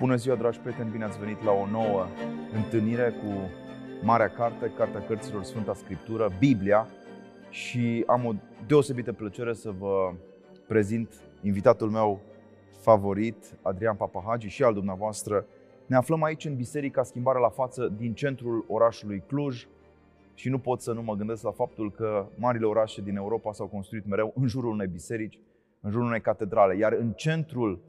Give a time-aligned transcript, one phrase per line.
[0.00, 2.06] Bună ziua, dragi prieteni, bine ați venit la o nouă
[2.54, 3.50] întâlnire cu
[4.02, 6.88] Marea Carte, Cartea Cărților Sfânta Scriptură, Biblia.
[7.50, 8.32] Și am o
[8.66, 10.12] deosebită plăcere să vă
[10.66, 12.20] prezint invitatul meu
[12.88, 15.46] favorit, Adrian Papahagi și al dumneavoastră.
[15.86, 19.66] Ne aflăm aici în Biserica Schimbare la Față din centrul orașului Cluj
[20.34, 23.66] și nu pot să nu mă gândesc la faptul că marile orașe din Europa s-au
[23.66, 25.38] construit mereu în jurul unei biserici,
[25.80, 27.80] în jurul unei catedrale, iar în centrul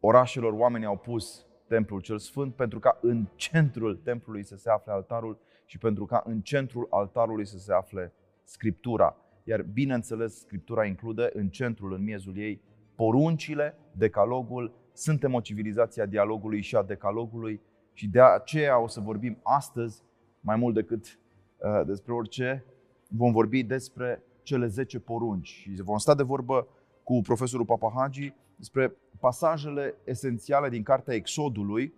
[0.00, 4.92] orașelor oamenii au pus templul cel sfânt pentru ca în centrul templului să se afle
[4.92, 8.12] altarul și pentru ca în centrul altarului să se afle
[8.44, 9.16] Scriptura.
[9.44, 12.60] Iar bineînțeles, Scriptura include în centrul, în miezul ei,
[12.94, 17.60] poruncile, decalogul, suntem o civilizație a dialogului și a decalogului
[17.92, 20.02] și de aceea o să vorbim astăzi,
[20.40, 21.18] mai mult decât
[21.58, 22.64] uh, despre orice,
[23.08, 26.66] vom vorbi despre cele 10 porunci și vom sta de vorbă
[27.02, 31.94] cu profesorul Papahagi despre pasajele esențiale din cartea Exodului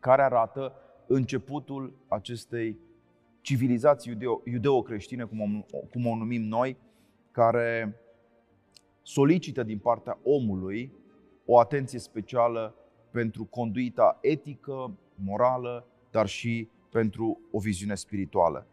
[0.00, 0.72] care arată
[1.06, 2.78] începutul acestei
[3.40, 6.76] civilizații iudeo-creștine, cum o, cum o numim noi,
[7.30, 7.96] care
[9.04, 10.92] solicită din partea omului
[11.44, 12.74] o atenție specială
[13.10, 18.66] pentru conduita etică, morală, dar și pentru o viziune spirituală.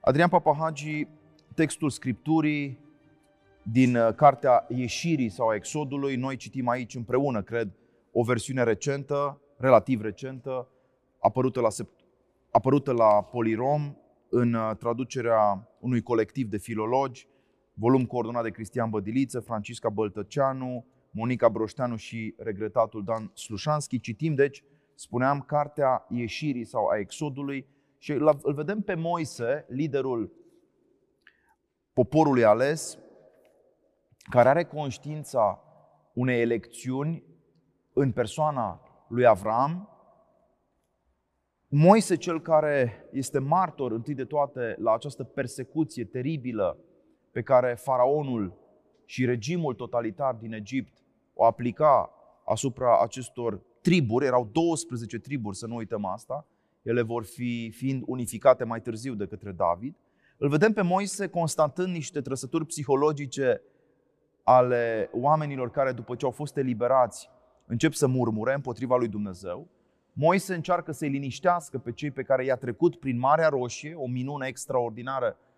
[0.00, 1.06] Adrian Papahagi,
[1.54, 2.78] textul Scripturii,
[3.62, 6.16] din uh, cartea Ieșirii sau a Exodului.
[6.16, 7.72] Noi citim aici împreună, cred,
[8.12, 10.68] o versiune recentă, relativ recentă,
[11.18, 11.68] apărută la,
[12.50, 13.96] apărută la Polirom
[14.28, 17.26] în uh, traducerea unui colectiv de filologi,
[17.74, 24.00] volum coordonat de Cristian Bădiliță, Francisca Băltăceanu, Monica Broșteanu și regretatul Dan Slușanski.
[24.00, 27.66] Citim, deci, spuneam, cartea Ieșirii sau a Exodului
[27.98, 28.12] și
[28.42, 30.32] îl vedem pe Moise, liderul
[31.92, 32.98] poporului ales,
[34.30, 35.62] care are conștiința
[36.12, 37.24] unei elecțiuni
[37.92, 39.86] în persoana lui Avram,
[41.68, 46.78] Moise, cel care este martor întâi de toate la această persecuție teribilă
[47.32, 48.52] pe care faraonul
[49.04, 51.02] și regimul totalitar din Egipt
[51.34, 52.10] o aplica
[52.44, 56.46] asupra acestor triburi, erau 12 triburi, să nu uităm asta,
[56.82, 59.94] ele vor fi fiind unificate mai târziu de către David.
[60.36, 63.62] Îl vedem pe Moise constatând niște trăsături psihologice
[64.42, 67.30] ale oamenilor care, după ce au fost eliberați,
[67.66, 69.68] încep să murmure împotriva lui Dumnezeu.
[70.12, 74.46] Moise încearcă să-i liniștească pe cei pe care i-a trecut prin Marea Roșie, o minune
[74.46, 75.51] extraordinară uh,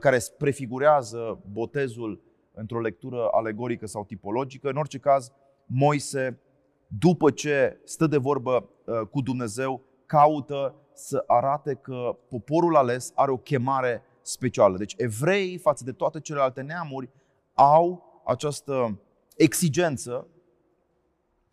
[0.00, 2.22] care prefigurează botezul
[2.52, 4.68] într-o lectură alegorică sau tipologică.
[4.68, 5.32] În orice caz,
[5.66, 6.40] Moise,
[6.86, 13.30] după ce stă de vorbă uh, cu Dumnezeu, caută să arate că poporul ales are
[13.30, 14.76] o chemare specială.
[14.76, 17.10] Deci evreii, față de toate celelalte neamuri,
[17.54, 19.00] au această
[19.36, 20.26] exigență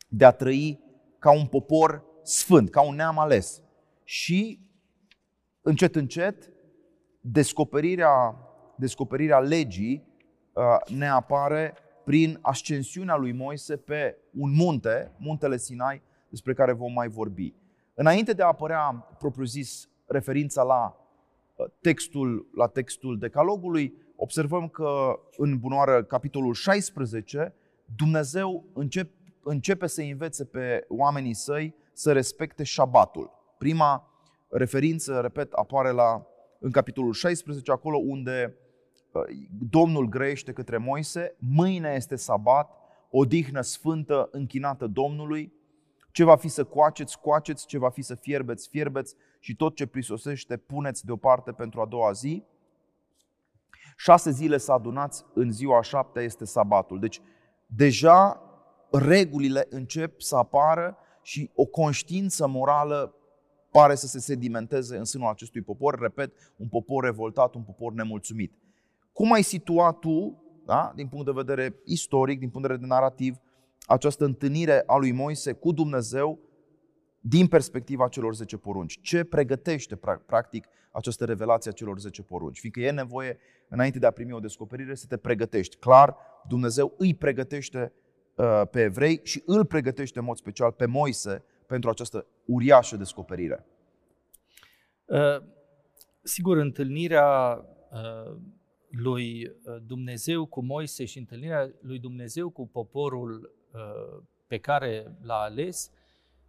[0.07, 0.79] de a trăi
[1.19, 3.61] ca un popor sfânt, ca un neam ales.
[4.03, 4.59] Și
[5.61, 6.51] încet, încet,
[7.31, 8.35] descoperirea,
[8.75, 10.03] descoperirea legii
[10.53, 10.63] uh,
[10.97, 17.07] ne apare prin ascensiunea lui Moise pe un munte, muntele Sinai, despre care vom mai
[17.07, 17.53] vorbi.
[17.93, 20.95] Înainte de a apărea, propriu-zis, referința la
[21.55, 27.53] uh, textul, la textul decalogului, observăm că în bunoară capitolul 16,
[27.95, 29.11] Dumnezeu încep,
[29.43, 33.31] începe să învețe pe oamenii săi să respecte șabatul.
[33.57, 34.09] Prima
[34.49, 36.25] referință, repet, apare la,
[36.65, 38.57] în capitolul 16, acolo unde
[39.11, 39.21] uh,
[39.69, 42.71] Domnul grăiește către Moise, mâine este sabat,
[43.09, 45.53] o dihnă sfântă închinată Domnului,
[46.11, 49.85] ce va fi să coaceți, coaceți, ce va fi să fierbeți, fierbeți și tot ce
[49.85, 52.43] prisosește puneți deoparte pentru a doua zi.
[53.97, 56.99] Șase zile să adunați, în ziua a șaptea este sabatul.
[56.99, 57.21] Deci
[57.65, 58.41] deja
[58.91, 63.15] regulile încep să apară și o conștiință morală
[63.77, 65.99] pare să se sedimenteze în sânul acestui popor.
[65.99, 68.53] Repet, un popor revoltat, un popor nemulțumit.
[69.13, 73.35] Cum ai situat tu, da, din punct de vedere istoric, din punct de vedere narrativ,
[73.85, 76.39] această întâlnire a lui Moise cu Dumnezeu
[77.19, 78.99] din perspectiva celor 10 porunci.
[79.01, 82.59] Ce pregătește, practic, această revelație a celor 10 porunci?
[82.59, 83.37] Fiindcă e nevoie,
[83.69, 85.75] înainte de a primi o descoperire, să te pregătești.
[85.75, 86.15] Clar,
[86.47, 87.93] Dumnezeu îi pregătește
[88.35, 93.65] uh, pe evrei și îl pregătește în mod special pe Moise pentru această uriașă descoperire.
[95.05, 95.37] Uh,
[96.23, 98.35] sigur, întâlnirea uh,
[98.89, 99.51] lui
[99.85, 103.53] Dumnezeu cu Moise și întâlnirea lui Dumnezeu cu poporul
[104.47, 105.91] pe care l-a ales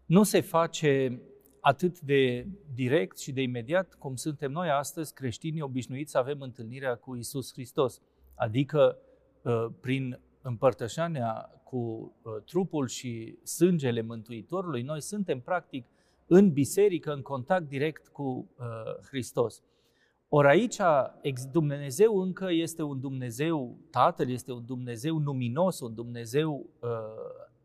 [0.07, 1.21] nu se face
[1.61, 6.95] atât de direct și de imediat cum suntem noi astăzi creștini obișnuiți să avem întâlnirea
[6.95, 8.01] cu Isus Hristos,
[8.35, 8.99] adică
[9.43, 11.77] uh, prin împărtășania cu
[12.23, 15.87] uh, trupul și sângele Mântuitorului, noi suntem practic
[16.27, 18.23] în biserică, în contact direct cu
[18.59, 18.67] uh,
[19.09, 19.63] Hristos.
[20.29, 20.77] Ori aici
[21.53, 26.91] Dumnezeu încă este un Dumnezeu, Tatăl este un Dumnezeu luminos, un Dumnezeu uh,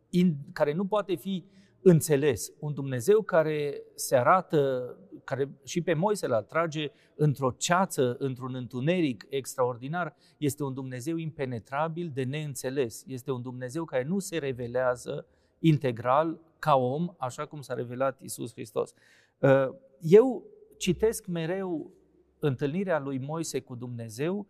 [0.09, 1.45] in, care nu poate fi
[1.81, 8.56] înțeles, un Dumnezeu care se arată, care și pe Moise îl atrage într-o ceață, într-un
[8.56, 13.04] întuneric extraordinar, este un Dumnezeu impenetrabil de neînțeles.
[13.08, 15.26] Este un Dumnezeu care nu se revelează
[15.60, 18.94] integral ca om, așa cum s-a revelat Isus Hristos.
[19.40, 19.70] Uh,
[20.00, 20.44] eu
[20.78, 21.92] citesc mereu
[22.40, 24.48] întâlnirea lui Moise cu Dumnezeu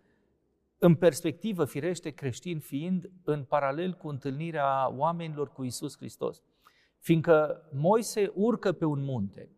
[0.84, 6.42] în perspectivă, firește, creștin fiind, în paralel cu întâlnirea oamenilor cu Isus Hristos.
[7.00, 9.50] Fiindcă Moise urcă pe un munte,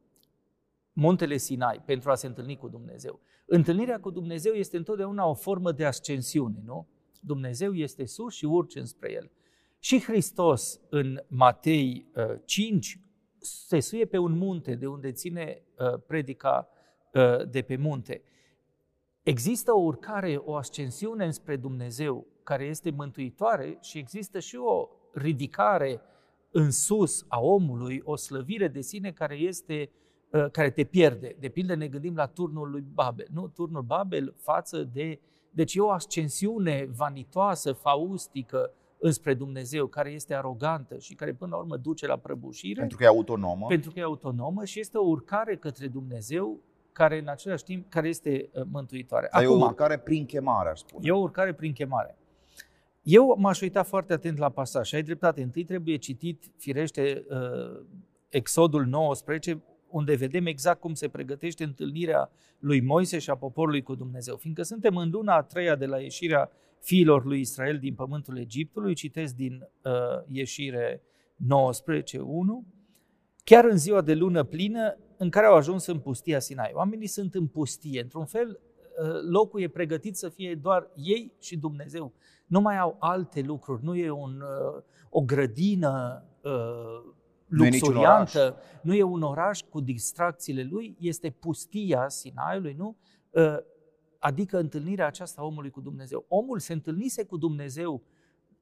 [0.93, 3.19] muntele Sinai, pentru a se întâlni cu Dumnezeu.
[3.45, 6.87] Întâlnirea cu Dumnezeu este întotdeauna o formă de ascensiune, nu?
[7.19, 9.31] Dumnezeu este sus și urci înspre El.
[9.79, 12.11] Și Hristos în Matei
[12.45, 13.01] 5 uh,
[13.39, 16.67] se suie pe un munte de unde ține uh, predica
[17.13, 18.21] uh, de pe munte.
[19.23, 26.01] Există o urcare, o ascensiune înspre Dumnezeu care este mântuitoare și există și o ridicare
[26.51, 29.89] în sus a omului, o slăvire de sine care este
[30.51, 31.35] care te pierde.
[31.39, 33.27] De pildă ne gândim la turnul lui Babel.
[33.33, 33.47] Nu?
[33.47, 35.19] Turnul Babel față de...
[35.49, 41.57] Deci e o ascensiune vanitoasă, faustică, înspre Dumnezeu, care este arogantă și care până la
[41.57, 42.79] urmă duce la prăbușire.
[42.79, 43.65] Pentru că e autonomă.
[43.67, 46.59] Pentru că e autonomă și este o urcare către Dumnezeu
[46.91, 49.29] care în același timp care este uh, mântuitoare.
[49.31, 51.07] Dar Acum, e o urcare prin chemare, aș spune.
[51.07, 52.17] E o urcare prin chemare.
[53.01, 55.41] Eu m-aș uita foarte atent la pasaj și ai dreptate.
[55.41, 57.85] Întâi trebuie citit, firește, uh,
[58.29, 59.61] Exodul 19,
[59.93, 64.35] unde vedem exact cum se pregătește întâlnirea lui Moise și a poporului cu Dumnezeu.
[64.35, 68.93] Fiindcă suntem în luna a treia de la ieșirea fiilor lui Israel din pământul Egiptului,
[68.93, 69.91] citesc din uh,
[70.27, 71.03] ieșire 19.1,
[73.43, 76.71] chiar în ziua de lună plină în care au ajuns în pustia Sinai.
[76.73, 81.57] Oamenii sunt în pustie, într-un fel uh, locul e pregătit să fie doar ei și
[81.57, 82.13] Dumnezeu.
[82.47, 87.13] Nu mai au alte lucruri, nu e un, uh, o grădină uh,
[87.57, 92.97] luxuriantă, nu e, nu e un oraș cu distracțiile lui, este pustia Sinaiului, nu?
[93.29, 93.57] Uh,
[94.19, 96.25] adică întâlnirea aceasta a omului cu Dumnezeu.
[96.27, 98.03] Omul se întâlnise cu Dumnezeu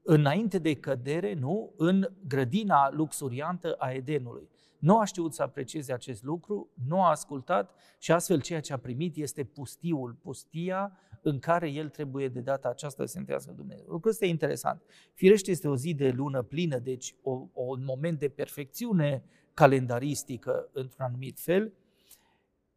[0.01, 1.73] înainte de cădere, nu?
[1.77, 4.49] În grădina luxuriantă a Edenului.
[4.81, 8.77] Nu a știut să aprecieze acest lucru, nu a ascultat și astfel ceea ce a
[8.77, 13.85] primit este pustiul, pustia în care el trebuie de data aceasta să se întâlnească Dumnezeu.
[13.87, 14.81] Lucrul este interesant.
[15.13, 19.23] Firește este o zi de lună plină, deci o, o, un moment de perfecțiune
[19.53, 21.73] calendaristică într-un anumit fel,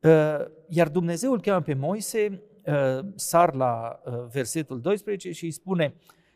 [0.01, 5.51] uh, iar Dumnezeu îl cheamă pe Moise Uh, sar la uh, versetul 12 și îi
[5.51, 5.95] spune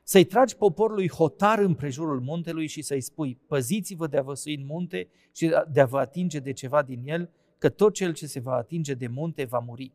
[0.08, 4.66] să-i tragi poporului hotar împrejurul muntelui și să-i spui, păziți-vă de a vă sui în
[4.66, 8.40] munte și de a vă atinge de ceva din el, că tot cel ce se
[8.40, 9.92] va atinge de munte va muri.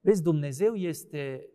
[0.00, 1.48] Vezi, Dumnezeu este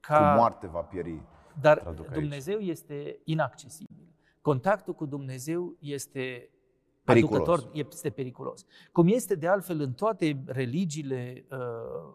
[0.00, 0.16] ca...
[0.16, 1.22] Cu moarte va pieri.
[1.60, 2.68] Dar Dumnezeu aici.
[2.68, 4.14] este inaccesibil.
[4.40, 6.50] Contactul cu Dumnezeu este
[7.04, 7.40] periculos.
[7.40, 8.64] aducător, este periculos.
[8.92, 12.14] Cum este de altfel în toate religiile uh,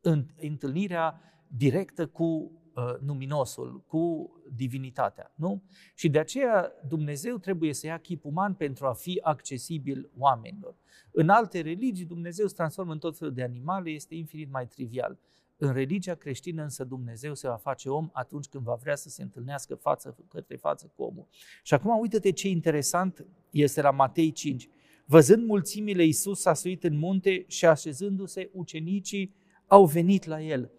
[0.00, 5.32] în întâlnirea directă cu uh, numinosul, cu divinitatea.
[5.34, 5.62] Nu?
[5.94, 10.74] Și de aceea Dumnezeu trebuie să ia chip uman pentru a fi accesibil oamenilor.
[11.10, 15.18] În alte religii Dumnezeu se transformă în tot felul de animale, este infinit mai trivial.
[15.56, 19.22] În religia creștină însă Dumnezeu se va face om atunci când va vrea să se
[19.22, 21.26] întâlnească față către față cu omul.
[21.62, 24.68] Și acum uite-te ce interesant este la Matei 5.
[25.04, 29.34] Văzând mulțimile, Iisus s-a suit în munte și așezându-se, ucenicii
[29.66, 30.70] au venit la el.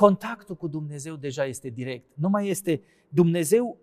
[0.00, 2.06] Contactul cu Dumnezeu deja este direct.
[2.14, 3.78] Nu mai este Dumnezeu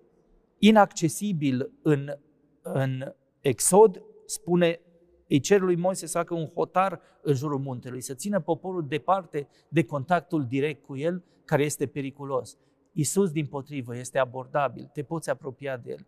[0.58, 2.18] inaccesibil în,
[2.62, 4.80] în Exod, spune
[5.28, 9.48] îi cer lui Moise să facă un hotar în jurul muntelui, să țină poporul departe
[9.70, 12.58] de contactul direct cu el, care este periculos.
[12.92, 16.08] Isus, din potrivă, este abordabil, te poți apropia de el.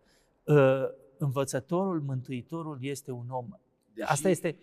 [0.56, 3.48] Ă, învățătorul, mântuitorul este un om.
[4.04, 4.56] Asta este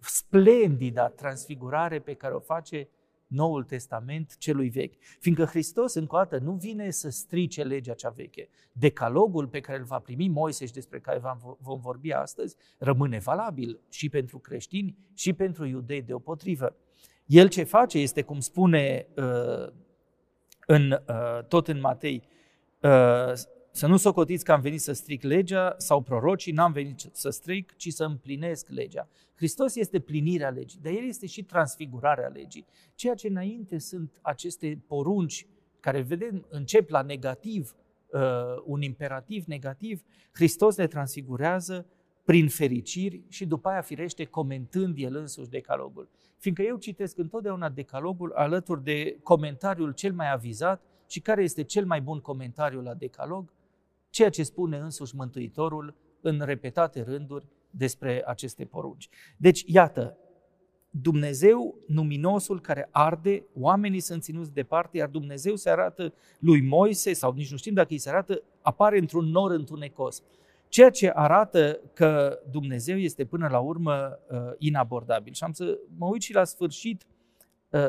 [0.00, 2.88] splendida transfigurare pe care o face
[3.32, 4.94] Noul Testament celui vechi.
[5.20, 8.48] Fiindcă Hristos, încă o dată, nu vine să strice legea cea veche.
[8.72, 11.20] Decalogul pe care îl va primi Moise și despre care
[11.58, 16.76] vom vorbi astăzi rămâne valabil și pentru creștini și pentru iudei deopotrivă.
[17.26, 19.72] El ce face este, cum spune uh,
[20.66, 22.22] în, uh, tot în Matei,
[22.80, 23.32] uh,
[23.72, 27.76] să nu socotiți că am venit să stric legea sau prorocii, n-am venit să stric,
[27.76, 29.08] ci să împlinesc legea.
[29.34, 32.66] Hristos este plinirea legii, dar El este și transfigurarea legii.
[32.94, 35.46] Ceea ce înainte sunt aceste porunci
[35.80, 37.74] care vedem încep la negativ,
[38.06, 38.20] uh,
[38.64, 40.02] un imperativ negativ,
[40.32, 41.86] Hristos le transfigurează
[42.24, 46.08] prin fericiri și după aia firește comentând el însuși decalogul.
[46.38, 51.84] Fiindcă eu citesc întotdeauna decalogul alături de comentariul cel mai avizat și care este cel
[51.84, 53.52] mai bun comentariu la decalog,
[54.12, 59.08] ceea ce spune însuși Mântuitorul în repetate rânduri despre aceste porunci.
[59.36, 60.16] Deci, iată,
[60.90, 67.32] Dumnezeu, numinosul care arde, oamenii sunt ținuți departe, iar Dumnezeu se arată lui Moise, sau
[67.32, 70.22] nici nu știm dacă îi se arată, apare într-un nor întunecos.
[70.68, 75.32] Ceea ce arată că Dumnezeu este până la urmă uh, inabordabil.
[75.32, 77.11] Și am să mă uit și la sfârșit, uh,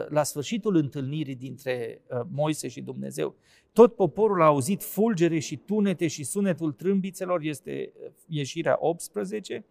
[0.10, 3.36] la sfârșitul întâlnirii dintre uh, Moise și Dumnezeu.
[3.74, 7.94] Tot poporul a auzit fulgere și tunete și sunetul trâmbițelor, este
[8.28, 9.66] ieșirea 18,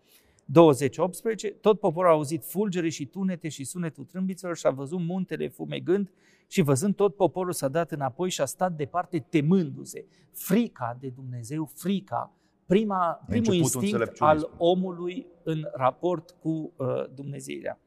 [0.44, 5.48] 2018, tot poporul a auzit fulgere și tunete și sunetul trâmbițelor și a văzut muntele
[5.48, 6.10] fumegând
[6.46, 10.04] și văzând tot poporul s-a dat înapoi și a stat departe temându-se.
[10.32, 17.78] Frica de Dumnezeu, frica prima, primul instinct al omului în raport cu uh, Dumnezeirea.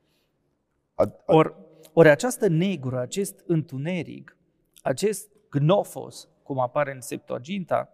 [0.95, 1.55] Ori or
[1.93, 4.37] această negură, acest întuneric,
[4.81, 7.93] acest gnofos, cum apare în Septuaginta,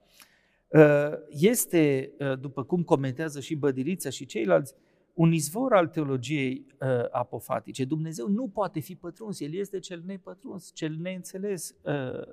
[0.67, 4.73] uh, este, uh, după cum comentează și Bădirița și ceilalți,
[5.13, 7.85] un izvor al teologiei uh, apofatice.
[7.85, 11.75] Dumnezeu nu poate fi pătruns, El este cel nepătruns, cel neînțeles.
[11.81, 12.27] Uh,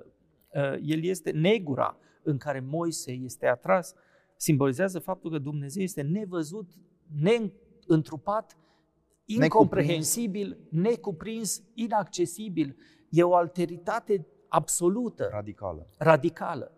[0.53, 3.97] uh, el este negura în care Moise este atras uh,
[4.41, 6.71] simbolizează faptul că Dumnezeu este nevăzut,
[7.21, 8.57] neîntrupat,
[9.35, 12.75] incomprehensibil, necuprins, inaccesibil.
[13.09, 15.27] E o alteritate absolută.
[15.31, 15.87] Radicală.
[15.97, 16.71] Radicală.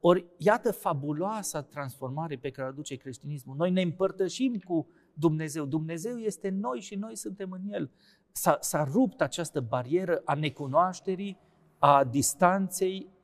[0.00, 3.56] Ori, iată fabuloasa transformare pe care o aduce creștinismul.
[3.56, 5.64] Noi ne împărtășim cu Dumnezeu.
[5.64, 7.90] Dumnezeu este noi și noi suntem în El.
[8.32, 11.38] S-a, s-a rupt această barieră a necunoașterii,
[11.78, 13.14] a distanței,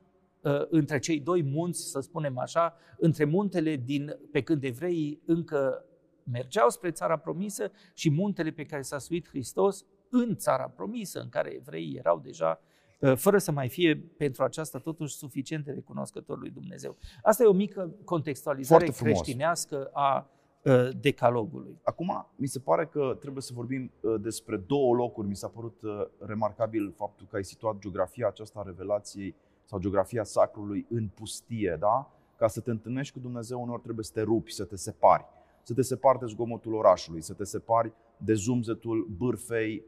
[0.42, 5.84] Uh, între cei doi munți, să spunem așa, între muntele din, pe când evreii încă
[6.32, 11.28] mergeau spre țara promisă și muntele pe care s-a suit Hristos în țara promisă, în
[11.28, 12.60] care evreii erau deja
[12.98, 16.96] uh, fără să mai fie pentru aceasta totuși suficient de recunoscător lui Dumnezeu.
[17.22, 20.30] Asta e o mică contextualizare creștinească a
[20.62, 21.78] uh, decalogului.
[21.82, 25.28] Acum, mi se pare că trebuie să vorbim despre două locuri.
[25.28, 25.80] Mi s-a părut
[26.18, 29.34] remarcabil faptul că ai situat geografia aceasta a revelației
[29.64, 32.10] sau geografia sacrului în pustie, da?
[32.36, 35.24] Ca să te întâlnești cu Dumnezeu, uneori trebuie să te rupi, să te separi.
[35.62, 39.84] Să te separi de zgomotul orașului, să te separi de zumzetul bârfei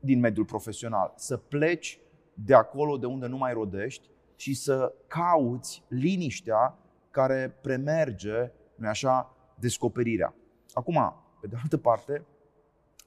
[0.00, 1.12] din mediul profesional.
[1.16, 2.00] Să pleci
[2.34, 6.78] de acolo de unde nu mai rodești și să cauți liniștea
[7.10, 10.34] care premerge, nu așa, descoperirea.
[10.72, 12.24] Acum, pe de altă parte,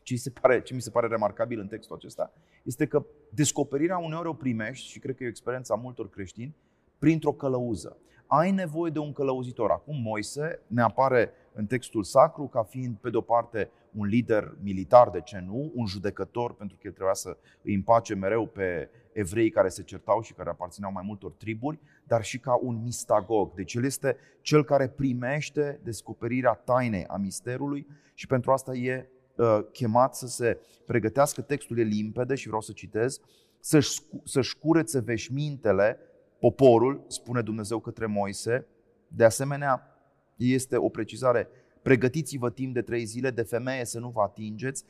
[0.02, 4.28] ce, se pare, ce mi se pare remarcabil în textul acesta este că descoperirea uneori
[4.28, 6.56] o primești, și cred că e o experiență a multor creștini,
[7.00, 7.98] printr-o călăuză.
[8.28, 9.70] Ai nevoie de un călăuzitor.
[9.70, 15.10] Acum Moise ne apare în textul sacru ca fiind, pe de-o parte, un lider militar,
[15.10, 19.50] de ce nu, un judecător, pentru că el trebuia să îi împace mereu pe evrei
[19.50, 23.54] care se certau și care aparțineau mai multor triburi, dar și ca un mistagog.
[23.54, 29.60] Deci el este cel care primește descoperirea tainei a misterului și pentru asta e Uh,
[29.72, 33.20] chemat să se pregătească, textul e limpede și vreau să citez,
[33.60, 35.98] să-și, să-și curețe veșmintele,
[36.40, 38.68] poporul, spune Dumnezeu către Moise.
[39.08, 39.93] De asemenea,
[40.36, 41.48] este o precizare,
[41.82, 44.86] pregătiți-vă timp de trei zile, de femeie să nu vă atingeți.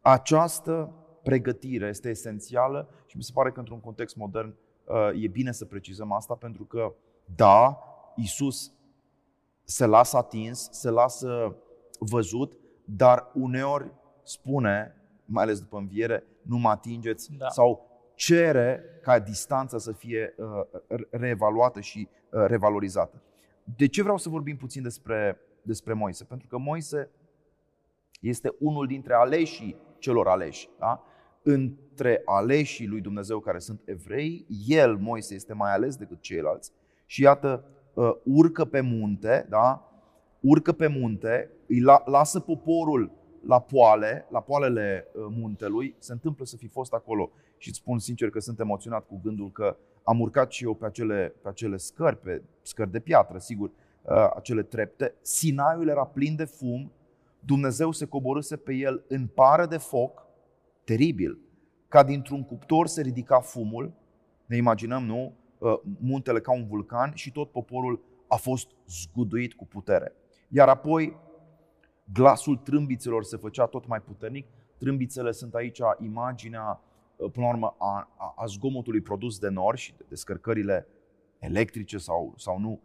[0.00, 5.52] Această pregătire este esențială și mi se pare că într-un context modern uh, e bine
[5.52, 6.94] să precizăm asta pentru că,
[7.34, 7.78] da,
[8.16, 8.72] Isus
[9.64, 11.56] se lasă atins, se lasă
[11.98, 13.90] văzut, dar uneori
[14.22, 17.48] spune, mai ales după înviere, nu mă atingeți da.
[17.48, 23.22] sau cere ca distanța să fie uh, reevaluată și uh, revalorizată.
[23.76, 26.24] De ce vreau să vorbim puțin despre, despre Moise?
[26.24, 27.10] Pentru că Moise
[28.20, 30.68] este unul dintre aleșii celor aleși.
[30.78, 31.04] Da?
[31.42, 36.72] Între aleșii lui Dumnezeu care sunt evrei, el, Moise, este mai ales decât ceilalți.
[37.06, 37.64] Și iată,
[37.94, 39.92] uh, urcă pe munte, da?
[40.40, 43.10] urcă pe munte, îi la, lasă poporul
[43.46, 47.98] la poale, la poalele uh, muntelui, se întâmplă să fi fost acolo și îți spun
[47.98, 51.76] sincer că sunt emoționat cu gândul că am urcat și eu pe acele, pe acele
[51.76, 53.70] scări, pe scări de piatră, sigur,
[54.02, 55.14] uh, acele trepte.
[55.20, 56.92] Sinaiul era plin de fum,
[57.40, 60.26] Dumnezeu se coborâse pe el în pară de foc,
[60.84, 61.38] teribil,
[61.88, 63.92] ca dintr-un cuptor se ridica fumul,
[64.46, 65.34] ne imaginăm, nu?
[65.58, 70.12] Uh, muntele ca un vulcan și tot poporul a fost zguduit cu putere.
[70.48, 71.16] Iar apoi
[72.12, 74.46] glasul trâmbițelor se făcea tot mai puternic.
[74.78, 76.80] Trâmbițele sunt aici imaginea,
[77.32, 80.86] până la urmă, a, a, a zgomotului produs de nori și de descărcările
[81.38, 82.80] electrice sau, sau nu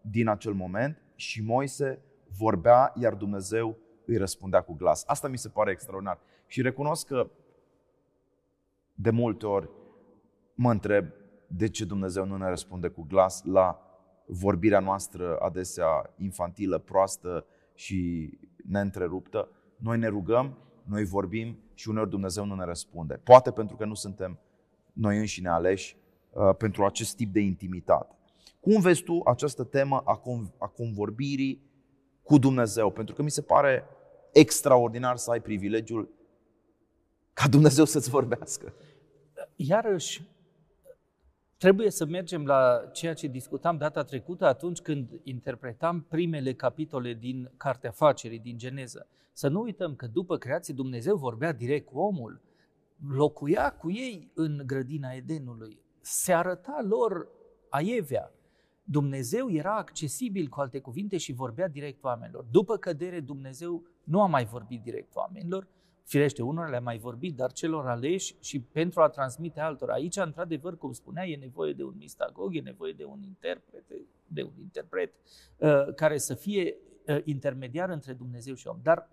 [0.00, 1.02] din acel moment.
[1.14, 2.02] Și Moise
[2.36, 3.76] vorbea, iar Dumnezeu
[4.06, 5.04] îi răspundea cu glas.
[5.06, 6.18] Asta mi se pare extraordinar.
[6.46, 7.30] Și recunosc că
[8.94, 9.70] de multe ori
[10.54, 11.06] mă întreb
[11.46, 13.80] de ce Dumnezeu nu ne răspunde cu glas la
[14.26, 18.30] vorbirea noastră adesea infantilă, proastă și
[18.68, 19.48] neîntreruptă.
[19.76, 23.20] Noi ne rugăm, noi vorbim și uneori Dumnezeu nu ne răspunde.
[23.24, 24.38] Poate pentru că nu suntem
[24.92, 25.96] noi înșine aleși
[26.30, 28.14] uh, pentru acest tip de intimitate.
[28.60, 31.62] Cum vezi tu această temă a, con- a convorbirii
[32.22, 32.90] cu Dumnezeu?
[32.90, 33.84] Pentru că mi se pare
[34.32, 36.08] extraordinar să ai privilegiul
[37.32, 38.72] ca Dumnezeu să-ți vorbească.
[39.56, 40.22] Iarăși,
[41.56, 47.50] trebuie să mergem la ceea ce discutam data trecută atunci când interpretam primele capitole din
[47.56, 49.08] Cartea Facerii, din Geneză.
[49.32, 52.40] Să nu uităm că după creație Dumnezeu vorbea direct cu omul,
[53.08, 57.28] locuia cu ei în grădina Edenului, se arăta lor
[57.68, 58.30] aievea.
[58.82, 62.46] Dumnezeu era accesibil, cu alte cuvinte, și vorbea direct oamenilor.
[62.50, 65.68] După cădere, Dumnezeu nu a mai vorbit direct oamenilor,
[66.06, 69.92] Firește, unora le-a mai vorbit, dar celor aleși și pentru a transmite altora.
[69.92, 73.84] Aici, într-adevăr, cum spunea, e nevoie de un mistagog, e nevoie de un interpret,
[74.26, 75.12] de un interpret
[75.56, 78.78] uh, care să fie uh, intermediar între Dumnezeu și om.
[78.82, 79.08] Dar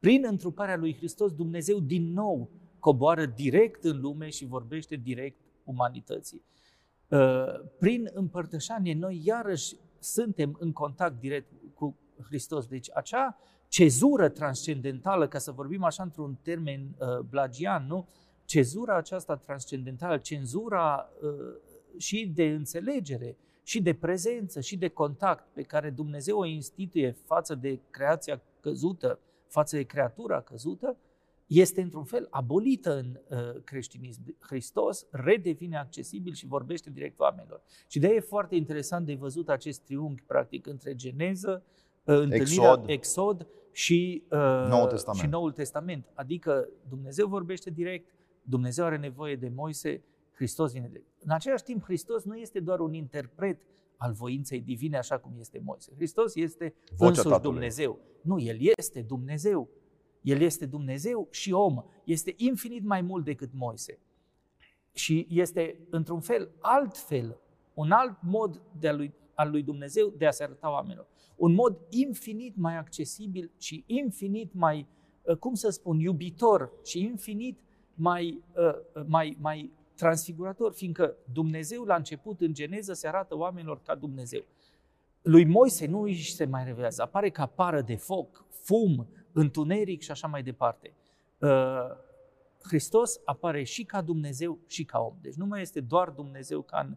[0.00, 6.42] prin întruparea lui Hristos, Dumnezeu din nou coboară direct în lume și vorbește direct umanității.
[7.08, 7.44] Uh,
[7.78, 12.66] prin împărtășanie, noi iarăși suntem în contact direct cu Hristos.
[12.66, 18.08] Deci acea cezură transcendentală, ca să vorbim așa într-un termen uh, blagian, nu?
[18.44, 21.30] Cezura aceasta transcendentală, cenzura uh,
[21.96, 27.54] și de înțelegere, și de prezență, și de contact pe care Dumnezeu o instituie față
[27.54, 30.96] de creația căzută, față de creatura căzută,
[31.46, 34.36] este într-un fel abolită în uh, creștinism.
[34.40, 37.62] Hristos redevine accesibil și vorbește direct oamenilor.
[37.86, 41.64] Și de e foarte interesant de văzut acest triunghi, practic, între geneză,
[42.14, 44.38] întâlnirea Exod, Exod și, uh,
[44.68, 45.20] Noul Testament.
[45.20, 46.10] și Noul Testament.
[46.14, 51.02] Adică Dumnezeu vorbește direct, Dumnezeu are nevoie de Moise, Hristos vine de...
[51.18, 53.60] În același timp, Hristos nu este doar un interpret
[53.96, 55.92] al voinței divine așa cum este Moise.
[55.96, 57.52] Hristos este Vocea însuși tatălui.
[57.52, 57.98] Dumnezeu.
[58.22, 59.68] Nu, El este Dumnezeu.
[60.20, 61.84] El este Dumnezeu și om.
[62.04, 63.98] Este infinit mai mult decât Moise.
[64.92, 67.40] Și este, într-un fel, altfel,
[67.74, 71.54] un alt mod de a lui, al lui Dumnezeu de a se arăta oamenilor un
[71.54, 74.86] mod infinit mai accesibil și infinit mai,
[75.22, 77.58] uh, cum să spun, iubitor și infinit
[77.94, 83.94] mai, uh, mai, mai transfigurator, fiindcă Dumnezeu la început, în Geneză, se arată oamenilor ca
[83.94, 84.44] Dumnezeu.
[85.22, 90.10] Lui Moise nu își se mai revelează, apare ca pară de foc, fum, întuneric și
[90.10, 90.92] așa mai departe.
[91.38, 91.50] Uh,
[92.62, 95.14] Hristos apare și ca Dumnezeu și ca om.
[95.20, 96.96] Deci nu mai este doar Dumnezeu ca în uh,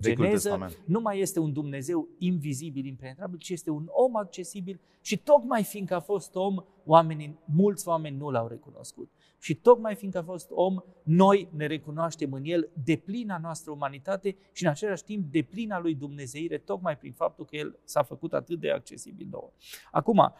[0.00, 5.64] geneză, nu mai este un Dumnezeu invizibil, impenetrabil, ci este un om accesibil și tocmai
[5.64, 9.10] fiindcă a fost om, oamenii, mulți oameni nu l-au recunoscut.
[9.38, 14.36] Și tocmai fiindcă a fost om, noi ne recunoaștem în el de plina noastră umanitate
[14.52, 18.32] și în același timp de plina lui Dumnezeire, tocmai prin faptul că el s-a făcut
[18.32, 19.52] atât de accesibil nouă.
[19.90, 20.32] Acum, ă,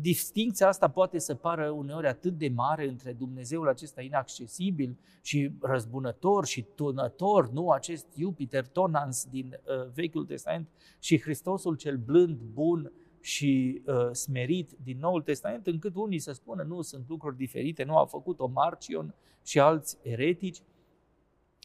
[0.00, 6.46] distinția asta poate să pară uneori atât de mare între Dumnezeul acesta inaccesibil și răzbunător
[6.46, 12.92] și tunător, nu acest Jupiter tonans din ă, Vechiul Testament și Hristosul cel blând, bun,
[13.20, 17.96] și uh, smerit din Noul Testament, încât unii să spună nu, sunt lucruri diferite, nu
[17.96, 20.62] au făcut-o Marcion și alți eretici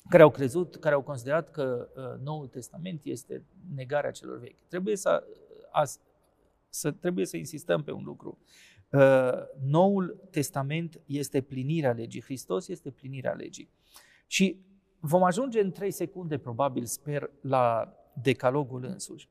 [0.10, 3.44] care au crezut, care au considerat că uh, Noul Testament este
[3.76, 4.68] negarea celor vechi.
[4.68, 5.24] Trebuie să,
[5.72, 5.84] a,
[6.70, 8.38] să, trebuie să insistăm pe un lucru.
[8.90, 9.32] Uh,
[9.66, 13.70] Noul Testament este plinirea legii, Hristos este plinirea legii.
[14.28, 14.60] Și
[15.00, 19.30] vom ajunge în trei secunde, probabil, sper, la decalogul însuși.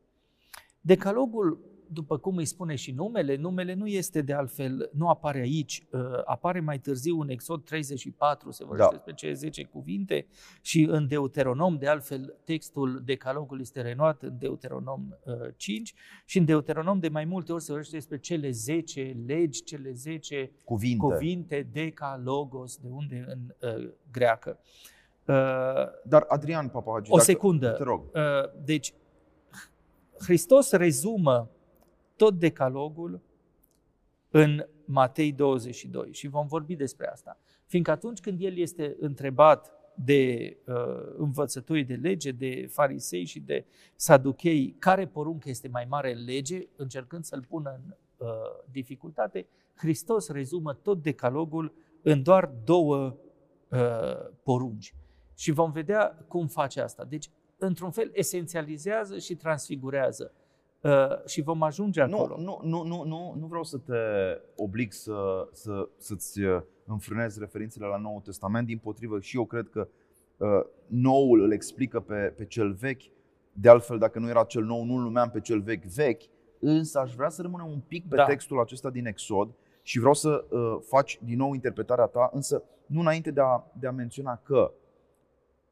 [0.80, 5.86] Decalogul după cum îi spune și numele, numele nu este de altfel, nu apare aici,
[5.90, 8.96] uh, apare mai târziu în Exod 34, se vorbește da.
[8.96, 10.26] despre cele 10 cuvinte
[10.60, 15.08] și în Deuteronom, de altfel textul decalogului este renuat în Deuteronom
[15.56, 19.62] 5 uh, și în Deuteronom de mai multe ori se vorbește despre cele 10 legi,
[19.62, 24.58] cele 10 cuvinte, cuvinte decalogos, de unde în uh, greacă.
[25.26, 25.34] Uh,
[26.04, 27.70] Dar Adrian Papagi, o secundă.
[27.70, 28.04] Te rog.
[28.14, 28.20] Uh,
[28.64, 28.94] deci
[30.18, 31.50] Hristos rezumă
[32.16, 33.20] tot decalogul
[34.30, 37.38] în Matei 22 și vom vorbi despre asta.
[37.66, 40.74] Fiindcă atunci când el este întrebat de uh,
[41.16, 43.64] învățători de lege, de farisei și de
[43.96, 48.28] saduchei care poruncă este mai mare în lege, încercând să-l pună în uh,
[48.70, 53.16] dificultate, Hristos rezumă tot decalogul în doar două
[53.68, 53.78] uh,
[54.42, 54.94] porunci.
[55.34, 57.04] Și vom vedea cum face asta.
[57.04, 60.32] Deci, într-un fel, esențializează și transfigurează.
[60.82, 62.36] Uh, și vom ajunge acolo.
[62.38, 63.94] Nu, nu, nu, nu, nu vreau să te
[64.56, 69.68] oblig să, să, să-ți uh, înfrânezi referințele la Noul Testament, din potrivă și eu cred
[69.68, 69.88] că
[70.36, 70.48] uh,
[70.86, 73.02] noul îl explică pe, pe cel vechi.
[73.52, 76.22] De altfel, dacă nu era cel nou, nu-l numeam pe cel vechi vechi,
[76.60, 78.24] însă aș vrea să rămânem un pic pe da.
[78.24, 83.00] textul acesta din Exod și vreau să uh, faci din nou interpretarea ta, însă nu
[83.00, 84.72] înainte de a, de a menționa că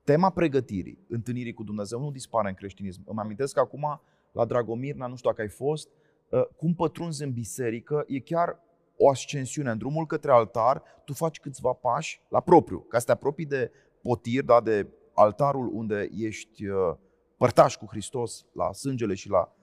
[0.05, 3.03] tema pregătirii, întâlnirii cu Dumnezeu, nu dispare în creștinism.
[3.05, 4.01] Îmi amintesc că acum,
[4.33, 5.89] la Dragomirna, nu știu dacă ai fost,
[6.29, 8.59] uh, cum pătrunzi în biserică, e chiar
[8.97, 9.71] o ascensiune.
[9.71, 13.71] În drumul către altar, tu faci câțiva pași la propriu, ca să te apropii de
[14.03, 16.97] potir, da, de altarul unde ești uh,
[17.37, 19.57] părtaș cu Hristos la sângele și la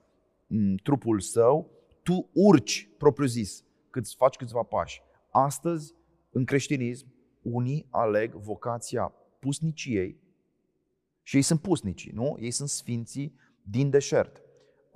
[0.47, 1.71] mm, trupul său,
[2.03, 5.01] tu urci, propriu zis, cât faci câțiva pași.
[5.32, 5.93] Astăzi,
[6.32, 7.08] în creștinism,
[7.41, 10.19] unii aleg vocația pusniciei
[11.23, 12.38] și ei sunt pusnicii, nu?
[12.39, 14.41] Ei sunt sfinții din deșert.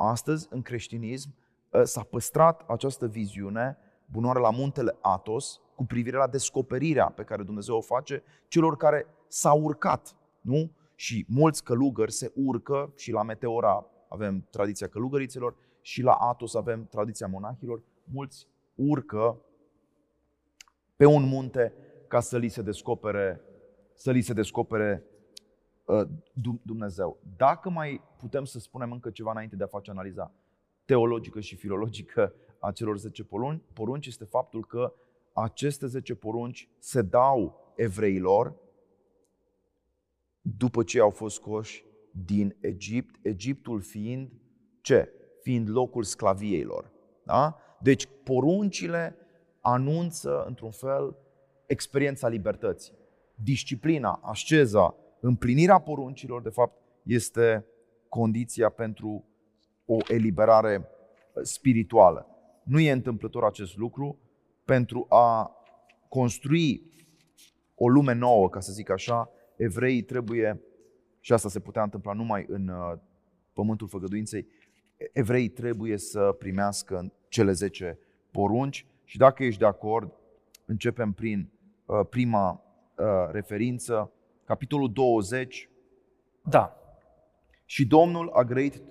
[0.09, 1.33] Astăzi, în creștinism,
[1.73, 7.43] ă, s-a păstrat această viziune bunoare la muntele Atos cu privire la descoperirea pe care
[7.43, 10.71] Dumnezeu o face celor care s-au urcat, nu?
[10.95, 16.85] Și mulți călugări se urcă și la Meteora avem tradiția călugăriților și la Atos avem
[16.85, 17.81] tradiția monahilor.
[18.03, 19.41] Mulți urcă
[20.95, 21.73] pe un munte
[22.07, 23.41] ca să li se descopere,
[23.93, 25.10] să li se descopere uh,
[26.61, 27.19] Dumnezeu.
[27.37, 30.31] Dacă mai putem să spunem încă ceva înainte de a face analiza
[30.85, 33.23] teologică și filologică a celor 10
[33.73, 34.93] porunci, este faptul că
[35.33, 38.55] aceste 10 porunci se dau evreilor
[40.41, 41.85] după ce au fost scoși
[42.25, 44.31] din Egipt, Egiptul fiind
[44.81, 45.11] ce?
[45.41, 46.91] Fiind locul sclaviei lor.
[47.23, 47.57] Da?
[47.79, 49.15] Deci poruncile
[49.61, 51.15] anunță, într-un fel,
[51.65, 52.93] experiența libertății.
[53.35, 57.65] Disciplina, asceza, împlinirea poruncilor, de fapt, este
[58.09, 59.25] condiția pentru
[59.85, 60.87] o eliberare
[61.41, 62.27] spirituală.
[62.63, 64.19] Nu e întâmplător acest lucru
[64.65, 65.55] pentru a
[66.07, 66.91] construi
[67.75, 70.61] o lume nouă, ca să zic așa, evreii trebuie,
[71.19, 72.97] și asta se putea întâmpla numai în uh,
[73.53, 74.47] pământul făgăduinței,
[75.13, 77.99] evreii trebuie să primească cele 10
[78.31, 80.13] porunci și dacă ești de acord,
[80.65, 81.49] începem prin
[81.85, 82.63] uh, prima
[82.97, 84.11] uh, referință,
[84.51, 85.69] capitolul 20.
[86.41, 86.75] Da.
[87.65, 88.81] Și Domnul a grăit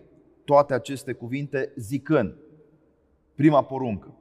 [0.44, 2.34] toate aceste cuvinte zicând,
[3.34, 4.14] prima poruncă,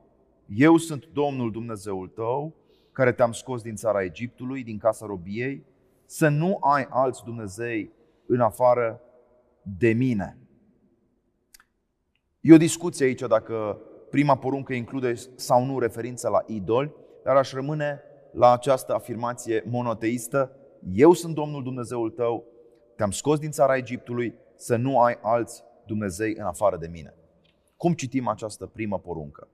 [0.48, 2.56] eu sunt Domnul Dumnezeul tău,
[2.92, 5.66] care te-am scos din țara Egiptului, din casa robiei,
[6.06, 7.92] să nu ai alți Dumnezei
[8.26, 9.02] în afară
[9.62, 10.38] de mine.
[12.42, 17.52] E o discuție aici dacă prima poruncă include sau nu referință la idoli, dar aș
[17.52, 20.59] rămâne la această afirmație monoteistă,
[20.94, 22.46] eu sunt Domnul Dumnezeul tău,
[22.96, 27.14] te-am scos din țara Egiptului, să nu ai alți Dumnezei în afară de mine.
[27.78, 29.48] Cum citim această primă poruncă?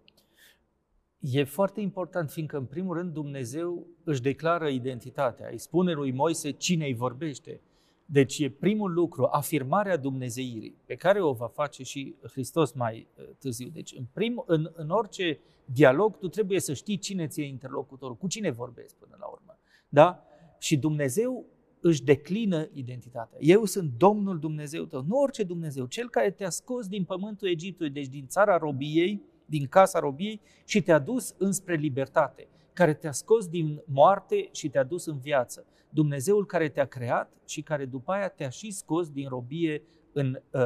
[1.19, 5.47] E foarte important, fiindcă, în primul rând, Dumnezeu își declară identitatea.
[5.51, 7.61] Îi spune lui Moise cine îi vorbește.
[8.05, 13.25] Deci e primul lucru, afirmarea Dumnezeirii, pe care o va face și Hristos mai uh,
[13.39, 13.69] târziu.
[13.69, 18.27] Deci în, prim, în, în orice dialog tu trebuie să știi cine ți-e interlocutorul, cu
[18.27, 19.57] cine vorbesc până la urmă.
[19.89, 20.24] Da?
[20.65, 21.45] Și Dumnezeu
[21.81, 23.37] își declină identitatea.
[23.41, 27.91] Eu sunt Domnul Dumnezeu tău, nu orice Dumnezeu, cel care te-a scos din pământul Egiptului,
[27.91, 33.47] deci din țara robiei, din casa robiei și te-a dus înspre libertate, care te-a scos
[33.47, 35.65] din moarte și te-a dus în viață.
[35.89, 40.61] Dumnezeul care te-a creat și care după aia te-a și scos din robie în, uh,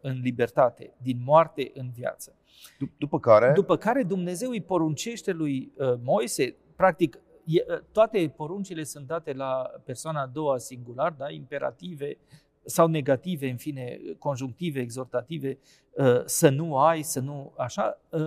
[0.00, 2.36] în libertate, din moarte în viață.
[2.98, 3.52] După care?
[3.54, 7.25] După care Dumnezeu îi poruncește lui uh, Moise, practic e, uh,
[7.92, 11.30] toate poruncile sunt date la persoana a doua singular, da?
[11.30, 12.16] imperative
[12.64, 15.58] sau negative, în fine, conjunctive, exhortative,
[15.90, 18.20] uh, să nu ai, să nu așa, uh,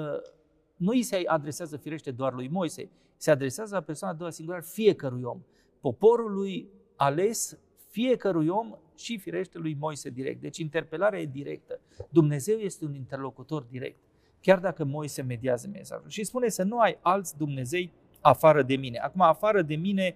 [0.75, 4.63] nu îi se adresează firește doar lui Moise, se adresează la persoana a doua singular
[4.63, 5.41] fiecărui om
[5.79, 7.57] poporului ales
[7.89, 10.41] fiecărui om și firește lui Moise direct.
[10.41, 11.79] Deci interpelarea e directă.
[12.09, 13.97] Dumnezeu este un interlocutor direct,
[14.41, 16.09] chiar dacă Moise mediază mesajul.
[16.09, 18.97] Și spune să nu ai alți Dumnezei afară de mine.
[18.97, 20.15] Acum, afară de mine,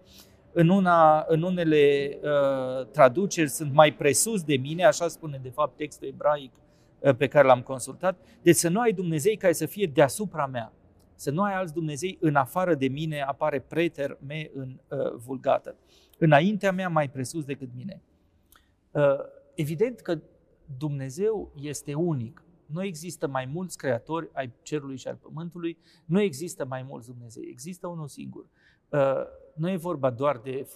[0.52, 5.78] în, una, în unele uh, traduceri sunt mai presus de mine, așa spune de fapt
[5.78, 6.52] textul ebraic
[7.00, 8.18] uh, pe care l-am consultat.
[8.42, 10.74] Deci să nu ai Dumnezei care să fie deasupra mea.
[11.16, 15.76] să nu ai alți Dumnezei în afară de mine, apare preter me în uh, vulgată.
[16.18, 18.02] Înaintea mea mai presus decât mine.
[18.92, 19.02] Uh,
[19.56, 20.22] evident că
[20.78, 22.44] Dumnezeu este unic.
[22.74, 27.48] Nu există mai mulți creatori ai cerului și al pământului, nu există mai mulți Dumnezei,
[27.50, 28.46] există unul singur.
[28.90, 29.24] Uh,
[29.56, 30.68] nu e vorba doar de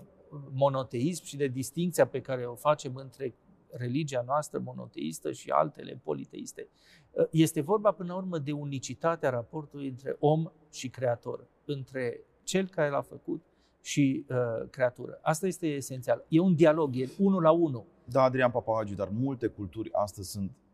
[0.54, 3.36] monoteism și de distinția pe care o facem între
[3.70, 6.68] religia noastră monoteistă și altele politeiste.
[7.12, 12.68] Uh, este vorba până la urmă de unicitatea raportului între om și creator, între cel
[12.68, 13.44] care l-a făcut
[13.82, 15.20] și uh, creatură.
[15.22, 16.26] Asta este esențial.
[16.28, 17.86] E un dialog, e unul la unul.
[18.04, 20.67] Da, Adrian Papahagiu, dar multe culturi astăzi sunt uh,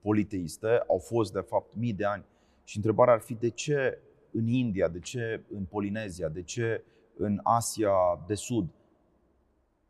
[0.00, 2.24] politeiste, au fost de fapt mii de ani
[2.64, 3.98] și întrebarea ar fi de ce
[4.30, 6.84] în India, de ce în Polinezia, de ce
[7.16, 7.92] în Asia
[8.26, 8.68] de Sud,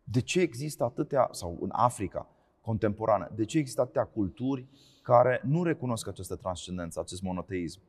[0.05, 2.29] de ce există atâtea, sau în Africa
[2.61, 4.67] contemporană, de ce există atâtea culturi
[5.03, 7.81] care nu recunosc această transcendență, acest monoteism?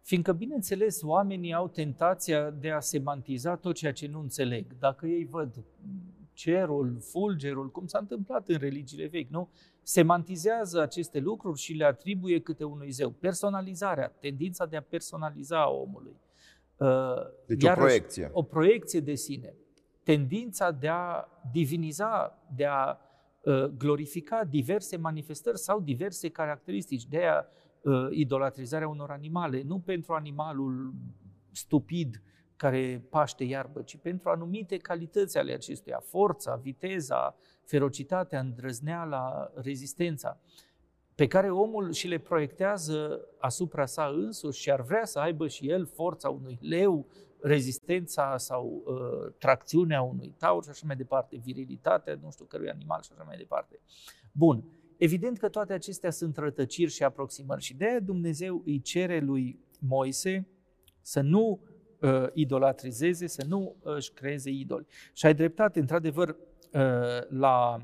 [0.00, 4.66] Fiindcă, bineînțeles, oamenii au tentația de a semantiza tot ceea ce nu înțeleg.
[4.78, 5.64] Dacă ei văd
[6.32, 9.48] cerul, fulgerul, cum s-a întâmplat în religiile vechi, nu?
[9.88, 13.10] Semantizează aceste lucruri și le atribuie câte unui zeu.
[13.10, 16.16] Personalizarea, tendința de a personaliza a omului.
[16.76, 16.88] Uh,
[17.46, 18.30] deci Iarăși, o proiecție.
[18.32, 19.54] O proiecție de sine.
[20.02, 22.98] Tendința de a diviniza, de a
[23.40, 27.44] uh, glorifica diverse manifestări sau diverse caracteristici, de a
[27.80, 30.94] uh, idolatrizarea unor animale, nu pentru animalul
[31.50, 32.22] stupid
[32.56, 40.40] care paște iarbă, ci pentru anumite calități ale acestuia, forța, viteza, ferocitatea, îndrăzneala, rezistența,
[41.14, 45.68] pe care omul și le proiectează asupra sa însuși și ar vrea să aibă și
[45.68, 47.06] el forța unui leu,
[47.40, 53.02] rezistența sau uh, tracțiunea unui taur și așa mai departe, virilitatea, nu știu, cărui animal
[53.02, 53.80] și așa mai departe.
[54.32, 54.64] Bun,
[54.96, 59.58] evident că toate acestea sunt rătăciri și aproximări și de aia Dumnezeu îi cere lui
[59.80, 60.46] Moise
[61.00, 61.75] să nu uh,
[62.32, 64.86] idolatrizeze, să nu își creeze idoli.
[65.12, 67.78] Și ai dreptate, într-adevăr, uh, la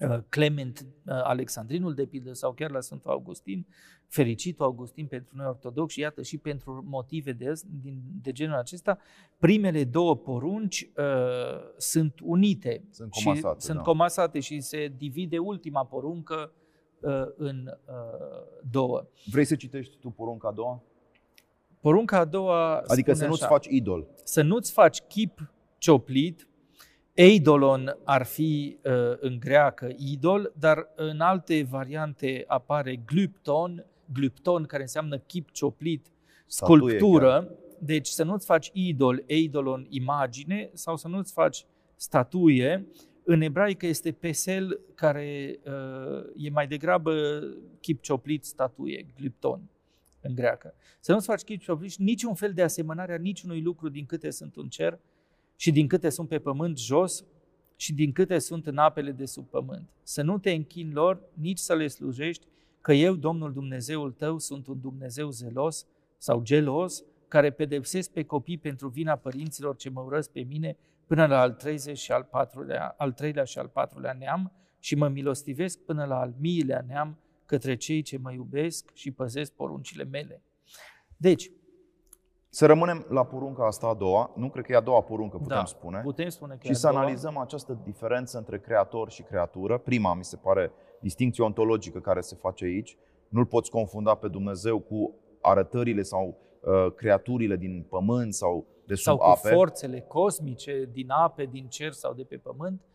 [0.00, 3.66] uh, Clement uh, Alexandrinul, de pildă, sau chiar la Sfântul Augustin,
[4.06, 8.98] fericitul Augustin pentru noi ortodoxi, iată și pentru motive de, din, de genul acesta,
[9.38, 11.04] primele două porunci uh,
[11.76, 12.84] sunt unite.
[12.90, 13.60] Sunt comasate.
[13.60, 13.82] Și, sunt da.
[13.82, 16.52] comasate și se divide ultima poruncă
[17.00, 19.06] uh, în uh, două.
[19.30, 20.82] Vrei să citești tu porunca a doua?
[21.80, 24.06] Porunca a doua Adică să nu-ți așa, faci idol.
[24.24, 26.48] Să nu-ți faci chip cioplit,
[27.14, 34.82] Eidolon ar fi uh, în greacă idol, dar în alte variante apare glypton, glypton care
[34.82, 36.06] înseamnă chip cioplit,
[36.46, 37.30] Statuie sculptură.
[37.30, 37.48] chiar.
[37.78, 41.66] Deci să nu-ți faci idol, eidolon, imagine, sau să nu-ți faci
[41.96, 42.86] statuie.
[43.24, 47.40] În ebraică este pesel care uh, e mai degrabă
[47.80, 49.60] chip cioplit, statuie, glypton
[50.20, 50.74] în greacă.
[51.00, 54.56] Să nu-ți faci chip cioplit niciun fel de asemănare a niciunui lucru din câte sunt
[54.56, 54.98] în cer
[55.56, 57.24] și din câte sunt pe pământ jos
[57.76, 59.88] și din câte sunt în apele de sub pământ.
[60.02, 62.46] Să nu te închini lor, nici să le slujești,
[62.80, 65.86] că eu, Domnul Dumnezeul tău, sunt un Dumnezeu zelos
[66.18, 71.26] sau gelos, care pedepsesc pe copii pentru vina părinților ce mă urăsc pe mine până
[71.26, 75.78] la al, 30 și al, patrulea, al treilea și al patrulea neam și mă milostivesc
[75.78, 77.18] până la al miilea neam
[77.50, 80.42] către cei ce mă iubesc și păzesc poruncile mele.
[81.16, 81.50] Deci,
[82.48, 85.56] Să rămânem la porunca asta a doua, nu cred că e a doua poruncă, putem
[85.56, 87.00] da, spune, putem spune că și e a să doua.
[87.00, 89.78] analizăm această diferență între creator și creatură.
[89.78, 92.96] Prima, mi se pare, distinție ontologică care se face aici.
[93.28, 99.04] Nu-L poți confunda pe Dumnezeu cu arătările sau uh, creaturile din pământ sau de sub
[99.04, 99.48] sau cu ape.
[99.48, 102.89] forțele cosmice din ape, din cer sau de pe pământ, uh,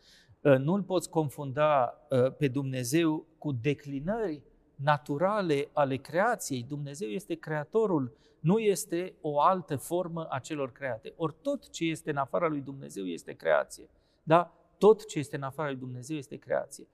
[0.54, 4.42] nu-L poți confunda uh, pe Dumnezeu cu declinări
[4.74, 6.62] naturale ale creației.
[6.62, 11.12] Dumnezeu este creatorul, nu este o altă formă a celor create.
[11.16, 13.88] Ori tot ce este în afara lui Dumnezeu este creație.
[14.22, 14.52] Da?
[14.78, 16.86] Tot ce este în afara lui Dumnezeu este creație.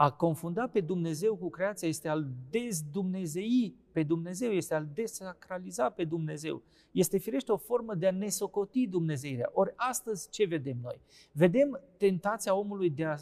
[0.00, 6.04] A confunda pe Dumnezeu cu creația este al dezdumnezei pe Dumnezeu, este al desacraliza pe
[6.04, 6.62] Dumnezeu.
[6.90, 9.50] Este firește o formă de a nesocoti Dumnezeirea.
[9.52, 11.00] Ori astăzi ce vedem noi?
[11.32, 13.16] Vedem tentația omului de a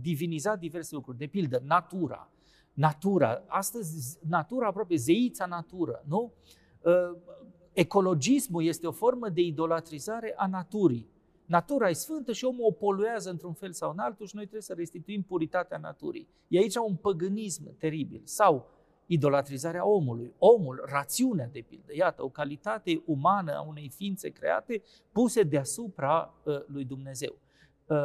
[0.00, 1.18] diviniza diverse lucruri.
[1.18, 2.30] De pildă, natura.
[2.72, 3.44] Natura.
[3.46, 6.32] Astăzi, natura aproape, zeița natură, nu?
[6.80, 7.18] Uh,
[7.72, 11.09] Ecologismul este o formă de idolatrizare a naturii.
[11.50, 14.62] Natura e sfântă și omul o poluează într-un fel sau în altul și noi trebuie
[14.62, 16.28] să restituim puritatea naturii.
[16.48, 18.20] E aici un păgânism teribil.
[18.24, 18.68] Sau
[19.06, 20.34] idolatrizarea omului.
[20.38, 24.82] Omul, rațiunea de pildă, iată, o calitate umană a unei ființe create
[25.12, 27.38] puse deasupra uh, lui Dumnezeu.
[27.86, 27.96] Uh,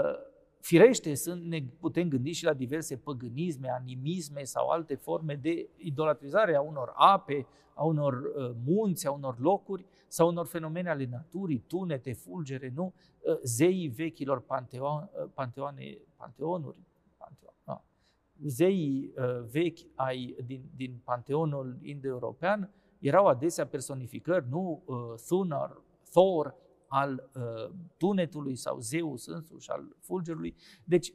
[0.65, 6.56] Firește, sunt, ne putem gândi și la diverse păgânisme, animisme sau alte forme de idolatrizare
[6.56, 11.63] a unor ape, a unor uh, munți, a unor locuri sau unor fenomene ale naturii,
[11.67, 12.93] tunete, fulgere, nu?
[13.19, 16.78] Uh, zeii vechilor panteon, uh, panteoane, panteonuri,
[17.17, 17.82] panteon, no.
[18.45, 19.13] zeii
[19.51, 24.84] vechi ai, din, din panteonul indo-european erau adesea personificări, nu?
[25.28, 26.56] Thunar, Thor,
[26.96, 30.56] al uh, tunetului sau Zeus însuși, al fulgerului.
[30.84, 31.14] Deci,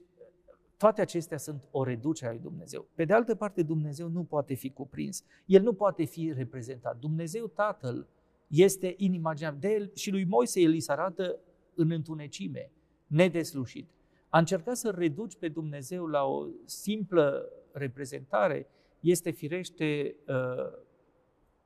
[0.77, 2.89] toate acestea sunt o reducere a lui Dumnezeu.
[2.95, 5.25] Pe de altă parte, Dumnezeu nu poate fi cuprins.
[5.47, 6.99] El nu poate fi reprezentat.
[6.99, 8.07] Dumnezeu Tatăl
[8.47, 9.61] este inimaginabil.
[9.61, 11.39] De el și lui Moise el îi se arată
[11.75, 12.71] în întunecime,
[13.07, 13.89] nedeslușit.
[14.29, 18.67] A încercat să reduci pe Dumnezeu la o simplă reprezentare
[19.01, 20.79] este firește uh,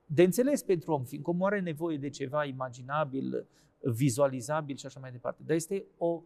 [0.06, 3.46] de înțeles pentru om, fiindcă omul are nevoie de ceva imaginabil,
[3.84, 5.42] vizualizabil și așa mai departe.
[5.46, 6.22] Dar este o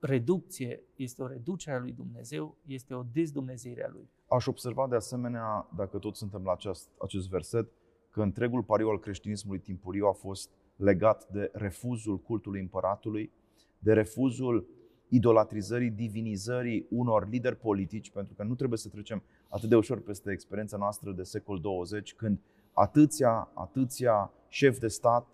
[0.00, 4.08] reducție, este o reducere a lui Dumnezeu, este o dezdumnezeire a lui.
[4.28, 7.68] Aș observa de asemenea, dacă tot suntem la acest, acest verset,
[8.10, 13.32] că întregul pariu al creștinismului timpuriu a fost legat de refuzul cultului împăratului,
[13.78, 14.66] de refuzul
[15.08, 20.32] idolatrizării, divinizării unor lideri politici, pentru că nu trebuie să trecem atât de ușor peste
[20.32, 22.40] experiența noastră de secol 20, când
[22.72, 25.26] atâția, atâția șefi de stat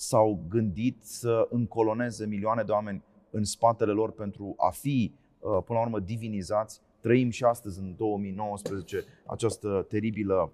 [0.00, 5.78] s-au gândit să încoloneze milioane de oameni în spatele lor pentru a fi, uh, până
[5.78, 6.80] la urmă, divinizați.
[7.00, 10.52] Trăim și astăzi, în 2019, această teribilă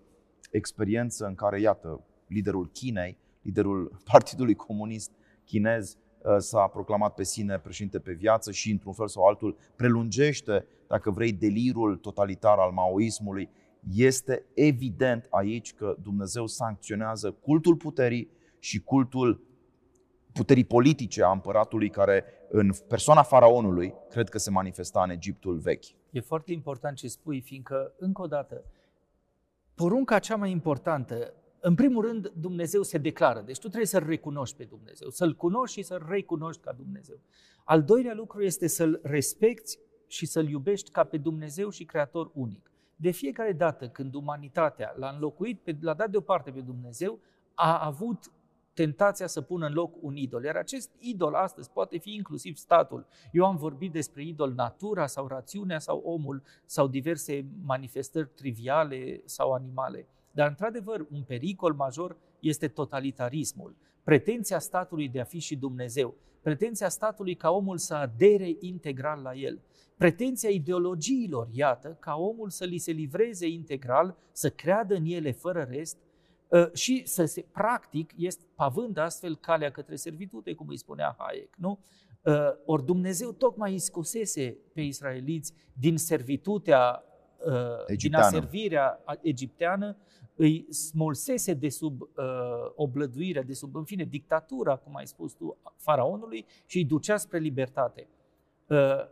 [0.51, 5.11] experiență în care, iată, liderul Chinei, liderul Partidului Comunist
[5.45, 10.67] Chinez, uh, s-a proclamat pe sine președinte pe viață și, într-un fel sau altul, prelungește,
[10.87, 13.49] dacă vrei, delirul totalitar al maoismului.
[13.95, 18.35] Este evident aici că Dumnezeu sancționează cultul puterii
[18.67, 19.41] și cultul
[20.33, 25.85] puterii politice a împăratului care în persoana faraonului cred că se manifesta în Egiptul vechi.
[26.11, 28.65] E foarte important ce spui, fiindcă, încă o dată,
[29.75, 33.41] porunca cea mai importantă, în primul rând, Dumnezeu se declară.
[33.41, 37.17] Deci tu trebuie să-L recunoști pe Dumnezeu, să-L cunoști și să-L recunoști ca Dumnezeu.
[37.65, 42.71] Al doilea lucru este să-L respecti și să-L iubești ca pe Dumnezeu și Creator unic.
[42.97, 47.19] De fiecare dată când umanitatea l-a înlocuit, l-a dat deoparte pe Dumnezeu,
[47.55, 48.31] a avut
[48.77, 50.45] tentația să pună în loc un idol.
[50.45, 53.07] Iar acest idol astăzi poate fi inclusiv statul.
[53.33, 59.53] Eu am vorbit despre idol natura sau rațiunea sau omul sau diverse manifestări triviale sau
[59.53, 60.07] animale.
[60.31, 63.77] Dar, într-adevăr, un pericol major este totalitarismul.
[64.03, 66.15] Pretenția statului de a fi și Dumnezeu.
[66.43, 69.61] Pretenția statului ca omul să adere integral la el.
[69.97, 75.67] Pretenția ideologiilor, iată, ca omul să li se livreze integral, să creadă în ele fără
[75.71, 76.06] rest, Ă,
[76.73, 81.79] și să se, practic, este pavând astfel calea către servitute, cum îi spunea Hayek, nu?
[82.27, 87.05] Ă, ori Dumnezeu tocmai îi scosese pe israeliți din servitutea,
[87.87, 87.97] Egipteană.
[87.97, 89.97] din aservirea egipteană,
[90.37, 92.09] îi smulsese de sub uh,
[92.75, 97.39] oblăduirea, de sub, în fine, dictatura, cum ai spus tu, faraonului și îi ducea spre
[97.39, 98.09] libertate.
[98.67, 99.07] Uh,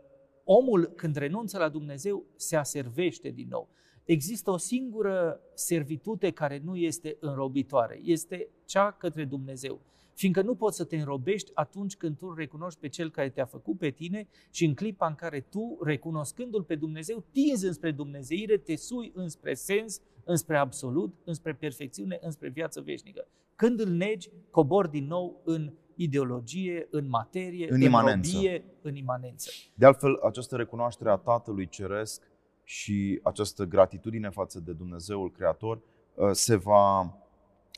[0.44, 3.68] omul, când renunță la Dumnezeu, se aservește din nou
[4.04, 9.80] există o singură servitute care nu este înrobitoare, este cea către Dumnezeu.
[10.14, 13.78] Fiindcă nu poți să te înrobești atunci când tu recunoști pe Cel care te-a făcut
[13.78, 18.76] pe tine și în clipa în care tu, recunoscându-L pe Dumnezeu, tinzi înspre Dumnezeire, te
[18.76, 23.26] sui înspre sens, înspre absolut, înspre perfecțiune, înspre viață veșnică.
[23.56, 28.30] Când îl negi, cobor din nou în ideologie, în materie, în, în imanență.
[28.34, 29.50] Robie, în imanență.
[29.74, 32.22] De altfel, această recunoaștere a Tatălui Ceresc
[32.64, 35.80] și această gratitudine față de Dumnezeul Creator
[36.14, 37.16] uh, se va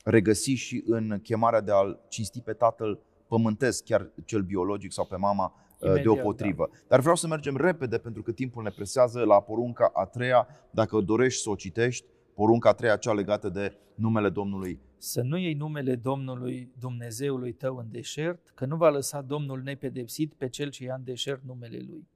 [0.03, 5.15] regăsi și în chemarea de a-L cinsti pe Tatăl pământesc, chiar cel biologic sau pe
[5.15, 6.69] mama uh, Imediat, deopotrivă.
[6.71, 6.77] Da.
[6.87, 10.99] Dar vreau să mergem repede pentru că timpul ne presează la porunca a treia, dacă
[10.99, 14.79] dorești să o citești, porunca a treia, cea legată de numele Domnului.
[14.97, 20.33] Să nu iei numele Domnului Dumnezeului tău în deșert, că nu va lăsa Domnul nepedepsit
[20.33, 22.07] pe cel ce ia în deșert numele Lui.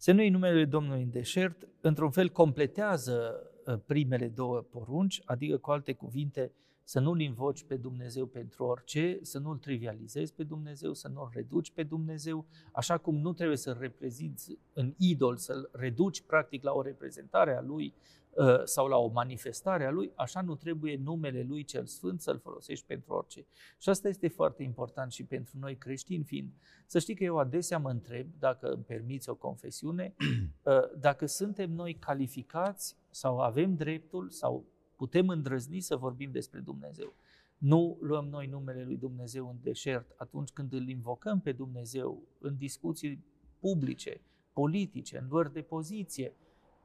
[0.00, 5.70] Să nu numele Domnului în deșert, într-un fel completează uh, primele două porunci, adică cu
[5.70, 11.08] alte cuvinte, să nu-L invoci pe Dumnezeu pentru orice, să nu-L trivializezi pe Dumnezeu, să
[11.08, 16.62] nu-L reduci pe Dumnezeu, așa cum nu trebuie să-L reprezinți în idol, să-L reduci practic
[16.62, 17.94] la o reprezentare a Lui
[18.27, 18.27] Uh,
[18.64, 22.86] sau la o manifestare a lui, așa nu trebuie numele lui cel sfânt să-l folosești
[22.86, 23.46] pentru orice.
[23.78, 26.52] Și asta este foarte important și pentru noi creștini fiind.
[26.86, 30.14] Să știi că eu adesea mă întreb, dacă îmi permiți o confesiune,
[30.62, 34.64] uh, dacă suntem noi calificați sau avem dreptul sau
[34.96, 37.12] putem îndrăzni să vorbim despre Dumnezeu.
[37.58, 42.56] Nu luăm noi numele lui Dumnezeu în deșert atunci când îl invocăm pe Dumnezeu în
[42.56, 43.24] discuții
[43.58, 44.20] publice,
[44.52, 46.32] politice, în luări de poziție.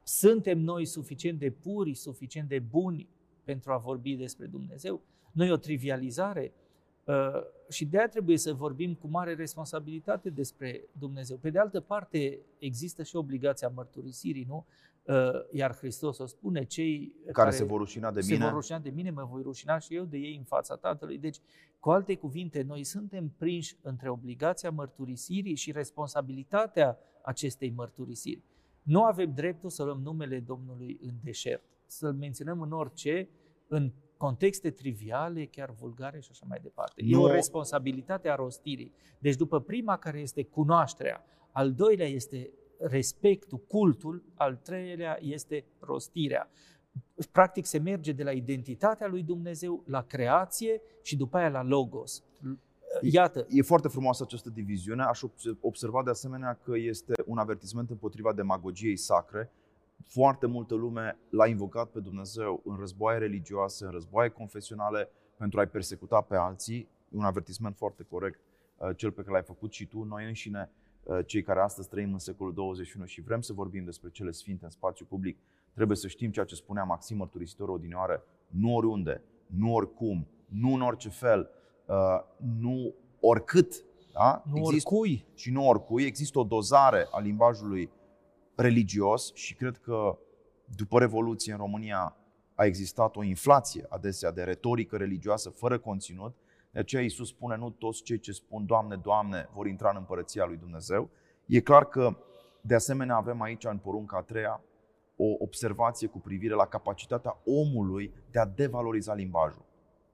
[0.04, 3.08] Suntem noi suficient de puri, suficient de buni
[3.44, 5.02] pentru a vorbi despre Dumnezeu?
[5.32, 6.52] Nu e o trivializare?
[7.04, 7.14] Uh,
[7.68, 11.36] și de aia trebuie să vorbim cu mare responsabilitate despre Dumnezeu.
[11.36, 14.66] Pe de altă parte, există și obligația mărturisirii, nu?
[15.02, 15.14] Uh,
[15.52, 18.78] iar Hristos o spune, cei care, care se vor rușina de mine, se vor rușina
[18.78, 21.18] de mine, mă voi rușina și eu de ei în fața Tatălui.
[21.18, 21.38] Deci,
[21.80, 28.42] cu alte cuvinte, noi suntem prinși între obligația mărturisirii și responsabilitatea acestei mărturisiri.
[28.84, 33.28] Nu avem dreptul să luăm numele Domnului în deșert, să-L menționăm în orice,
[33.68, 37.02] în contexte triviale, chiar vulgare și așa mai departe.
[37.02, 37.08] Nu.
[37.08, 38.92] E o responsabilitate a rostirii.
[39.18, 46.50] Deci după prima care este cunoașterea, al doilea este respectul, cultul, al treilea este rostirea.
[47.32, 52.24] Practic se merge de la identitatea lui Dumnezeu la creație și după aia la logos.
[53.00, 53.46] Iată.
[53.48, 55.02] E foarte frumoasă această diviziune.
[55.02, 55.22] Aș
[55.60, 59.50] observa de asemenea că este un avertisment împotriva demagogiei sacre.
[60.06, 65.66] Foarte multă lume l-a invocat pe Dumnezeu în războaie religioase, în războaie confesionale, pentru a-i
[65.66, 66.88] persecuta pe alții.
[67.08, 68.40] Un avertisment foarte corect,
[68.76, 70.02] uh, cel pe care l-ai făcut și tu.
[70.02, 70.70] Noi înșine
[71.04, 74.64] Uh, cei care astăzi trăim în secolul 21 și vrem să vorbim despre cele sfinte
[74.64, 75.38] în spațiu public,
[75.74, 80.80] trebuie să știm ceea ce spunea Maxim Mărturisitor odinioară, nu oriunde, nu oricum, nu în
[80.80, 81.63] orice fel, uh,
[82.60, 84.42] nu oricât, da?
[84.50, 85.26] Nu Există, oricui.
[85.34, 86.04] Și nu oricui.
[86.04, 87.90] Există o dozare a limbajului
[88.54, 90.18] religios și cred că
[90.76, 92.16] după Revoluție în România
[92.54, 96.34] a existat o inflație adesea de retorică religioasă fără conținut
[96.74, 100.44] de aceea Iisus spune, nu toți cei ce spun, Doamne, Doamne, vor intra în împărăția
[100.44, 101.10] lui Dumnezeu.
[101.46, 102.16] E clar că,
[102.60, 104.62] de asemenea, avem aici, în porunca a treia,
[105.16, 109.64] o observație cu privire la capacitatea omului de a devaloriza limbajul,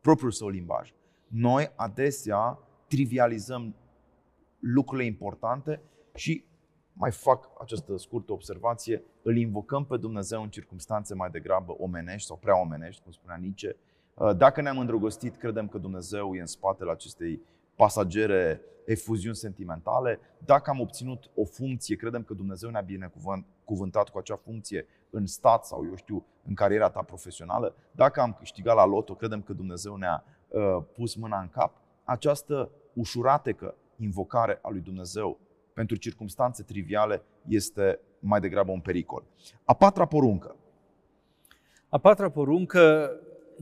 [0.00, 0.94] propriul său limbaj.
[1.30, 2.58] Noi adesea
[2.88, 3.74] trivializăm
[4.58, 5.80] lucrurile importante
[6.14, 6.44] și
[6.92, 12.36] mai fac această scurtă observație, îl invocăm pe Dumnezeu în circunstanțe mai degrabă omenești sau
[12.36, 13.76] prea omenești, cum spunea Nietzsche,
[14.20, 17.42] Uh, dacă ne-am îndrăgostit, credem că Dumnezeu e în spatele acestei
[17.76, 20.20] pasagere efuziuni sentimentale.
[20.38, 25.64] Dacă am obținut o funcție, credem că Dumnezeu ne-a binecuvântat cu acea funcție în stat
[25.64, 27.74] sau, eu știu, în cariera ta profesională.
[27.92, 30.39] Dacă am câștigat la loto, credem că Dumnezeu ne-a uh,
[30.94, 31.74] pus mâna în cap.
[32.04, 35.38] Această ușuratecă invocare a lui Dumnezeu
[35.72, 39.24] pentru circunstanțe triviale este mai degrabă un pericol.
[39.64, 40.56] A patra poruncă.
[41.88, 43.12] A patra poruncă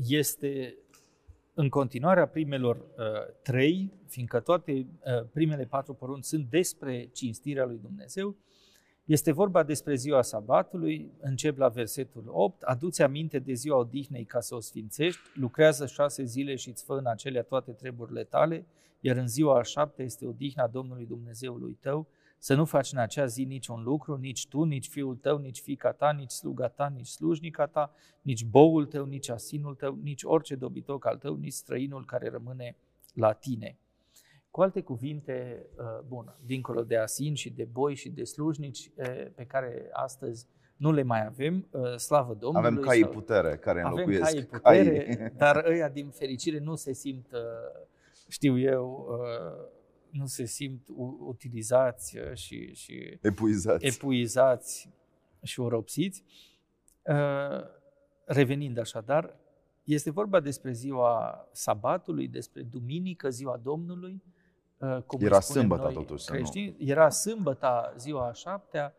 [0.06, 0.76] este
[1.54, 7.78] în continuarea primelor uh, trei, fiindcă toate uh, primele patru porunci sunt despre cinstirea lui
[7.82, 8.36] Dumnezeu,
[9.08, 14.40] este vorba despre ziua sabatului, încep la versetul 8, aduți aminte de ziua odihnei ca
[14.40, 18.66] să o sfințești, lucrează șase zile și îți fă în acelea toate treburile tale,
[19.00, 22.06] iar în ziua a șapte este odihna Domnului Dumnezeului tău,
[22.38, 25.92] să nu faci în acea zi niciun lucru, nici tu, nici fiul tău, nici fica
[25.92, 27.92] ta, nici sluga ta, nici slujnica ta,
[28.22, 32.76] nici boul tău, nici asinul tău, nici orice dobitoc al tău, nici străinul care rămâne
[33.14, 33.78] la tine.
[34.58, 38.90] Cu alte cuvinte, uh, bun, dincolo de asin și de boi și de slujnici
[39.34, 40.46] pe care astăzi
[40.76, 42.68] nu le mai avem, uh, slavă Domnului.
[42.68, 44.22] Avem cai putere care înlocuiesc.
[44.22, 45.30] Avem cai putere, caii.
[45.42, 47.40] dar ăia din fericire nu se simt, uh,
[48.28, 49.08] știu eu,
[50.10, 50.88] nu se simt
[51.18, 53.86] utilizați uh, și, și epuizați.
[53.86, 54.90] epuizați
[55.42, 56.24] și oropsiți.
[57.02, 57.64] Uh,
[58.24, 59.36] revenind așadar,
[59.84, 64.22] este vorba despre ziua sabatului, despre duminică, ziua Domnului.
[64.78, 66.24] Uh, cum Era sâmbătă totuși.
[66.24, 66.76] Creștini.
[66.78, 68.94] Era sâmbăta, ziua a șaptea,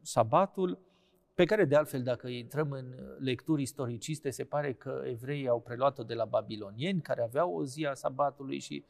[0.00, 0.78] sabatul,
[1.34, 2.84] pe care de altfel, dacă intrăm în
[3.18, 7.86] lecturi istoriciste, se pare că evreii au preluat-o de la babilonieni, care aveau o zi
[7.86, 8.84] a sabatului și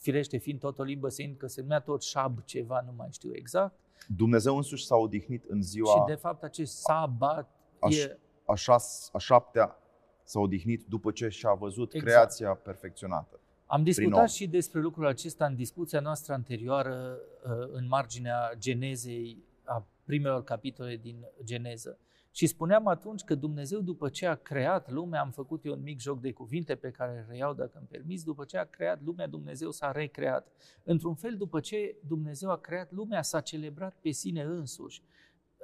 [0.00, 3.30] firește fiind tot o limbă săind că se numea tot șab ceva, nu mai știu
[3.34, 3.74] exact.
[4.16, 5.92] Dumnezeu însuși s-a odihnit în ziua...
[5.92, 7.50] Și de fapt acest sabat
[7.80, 8.18] a, e...
[8.46, 9.78] A, șas, a șaptea
[10.22, 12.12] s-a odihnit după ce și-a văzut exact.
[12.12, 13.40] creația perfecționată.
[13.66, 19.86] Am discutat și despre lucrul acesta în discuția noastră anterioară uh, în marginea genezei a
[20.04, 21.98] primelor capitole din Geneză.
[22.30, 26.00] Și spuneam atunci că Dumnezeu, după ce a creat lumea, am făcut eu un mic
[26.00, 29.26] joc de cuvinte pe care îl reiau dacă îmi permis, după ce a creat lumea,
[29.26, 30.52] Dumnezeu s-a recreat.
[30.82, 35.02] Într-un fel, după ce Dumnezeu a creat lumea, s-a celebrat pe sine însuși,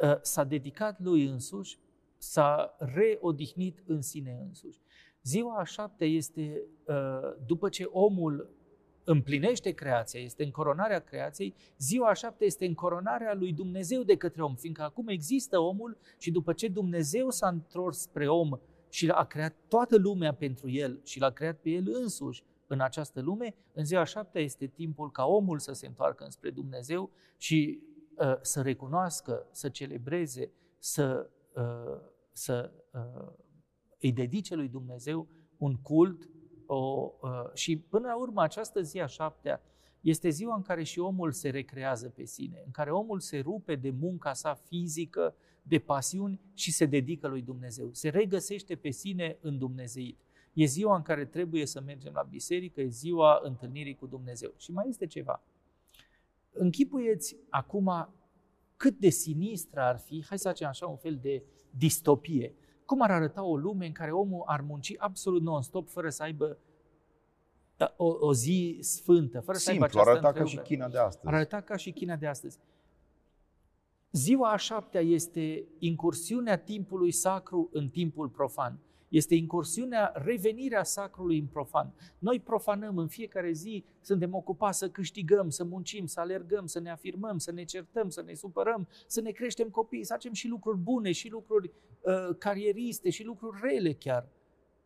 [0.03, 1.79] ă, s-a dedicat lui însuși,
[2.19, 4.82] s-a reodihnit în sine însuși.
[5.23, 8.51] Ziua a șaptea este, ă, după ce omul
[9.05, 14.55] împlinește creația, este încoronarea creației, ziua a șaptea este încoronarea lui Dumnezeu de către om,
[14.55, 18.59] fiindcă acum există omul și după ce Dumnezeu s-a întors spre om
[18.89, 23.21] și a creat toată lumea pentru el și l-a creat pe el însuși în această
[23.21, 27.81] lume, în ziua a șaptea este timpul ca omul să se întoarcă înspre Dumnezeu și
[28.17, 32.01] uh, să recunoască, să celebreze, să, uh,
[32.33, 33.33] să uh,
[34.03, 36.29] îi dedice lui Dumnezeu un cult
[36.67, 39.63] o, uh, și până la urmă această zi a șaptea
[40.01, 43.75] este ziua în care și omul se recrează pe sine, în care omul se rupe
[43.75, 47.89] de munca sa fizică, de pasiuni și se dedică lui Dumnezeu.
[47.93, 50.21] Se regăsește pe sine în Dumnezeit.
[50.53, 54.53] E ziua în care trebuie să mergem la biserică, e ziua întâlnirii cu Dumnezeu.
[54.57, 55.43] Și mai este ceva.
[56.53, 58.15] Închipuieți acum
[58.77, 62.55] cât de sinistră ar fi, hai să facem așa un fel de distopie.
[62.93, 66.59] Cum ar arăta o lume în care omul ar munci absolut non-stop fără să aibă
[67.77, 70.99] da, o, o zi sfântă, fără Simplu, să aibă această arăta ca și China de
[70.99, 71.27] astăzi.
[71.27, 72.59] Ar arăta ca și China de astăzi.
[74.11, 78.79] Ziua a șaptea este incursiunea timpului sacru în timpul profan.
[79.09, 81.95] Este incursiunea, revenirea sacrului în profan.
[82.19, 86.91] Noi profanăm în fiecare zi, suntem ocupați să câștigăm, să muncim, să alergăm, să ne
[86.91, 90.79] afirmăm, să ne certăm, să ne supărăm, să ne creștem copii, să facem și lucruri
[90.79, 91.71] bune, și lucruri
[92.03, 94.29] uh, carieriste, și lucruri rele chiar.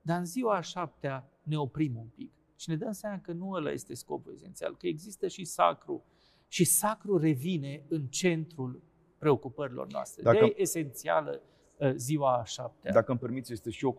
[0.03, 3.51] Dar în ziua a șaptea ne oprim un pic și ne dăm seama că nu
[3.51, 6.05] ăla este scopul esențial, că există și sacru.
[6.49, 8.83] Și sacru revine în centrul
[9.19, 10.23] preocupărilor noastre.
[10.23, 11.43] Dacă, de e esențială
[11.79, 12.93] uh, ziua a șaptea.
[12.93, 13.95] Dacă îmi permiți, este și o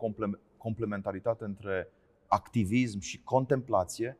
[0.56, 1.92] complementaritate între
[2.26, 4.18] activism și contemplație.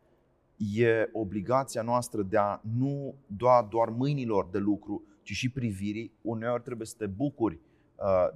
[0.75, 6.13] E obligația noastră de a nu doar, doar mâinilor de lucru, ci și privirii.
[6.23, 7.68] Uneori trebuie să te bucuri uh,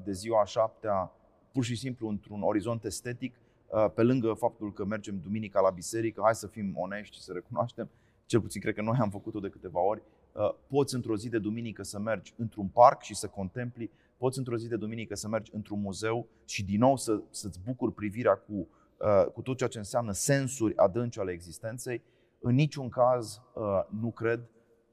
[0.05, 1.13] de ziua a șaptea
[1.53, 3.35] pur și simplu într-un orizont estetic,
[3.67, 7.33] uh, pe lângă faptul că mergem duminica la biserică, hai să fim onești și să
[7.33, 7.91] recunoaștem,
[8.27, 10.03] cel puțin cred că noi am făcut-o de câteva ori,
[10.33, 14.57] Uh, poți într-o zi de duminică să mergi într-un parc și să contempli, poți într-o
[14.57, 18.69] zi de duminică să mergi într-un muzeu și din nou să, să-ți bucuri privirea cu,
[18.97, 22.03] uh, cu tot ceea ce înseamnă sensuri adânci ale existenței.
[22.41, 23.63] În niciun caz uh,
[24.01, 24.41] nu cred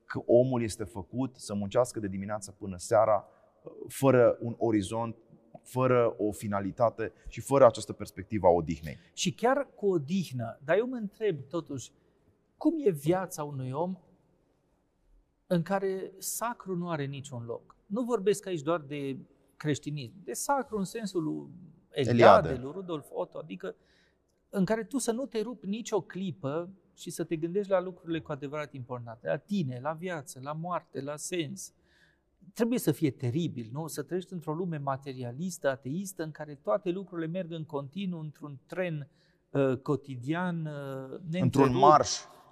[0.06, 3.28] că omul este făcut să muncească de dimineață până seara
[3.88, 5.16] fără un orizont,
[5.64, 8.98] fără o finalitate și fără această perspectivă a odihnei.
[9.14, 11.92] Și chiar cu odihnă, dar eu mă întreb totuși,
[12.58, 13.98] cum e viața unui om
[15.48, 17.76] în care sacru nu are niciun loc.
[17.86, 19.18] Nu vorbesc aici doar de
[19.58, 21.50] creștinism, de sacru în sensul lui
[21.90, 22.62] Eliade, Eliade.
[22.62, 23.76] lui Rudolf Otto, adică
[24.50, 28.20] în care tu să nu te rupi nicio clipă și să te gândești la lucrurile
[28.20, 31.74] cu adevărat importante, la tine, la viață, la moarte, la sens.
[32.54, 33.88] Trebuie să fie teribil, nu?
[33.88, 39.10] Să trăiești într-o lume materialistă, ateistă, în care toate lucrurile merg în continuu, într-un tren
[39.50, 42.10] uh, cotidian, uh, Într-un marș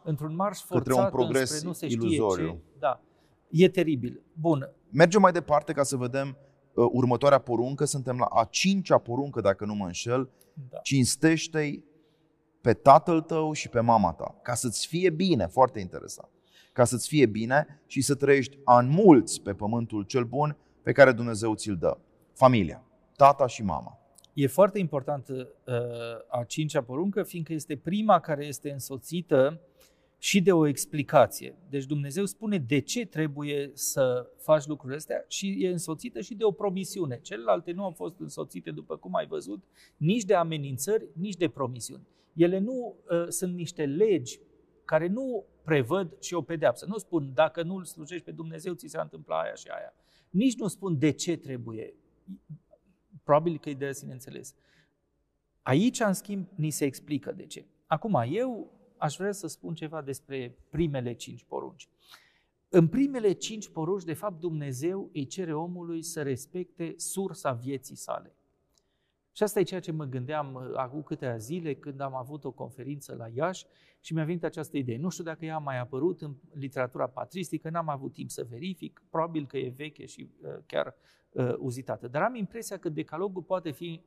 [0.08, 2.48] într-un marș forțat către un progres înspre nu se știe iluzoriu.
[2.48, 2.80] Ce.
[2.80, 3.02] Da.
[3.50, 4.22] E teribil.
[4.34, 4.70] Bun.
[4.90, 6.38] Mergem mai departe ca să vedem
[6.74, 7.86] uh, următoarea poruncă.
[7.86, 10.30] Suntem la a cincea poruncă, dacă nu mă înșel.
[10.70, 10.78] Da.
[10.78, 11.84] Cinstește-i
[12.62, 16.30] pe tatăl tău și pe mama ta, ca să-ți fie bine, foarte interesant,
[16.78, 21.12] ca să-ți fie bine și să trăiești an mulți pe pământul cel bun pe care
[21.12, 21.98] Dumnezeu ți-l dă.
[22.34, 22.84] Familia,
[23.16, 24.00] tata și mama.
[24.34, 25.74] E foarte importantă uh,
[26.40, 29.62] a cincea poruncă, fiindcă este prima care este însoțită
[30.18, 31.56] și de o explicație.
[31.70, 36.44] Deci Dumnezeu spune de ce trebuie să faci lucrurile astea și e însoțită și de
[36.44, 37.20] o promisiune.
[37.22, 39.64] Celelalte nu au fost însoțite, după cum ai văzut,
[39.98, 42.08] nici de amenințări, nici de promisiuni.
[42.34, 44.40] Ele nu uh, sunt niște legi
[44.86, 46.86] care nu prevăd și o pedeapsă.
[46.86, 49.94] Nu spun dacă nu îl slujești pe Dumnezeu, ți se întâmpla aia și aia.
[50.30, 51.94] Nici nu spun de ce trebuie.
[53.24, 54.56] Probabil că e de sine înțeles.
[55.62, 57.66] Aici, în schimb, ni se explică de ce.
[57.86, 61.90] Acum, eu aș vrea să spun ceva despre primele cinci porunci.
[62.70, 68.36] În primele cinci porunci, de fapt, Dumnezeu îi cere omului să respecte sursa vieții sale.
[69.38, 72.52] Și asta e ceea ce mă gândeam uh, acum câteva zile când am avut o
[72.52, 73.66] conferință la Iași
[74.00, 74.98] și mi-a venit această idee.
[74.98, 79.04] Nu știu dacă ea a mai apărut în literatura patristică, n-am avut timp să verific,
[79.10, 80.96] probabil că e veche și uh, chiar
[81.32, 82.08] uh, uzitată.
[82.08, 84.02] Dar am impresia că decalogul poate fi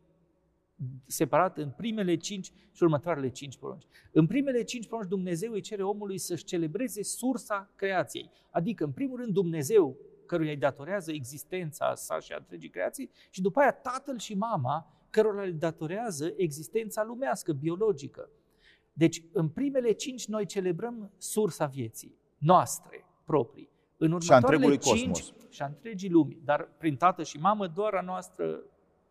[1.06, 3.86] separat în primele cinci și următoarele cinci porunci.
[4.12, 8.30] În primele cinci porunci Dumnezeu îi cere omului să-și celebreze sursa creației.
[8.50, 13.40] Adică, în primul rând, Dumnezeu căruia îi datorează existența sa și a întregii creații și
[13.40, 18.30] după aia tatăl și mama cărora îi datorează existența lumească, biologică.
[18.92, 23.68] Deci, în primele cinci noi celebrăm sursa vieții noastre, proprii.
[23.96, 25.50] În următoarele și a cinci, cosmos.
[25.50, 28.62] și a întregii lumi, dar prin tată și mamă doar a noastră,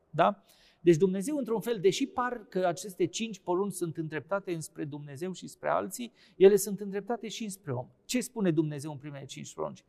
[0.09, 0.43] da?
[0.79, 5.47] Deci Dumnezeu, într-un fel, deși par că aceste cinci porunci sunt îndreptate înspre Dumnezeu și
[5.47, 7.87] spre alții, ele sunt îndreptate și înspre om.
[8.05, 9.83] Ce spune Dumnezeu în primele cinci porunci?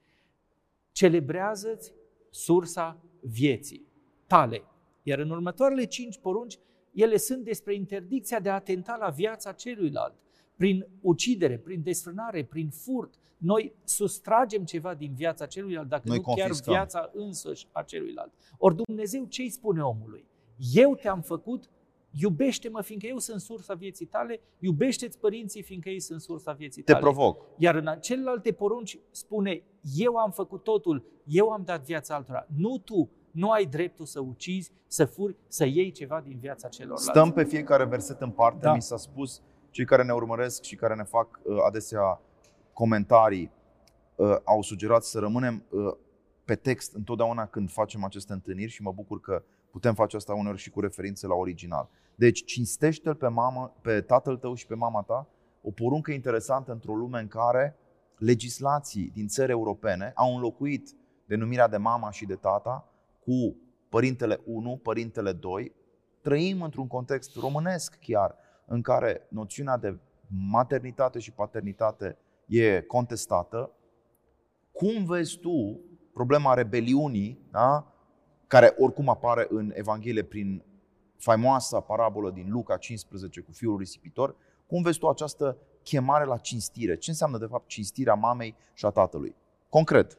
[0.93, 1.93] Celebrează-ți
[2.31, 3.87] sursa vieții
[4.27, 4.63] tale.
[5.03, 6.59] Iar în următoarele cinci porunci,
[6.93, 10.15] ele sunt despre interdicția de a atenta la viața celuilalt,
[10.57, 16.23] prin ucidere, prin desfrânare, prin furt, Noi sustragem ceva din viața celuilalt, dacă Noi nu
[16.23, 16.73] chiar confiscăm.
[16.73, 18.33] viața însăși a celuilalt.
[18.59, 20.25] Ori Dumnezeu ce îi spune omului?
[20.75, 21.71] Eu te-am făcut,
[22.11, 26.93] iubește-mă fiindcă eu sunt sursa vieții tale, iubește-ți părinții fiindcă ei sunt sursa vieții Te
[26.93, 27.05] tale.
[27.05, 27.47] provoc.
[27.59, 29.63] Iar în celelalte porunci spune,
[29.97, 32.47] eu am făcut totul, eu am dat viața altora.
[32.57, 37.05] Nu tu, nu ai dreptul să ucizi, să furi, să iei ceva din viața celorlalți.
[37.05, 38.75] Stăm pe fiecare verset în parte, Da.
[38.75, 42.21] mi s-a spus, cei care ne urmăresc și care ne fac uh, adesea
[42.73, 43.51] comentarii,
[44.17, 45.95] uh, au sugerat să rămânem uh,
[46.45, 50.59] pe text întotdeauna când facem aceste întâlniri și mă bucur că putem face asta uneori
[50.59, 51.89] și cu referințe la original.
[52.15, 55.29] Deci, cinstește-l pe, mamă, pe tatăl tău și pe mama ta,
[55.63, 57.77] o poruncă interesantă într-o lume în care
[58.19, 62.90] legislații din țări europene au înlocuit denumirea de mama și de tata
[63.31, 63.57] cu
[63.89, 65.73] părintele 1, părintele 2.
[66.21, 68.35] Trăim într-un context românesc chiar,
[68.67, 69.99] în care noțiunea de
[70.51, 72.17] maternitate și paternitate
[72.47, 73.71] e contestată.
[74.73, 75.81] Cum vezi tu
[76.13, 77.95] problema rebeliunii, da?
[78.47, 80.65] care oricum apare în Evanghelie prin
[81.17, 86.97] faimoasa parabolă din Luca 15 cu fiul risipitor, cum vezi tu această chemare la cinstire?
[86.97, 89.35] Ce înseamnă de fapt cinstirea mamei și a tatălui?
[89.69, 90.19] Concret.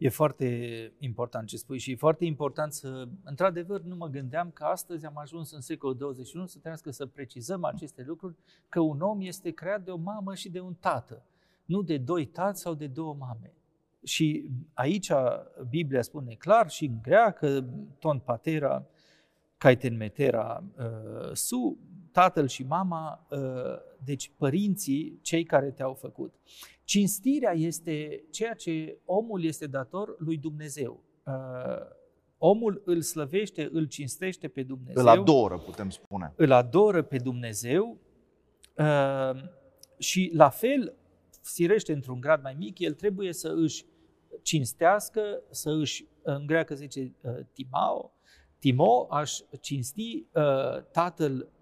[0.00, 4.64] E foarte important ce spui și e foarte important să, într-adevăr, nu mă gândeam că
[4.64, 8.34] astăzi am ajuns în secolul 21 să trebuiască să precizăm aceste lucruri,
[8.68, 11.24] că un om este creat de o mamă și de un tată,
[11.64, 13.52] nu de doi tați sau de două mame.
[14.04, 15.10] Și aici
[15.68, 17.66] Biblia spune clar și în greacă,
[17.98, 18.86] ton patera,
[19.56, 21.78] caiten metera, uh, su,
[22.12, 23.38] tatăl și mama, uh,
[24.04, 26.34] deci părinții, cei care te-au făcut.
[26.84, 31.04] Cinstirea este ceea ce omul este dator lui Dumnezeu.
[31.26, 31.32] Uh,
[32.38, 35.02] omul îl slăvește, îl cinstește pe Dumnezeu.
[35.02, 36.32] Îl adoră, putem spune.
[36.36, 37.98] Îl adoră pe Dumnezeu
[38.76, 39.42] uh,
[39.98, 40.94] și la fel,
[41.42, 43.84] firește într-un grad mai mic, el trebuie să își
[44.42, 48.12] cinstească, să își, în greacă se zice uh, timao,
[48.58, 51.59] timo, aș cinsti uh, tatăl uh,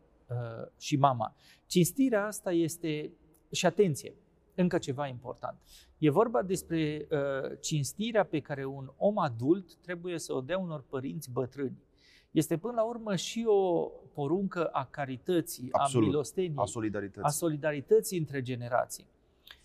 [0.78, 1.34] și mama.
[1.66, 3.10] Cinstirea asta este,
[3.50, 4.14] și atenție,
[4.54, 5.58] încă ceva important.
[5.98, 10.84] E vorba despre uh, cinstirea pe care un om adult trebuie să o dea unor
[10.88, 11.82] părinți bătrâni.
[12.30, 16.06] Este până la urmă și o poruncă a carității, Absolut.
[16.06, 17.22] a milosteniei, A solidarității.
[17.22, 19.06] a solidarității între generații.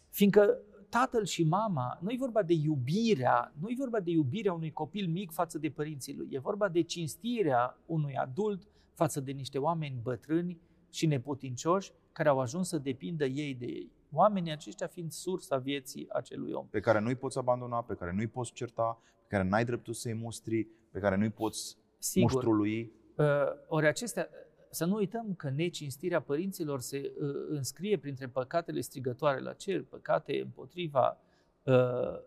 [0.09, 0.57] Fiindcă
[0.89, 5.07] tatăl și mama, nu e vorba de iubirea, nu e vorba de iubirea unui copil
[5.07, 9.99] mic față de părinții lui, e vorba de cinstirea unui adult față de niște oameni
[10.03, 13.91] bătrâni și neputincioși care au ajuns să depindă ei de ei.
[14.11, 16.67] Oamenii aceștia fiind sursa vieții acelui om.
[16.67, 20.13] pe care nu-i poți abandona, pe care nu-i poți certa, pe care n-ai dreptul să-i
[20.13, 22.91] mustri, pe care nu-i poți Sigur, muștrului.
[23.15, 23.25] Uh,
[23.67, 24.29] ori acestea,
[24.69, 30.41] să nu uităm că necinstirea părinților se uh, înscrie printre păcatele strigătoare la cer, păcate
[30.41, 31.17] împotriva,
[31.63, 31.73] uh,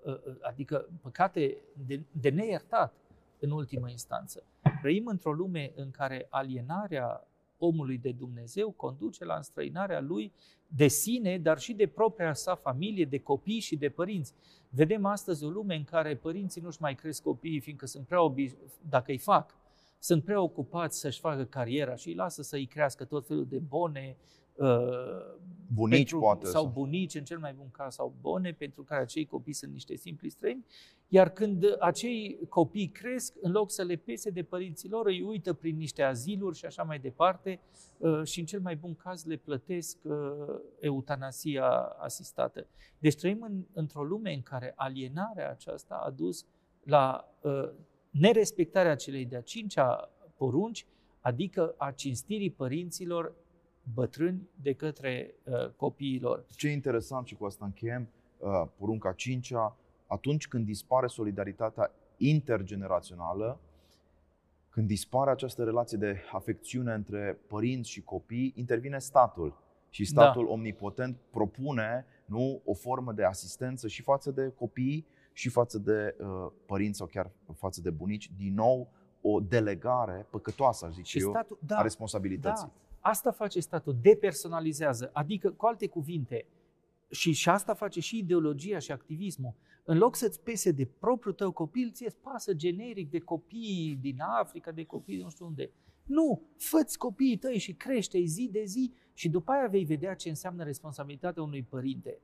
[0.05, 1.57] uh, adică păcate
[1.87, 2.95] de, de neiertat
[3.41, 4.45] în ultimă instanță.
[4.81, 7.27] Trăim într-o lume în care alienarea
[7.59, 10.33] omului de Dumnezeu conduce la înstrăinarea lui
[10.67, 14.33] de sine, dar și de propria sa familie, de copii și de părinți.
[14.69, 18.57] Vedem astăzi o lume în care părinții nu-și mai cresc copiii, fiindcă sunt prea obi-
[18.89, 19.55] dacă îi fac,
[19.99, 24.17] sunt preocupați să-și facă cariera și îi lasă să îi crească tot felul de bone,
[24.19, 24.46] uh,
[25.75, 26.47] Bunici, pentru, poate.
[26.47, 29.97] sau bunici, în cel mai bun caz, sau bone, pentru care acei copii sunt niște
[29.97, 30.65] simpli străini,
[31.09, 35.53] iar când acei copii cresc, în loc să le pese de părinții lor, îi uită
[35.53, 37.61] prin niște aziluri și așa mai departe
[37.99, 40.15] uh, și în cel mai bun caz le plătesc uh,
[40.81, 42.67] eutanasia asistată.
[42.99, 46.47] Deci trăim în, într-o lume în care alienarea aceasta a dus
[46.83, 47.71] la uh,
[48.11, 50.87] nerespectarea celei de-a cincea porunci,
[51.21, 53.35] adică a cinstirii părinților
[53.95, 56.45] bătrâni de către uh, copiilor.
[56.57, 58.09] Ce e interesant și cu asta încheiem,
[58.39, 59.53] uh, porunca 5
[60.07, 63.61] atunci când dispare solidaritatea intergenerațională,
[64.71, 69.65] când dispare această relație de afecțiune între părinți și copii, intervine statul.
[69.91, 70.51] Și statul da.
[70.51, 76.53] omnipotent propune nu, o formă de asistență și față de copii și față de uh,
[76.67, 78.31] părinți sau chiar față de bunici.
[78.37, 78.89] Din nou,
[79.21, 82.67] o delegare păcătoasă, aș zice Și eu, statul, da, a responsabilității.
[82.67, 82.73] Da,
[83.09, 85.11] asta face statul, depersonalizează.
[85.13, 86.47] Adică, cu alte cuvinte,
[87.11, 89.55] și, și asta face și ideologia și activismul.
[89.85, 94.17] În loc să-ți pese de propriul tău copil, ție îți pasă generic de copii din
[94.21, 95.71] Africa, de copii de nu știu unde.
[96.05, 100.29] Nu, fă copiii tăi și crește zi de zi și după aia vei vedea ce
[100.29, 102.21] înseamnă responsabilitatea unui părinte.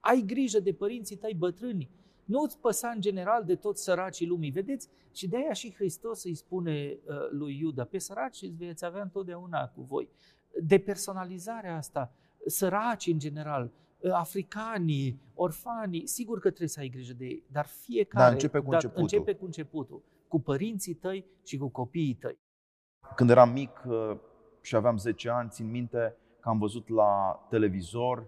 [0.00, 1.90] Ai grijă de părinții tăi bătrâni,
[2.24, 4.88] nu îți păsa în general de toți săracii lumii, vedeți?
[5.12, 9.02] Și de aia și Hristos îi spune uh, lui Iuda, pe săraci îți veți avea
[9.02, 10.08] întotdeauna cu voi.
[10.62, 12.12] Depersonalizarea asta,
[12.46, 13.70] săraci în general,
[14.12, 18.24] africanii, orfanii, sigur că trebuie să ai grijă de ei, dar fiecare...
[18.24, 19.02] Dar începe cu începutul.
[19.02, 22.38] Începe cu începutul, cu părinții tăi și cu copiii tăi.
[23.14, 24.16] Când eram mic uh,
[24.60, 28.26] și aveam 10 ani, țin minte că am văzut la televizor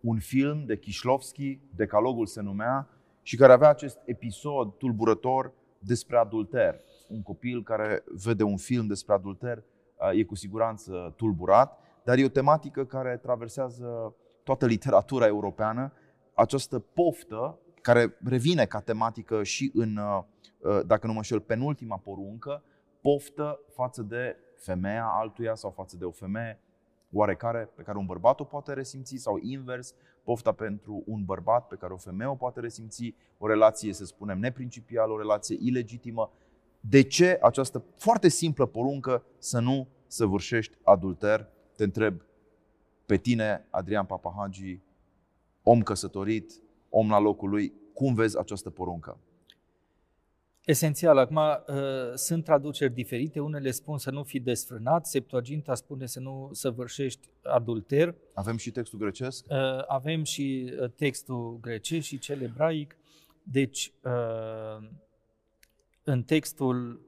[0.00, 2.88] un film de Kishlovski, Decalogul se numea,
[3.28, 6.80] și care avea acest episod tulburător despre adulter.
[7.08, 12.24] Un copil care vede un film despre adulter uh, e cu siguranță tulburat, dar e
[12.24, 15.92] o tematică care traversează toată literatura europeană,
[16.34, 20.22] această poftă care revine ca tematică și în, uh,
[20.58, 22.62] uh, dacă nu mă știu, penultima poruncă,
[23.00, 26.60] poftă față de femeia altuia sau față de o femeie
[27.12, 29.94] oarecare pe care un bărbat o poate resimți sau invers,
[30.28, 34.38] pofta pentru un bărbat pe care o femeie o poate resimți, o relație, să spunem,
[34.38, 36.30] neprincipială, o relație ilegitimă.
[36.80, 41.48] De ce această foarte simplă poruncă să nu săvârșești adulter?
[41.76, 42.22] Te întreb
[43.06, 44.80] pe tine, Adrian Papahagi,
[45.62, 46.52] om căsătorit,
[46.88, 49.18] om la locul lui, cum vezi această poruncă?
[50.68, 56.20] Esențial, acum uh, sunt traduceri diferite, unele spun să nu fi desfrânat, Septuaginta spune să
[56.20, 58.14] nu săvârșești adulter.
[58.34, 59.46] Avem și textul grecesc?
[59.50, 59.56] Uh,
[59.86, 62.96] avem și uh, textul grecesc și cel ebraic.
[63.42, 63.92] Deci,
[66.02, 67.00] în textul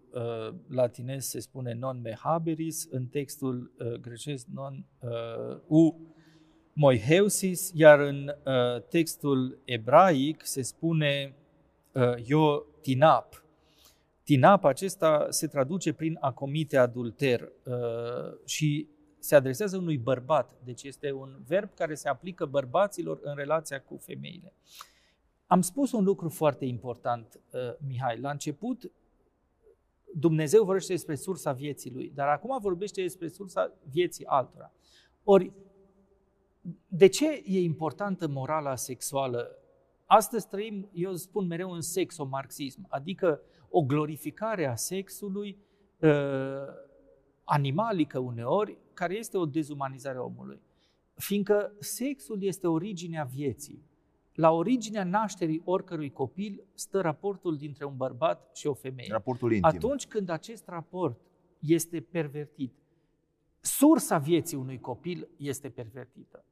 [0.69, 4.85] latinez se spune non mehaberis, în textul grecesc non
[5.67, 5.97] u
[6.73, 8.35] moiheusis, iar în
[8.89, 11.35] textul ebraic se spune
[12.25, 13.45] yo tinap,
[14.31, 20.53] Tinap acesta se traduce prin a comite adulter uh, și se adresează unui bărbat.
[20.65, 24.53] Deci este un verb care se aplică bărbaților în relația cu femeile.
[25.47, 28.19] Am spus un lucru foarte important, uh, Mihai.
[28.19, 28.91] La început,
[30.15, 34.73] Dumnezeu vorbește despre sursa vieții lui, dar acum vorbește despre sursa vieții altora.
[35.25, 35.53] Ori,
[36.89, 39.57] de ce e importantă morala sexuală?
[40.07, 45.59] Astăzi trăim, eu spun mereu, în sexomarxism, adică o glorificare a sexului
[45.99, 46.11] uh,
[47.45, 50.61] animalică uneori, care este o dezumanizare a omului.
[51.15, 53.89] Fiindcă sexul este originea vieții.
[54.35, 59.09] La originea nașterii oricărui copil stă raportul dintre un bărbat și o femeie.
[59.11, 59.69] Raportul intim.
[59.77, 61.21] Atunci când acest raport
[61.59, 62.73] este pervertit,
[63.61, 66.45] sursa vieții unui copil este pervertită.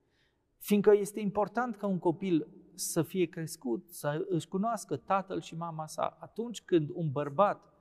[0.59, 2.47] Fiindcă este important ca un copil
[2.79, 6.17] să fie crescut, să își cunoască tatăl și mama sa.
[6.21, 7.73] Atunci când un bărbat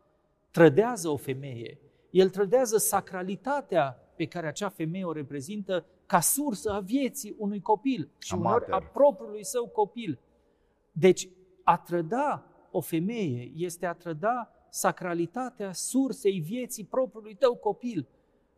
[0.52, 1.80] trădează o femeie,
[2.10, 8.10] el trădează sacralitatea pe care acea femeie o reprezintă ca sursă a vieții unui copil
[8.18, 10.20] și a uneori a propriului său copil.
[10.92, 11.30] Deci,
[11.64, 18.08] a trăda o femeie este a trăda sacralitatea sursei vieții propriului tău copil.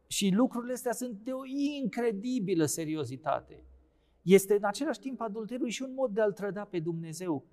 [0.07, 3.63] Și lucrurile astea sunt de o incredibilă seriozitate
[4.33, 7.45] este în același timp adulterul și un mod de a-L trăda pe Dumnezeu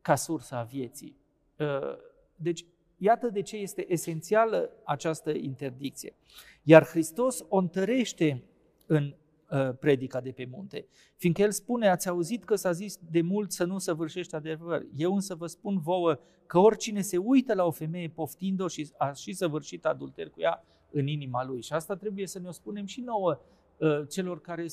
[0.00, 1.16] ca sursa vieții.
[1.58, 1.96] Uh,
[2.36, 2.64] deci,
[2.96, 6.14] iată de ce este esențială această interdicție.
[6.62, 8.44] Iar Hristos o întărește
[8.86, 9.14] în
[9.50, 13.52] uh, predica de pe munte, fiindcă El spune, ați auzit că s-a zis de mult
[13.52, 14.86] să nu săvârșești adevăr.
[14.96, 19.12] Eu însă vă spun vouă că oricine se uită la o femeie poftind-o și a
[19.12, 21.62] și săvârșit adulter cu ea în inima lui.
[21.62, 23.40] Și asta trebuie să ne o spunem și nouă,
[23.78, 24.66] uh, celor care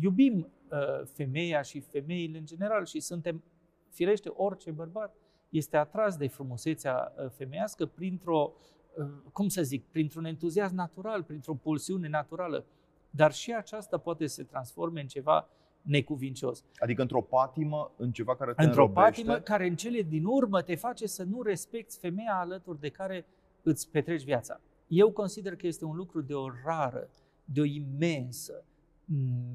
[0.00, 0.63] iubim Uh,
[1.04, 3.42] femeia și femeile în general și suntem,
[3.90, 5.16] firește, orice bărbat
[5.48, 8.52] este atras de frumusețea uh, femeiască printr-o,
[8.96, 12.64] uh, cum să zic, printr-un entuziasm natural, printr-o pulsiune naturală.
[13.10, 15.48] Dar și aceasta poate să se transforme în ceva
[15.82, 16.64] necuvincios.
[16.76, 19.10] Adică într-o patimă, în ceva care te Într-o înrobește.
[19.10, 23.26] patimă care în cele din urmă te face să nu respecti femeia alături de care
[23.62, 24.60] îți petreci viața.
[24.86, 27.10] Eu consider că este un lucru de o rară,
[27.44, 28.64] de o imensă,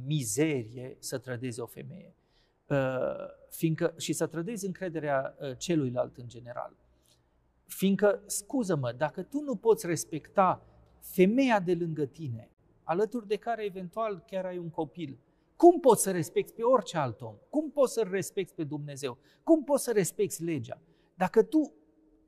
[0.06, 2.14] mizerie să trădezi o femeie.
[2.68, 2.78] Uh,
[3.50, 6.76] fiindcă, și să trădezi încrederea uh, celuilalt în general.
[7.66, 10.66] Fiindcă, scuză-mă, dacă tu nu poți respecta
[11.00, 12.50] femeia de lângă tine,
[12.84, 15.20] alături de care eventual chiar ai un copil,
[15.56, 17.36] cum poți să respecti pe orice alt om?
[17.50, 19.18] Cum poți să respecti pe Dumnezeu?
[19.44, 20.82] Cum poți să respecti legea?
[21.16, 21.74] Dacă tu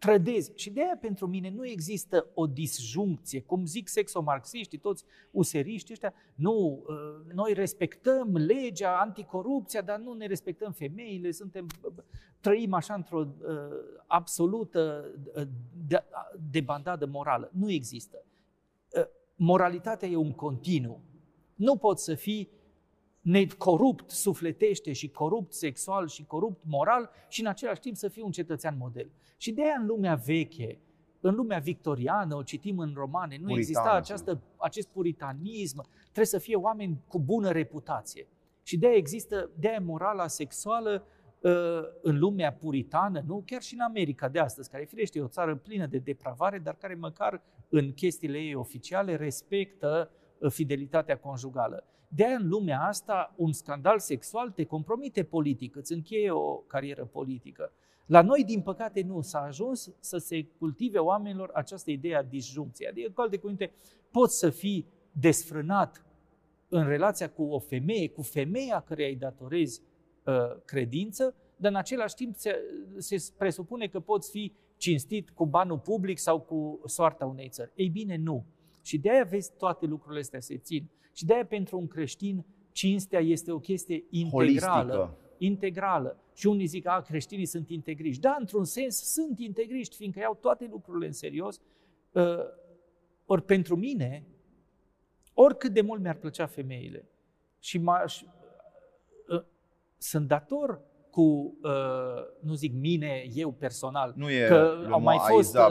[0.02, 0.52] trădezi.
[0.56, 6.14] Și de aia pentru mine nu există o disjuncție, cum zic sexomarxiștii, toți useriștii ăștia,
[6.36, 11.68] nu, uh, noi respectăm legea, anticorupția, dar nu ne respectăm femeile, suntem,
[12.40, 13.28] trăim așa într-o uh,
[14.08, 15.48] absolută uh,
[16.52, 17.50] debandadă morală.
[17.54, 18.26] Nu există.
[19.36, 21.02] Moralitatea e un continuu.
[21.56, 22.50] Nu poți să fii
[23.22, 28.32] necorupt sufletește și corupt sexual și corupt moral și în același timp să fii un
[28.32, 29.12] cetățean model.
[29.38, 30.80] Și de aia în lumea veche,
[31.20, 36.56] în lumea victoriană, o citim în romane, nu exista această, acest puritanism, trebuie să fie
[36.56, 38.28] oameni cu bună reputație.
[38.64, 41.06] Și de-aia există, de-aia morala sexuală
[41.40, 41.52] uh,
[42.02, 43.44] în lumea puritană, nu?
[43.46, 46.76] chiar și în America de astăzi, care firește e o țară plină de depravare, dar
[46.76, 51.86] care măcar în chestiile ei oficiale respectă uh, fidelitatea conjugală.
[52.14, 57.72] De în lumea asta, un scandal sexual te compromite politic, îți încheie o carieră politică.
[58.06, 62.90] La noi, din păcate, nu s-a ajuns să se cultive oamenilor această idee a disjuncției.
[62.90, 63.72] Adică, cu alte cuvinte,
[64.12, 66.06] poți să fii desfrânat
[66.70, 69.82] în relația cu o femeie, cu femeia care îi datorezi
[70.26, 70.34] uh,
[70.66, 72.56] credință, dar în același timp se,
[72.98, 77.72] se presupune că poți fi cinstit cu banul public sau cu soarta unei țări.
[77.76, 78.46] Ei bine, nu.
[78.82, 80.90] Și de aia vezi toate lucrurile astea se țin.
[81.14, 84.92] Și de aia pentru un creștin cinstea este o chestie integrală.
[84.92, 85.18] Holistică.
[85.38, 86.18] Integrală.
[86.34, 88.22] Și unii zic, a, creștinii sunt integriști.
[88.22, 91.62] Da, într-un sens sunt integriști, fiindcă iau toate lucrurile în serios.
[92.12, 92.40] Uh,
[93.26, 94.26] ori pentru mine,
[95.34, 97.06] oricât de mult mi-ar plăcea femeile
[97.60, 99.44] și m-aș, uh,
[99.98, 100.82] sunt dator
[101.12, 101.72] cu, uh,
[102.42, 105.62] nu zic mine, eu personal, nu e că au mai fost uh,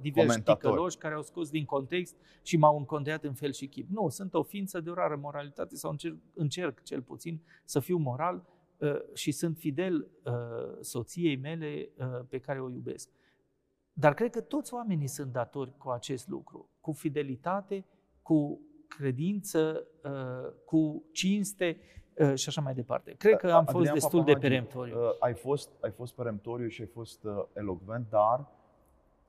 [0.00, 3.88] diversi ticăloși care au scos din context și m-au încondeat în fel și chip.
[3.90, 7.96] Nu, sunt o ființă de o rară moralitate sau încerc, încerc cel puțin să fiu
[7.96, 8.44] moral
[8.76, 10.32] uh, și sunt fidel uh,
[10.80, 13.08] soției mele uh, pe care o iubesc.
[13.92, 17.84] Dar cred că toți oamenii sunt datori cu acest lucru, cu fidelitate,
[18.22, 22.04] cu credință, uh, cu cinste uh,
[22.34, 23.14] și așa mai departe.
[23.18, 25.04] Cred că am Adrian fost destul Papamagi, de peremptoriu.
[25.04, 28.46] Uh, ai fost, ai fost peremptoriu și ai fost elocvent, dar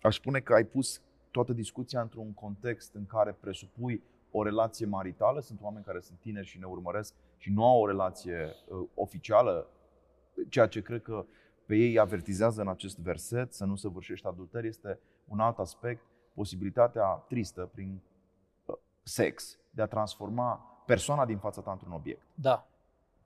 [0.02, 5.42] aș spune că ai pus toată discuția într-un context în care presupui o relație maritală.
[5.42, 9.68] Sunt oameni care sunt tineri și ne urmăresc și nu au o relație uh, oficială,
[10.50, 11.26] ceea ce cred că
[11.66, 16.02] pe ei avertizează în acest verset, să nu săvârșești adulter, este un alt aspect,
[16.34, 18.02] posibilitatea tristă prin
[19.04, 22.28] sex, de a transforma persoana din fața ta într-un obiect.
[22.34, 22.68] Da.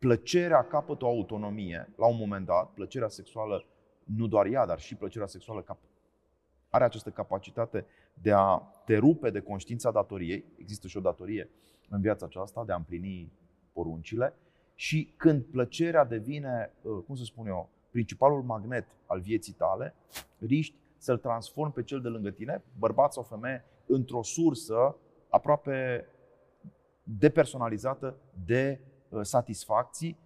[0.01, 3.65] Plăcerea capătă o autonomie la un moment dat, plăcerea sexuală,
[4.03, 5.77] nu doar ea, dar și plăcerea sexuală
[6.69, 10.45] are această capacitate de a te rupe de conștiința datoriei.
[10.57, 11.49] Există și o datorie
[11.89, 13.31] în viața aceasta de a împlini
[13.73, 14.33] poruncile.
[14.75, 19.95] Și când plăcerea devine, uh, cum să spun eu, principalul magnet al vieții tale,
[20.39, 24.95] riști să-l transformi pe cel de lângă tine, bărbat sau femeie, într-o sursă
[25.29, 26.07] aproape
[27.03, 28.90] depersonalizată de uh,
[29.21, 30.17] satisfacții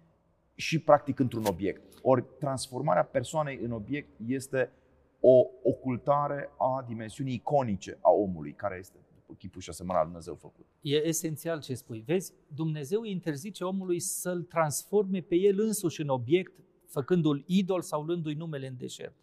[0.54, 1.82] și practic într-un obiect.
[2.02, 4.72] Ori transformarea persoanei în obiect este
[5.20, 8.96] o ocultare a dimensiunii iconice a omului, care este
[9.38, 10.66] chipul și asemănarea lui Dumnezeu făcut.
[10.80, 12.02] E esențial ce spui.
[12.06, 16.52] Vezi, Dumnezeu interzice omului să-l transforme pe el însuși în obiect,
[16.86, 19.14] făcându-l idol sau luându-i numele în deșert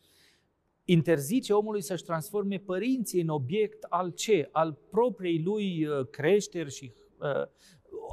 [0.85, 4.49] interzice omului să-și transforme părinții în obiect al ce?
[4.51, 7.47] Al propriei lui uh, creșteri și uh,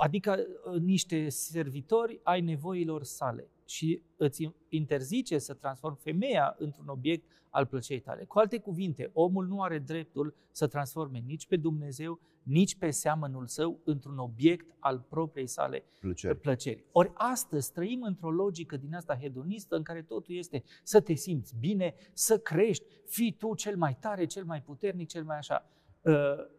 [0.03, 7.25] adică uh, niște servitori ai nevoilor sale și îți interzice să transformi femeia într-un obiect
[7.51, 8.25] al plăcerii tale.
[8.25, 13.47] Cu alte cuvinte, omul nu are dreptul să transforme nici pe Dumnezeu, nici pe seamănul
[13.47, 16.39] său într-un obiect al propriei sale plăceri.
[16.39, 16.85] plăceri.
[16.93, 21.55] Ori astăzi trăim într-o logică din asta hedonistă în care totul este să te simți
[21.59, 25.69] bine, să crești, fii tu cel mai tare, cel mai puternic, cel mai așa.
[26.03, 26.13] Uh,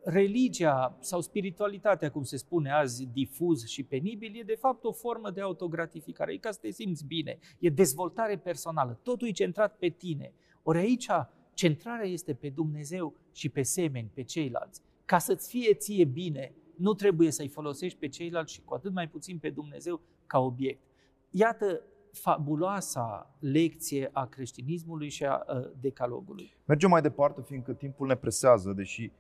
[0.04, 5.30] religia sau spiritualitatea, cum se spune azi, difuz și penibil, e de fapt o formă
[5.32, 6.34] de autogratificare.
[6.34, 10.34] E ca să te simți bine, e dezvoltare personală, totul e centrat pe tine.
[10.64, 11.08] Ori aici
[11.54, 14.82] centrarea este pe Dumnezeu și pe semeni, pe ceilalți.
[15.06, 19.10] Ca să-ți fie ție bine, nu trebuie să-i folosești pe ceilalți și cu atât mai
[19.10, 20.82] puțin pe Dumnezeu ca obiect.
[21.30, 21.82] Iată
[22.12, 25.46] fabuloasa lecție a creștinismului și a
[25.80, 26.54] decalogului.
[26.66, 29.12] Mergem mai departe, fiindcă timpul ne presează, deși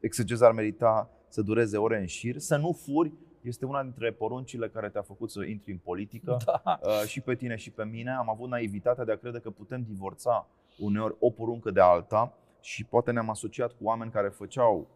[0.00, 2.38] exegeza ar merita să dureze ore în șir.
[2.38, 6.80] Să nu furi este una dintre poruncile care te-a făcut să intri în politică da.
[6.82, 8.10] Uh, și pe tine și pe mine.
[8.10, 12.84] Am avut naivitatea de a crede că putem divorța uneori o poruncă de alta și
[12.84, 14.88] poate ne-am asociat cu oameni care făceau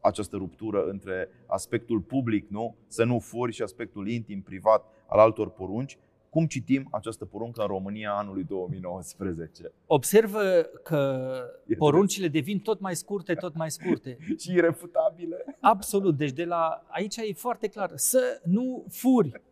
[0.00, 2.76] această ruptură între aspectul public, nu?
[2.86, 5.98] să nu furi, și aspectul intim, privat al altor porunci.
[6.36, 9.72] Cum citim această poruncă în România anului 2019?
[9.86, 10.40] Observă
[10.82, 11.30] că
[11.78, 14.18] poruncile devin tot mai scurte, tot mai scurte.
[14.42, 15.56] și irefutabile.
[15.60, 16.16] Absolut.
[16.16, 17.90] Deci de la aici e foarte clar.
[17.94, 19.42] Să nu furi.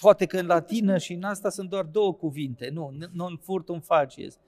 [0.00, 2.70] Poate că în latină și în asta sunt doar două cuvinte.
[2.72, 4.38] Nu, non furtum facies.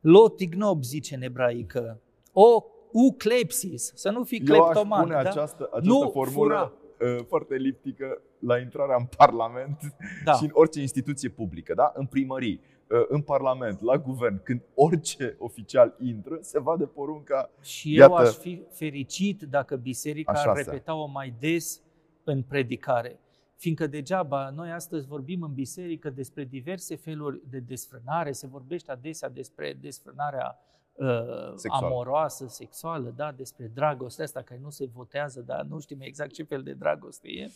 [0.00, 2.00] Lotignob zice în ebraică.
[2.32, 4.84] O uclepsis, să nu fii cleptoman.
[4.84, 5.18] Eu aș pune da?
[5.18, 7.16] această, această nu formulă fura.
[7.16, 9.78] Uh, foarte eliptică la intrarea în Parlament
[10.24, 10.32] da.
[10.32, 11.92] și în orice instituție publică, da?
[11.94, 12.60] în primării,
[12.90, 17.50] uh, în Parlament, la guvern, când orice oficial intră, se vadă porunca.
[17.62, 21.82] Și iată, eu aș fi fericit dacă biserica ar repeta-o mai des
[22.24, 23.20] în predicare.
[23.56, 29.28] Fiindcă degeaba noi astăzi vorbim în biserică despre diverse feluri de desfrânare, se vorbește adesea
[29.28, 30.58] despre desfrânarea
[30.92, 31.06] uh,
[31.54, 31.86] Sexuală.
[31.86, 36.42] amoroasă, sexuală, da, despre dragostea asta care nu se votează, dar nu știm exact ce
[36.42, 37.50] fel de dragoste e.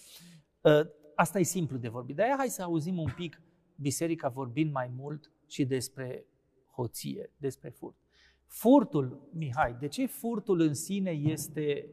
[0.62, 2.16] Uh, asta e simplu de vorbit.
[2.16, 3.42] De aia hai să auzim un pic
[3.76, 6.26] biserica vorbind mai mult și despre
[6.74, 7.96] hoție, despre furt.
[8.46, 11.88] Furtul, Mihai, de ce furtul în sine este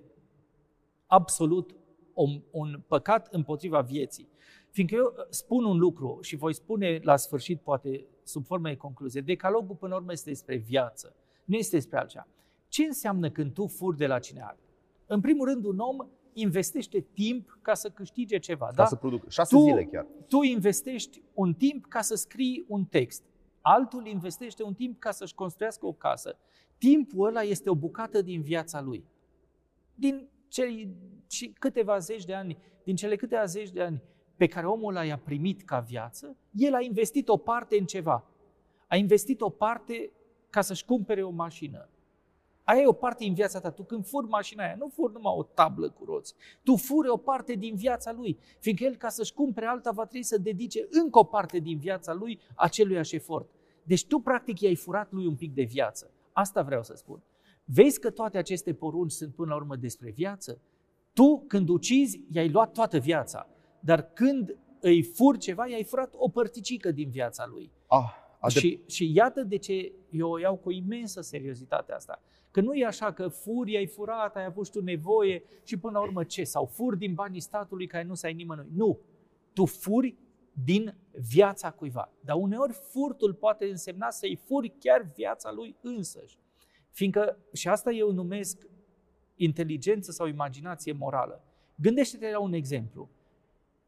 [1.05, 1.75] absolut
[2.13, 4.29] un, un păcat împotriva vieții?
[4.69, 9.21] Fiindcă eu spun un lucru și voi spune la sfârșit, poate sub formă de concluzie,
[9.21, 11.15] decalogul până la urmă este despre viață,
[11.45, 12.27] nu este despre altceva.
[12.67, 14.59] Ce înseamnă când tu furi de la cine are?
[15.05, 18.65] În primul rând, un om investește timp ca să câștige ceva.
[18.65, 18.85] Ca da?
[18.85, 20.07] să produc șase Tu- zile chiar.
[20.27, 23.23] tu investești un timp ca să scrii un text.
[23.61, 26.37] Altul investește un timp ca să-și construiască o casă.
[26.77, 29.05] Timpul ăla este o bucată din viața lui.
[29.95, 30.95] Din cei
[31.29, 34.01] și câteva zeci de ani, din cele câteva zeci de ani
[34.35, 38.23] pe care omul ăla i-a primit ca viață, el a investit o parte în ceva.
[38.87, 40.11] A investit o parte
[40.49, 41.89] ca să-și cumpere o mașină.
[42.69, 43.71] Aia e o parte din viața ta.
[43.71, 46.33] Tu când furi mașina aia, nu furi numai o tablă cu roți.
[46.63, 48.37] Tu furi o parte din viața lui.
[48.59, 52.13] Fiindcă el, ca să-și cumpere alta, va trebui să dedice încă o parte din viața
[52.13, 53.49] lui aceluiași efort.
[53.83, 56.11] Deci tu, practic, i-ai furat lui un pic de viață.
[56.31, 57.23] Asta vreau să spun.
[57.63, 60.61] Vezi că toate aceste porunci sunt până la urmă despre viață?
[61.13, 63.47] Tu, când ucizi, i-ai luat toată viața.
[63.79, 67.71] Dar când îi furi ceva, i-ai furat o părticică din viața lui.
[67.87, 68.09] Ah,
[68.39, 72.21] adep- Și, și iată de ce eu o iau cu imensă seriozitate asta.
[72.51, 75.97] Că nu e așa că furi, ai furat, ai avut și tu nevoie și până
[75.97, 76.43] la urmă ce?
[76.43, 78.67] Sau furi din banii statului care nu să ai nimănui.
[78.73, 78.99] Nu!
[79.53, 80.15] Tu furi
[80.63, 82.11] din viața cuiva.
[82.21, 86.37] Dar uneori furtul poate însemna să-i furi chiar viața lui însăși.
[86.89, 88.67] Fiindcă, și asta eu numesc
[89.35, 91.43] inteligență sau imaginație morală.
[91.75, 93.09] Gândește-te la un exemplu.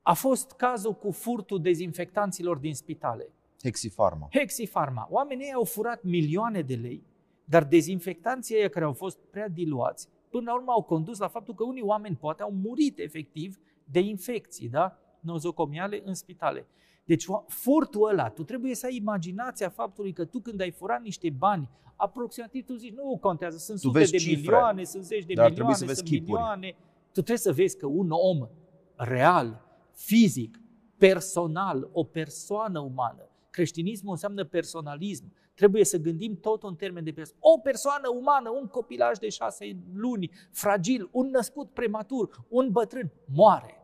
[0.02, 3.30] A fost cazul cu furtul dezinfectanților din spitale.
[3.64, 4.28] Hexifarma.
[4.32, 5.08] Hexifarma.
[5.10, 7.04] Oamenii au furat milioane de lei,
[7.52, 11.54] dar dezinfectanții ăia care au fost prea diluați, până la urmă au condus la faptul
[11.54, 14.98] că unii oameni poate au murit efectiv de infecții, da?
[15.20, 16.68] Nozocomiale în spitale.
[17.06, 21.02] Deci o- furtul ăla, tu trebuie să ai imaginația faptului că tu când ai furat
[21.02, 25.04] niște bani, aproximativ tu zici, nu contează, sunt Tu sute vezi de cifre, milioane, sunt
[25.04, 26.32] zeci de dar milioane, trebuie să vezi sunt chipuri.
[26.32, 26.76] milioane.
[27.06, 28.48] Tu trebuie să vezi că un om
[28.96, 30.60] real, fizic,
[30.98, 33.30] personal, o persoană umană.
[33.50, 35.34] Creștinismul înseamnă personalism.
[35.62, 37.40] Trebuie să gândim tot în termen de persoană.
[37.44, 43.76] O persoană umană, un copilaj de șase luni, fragil, un născut prematur, un bătrân, moare.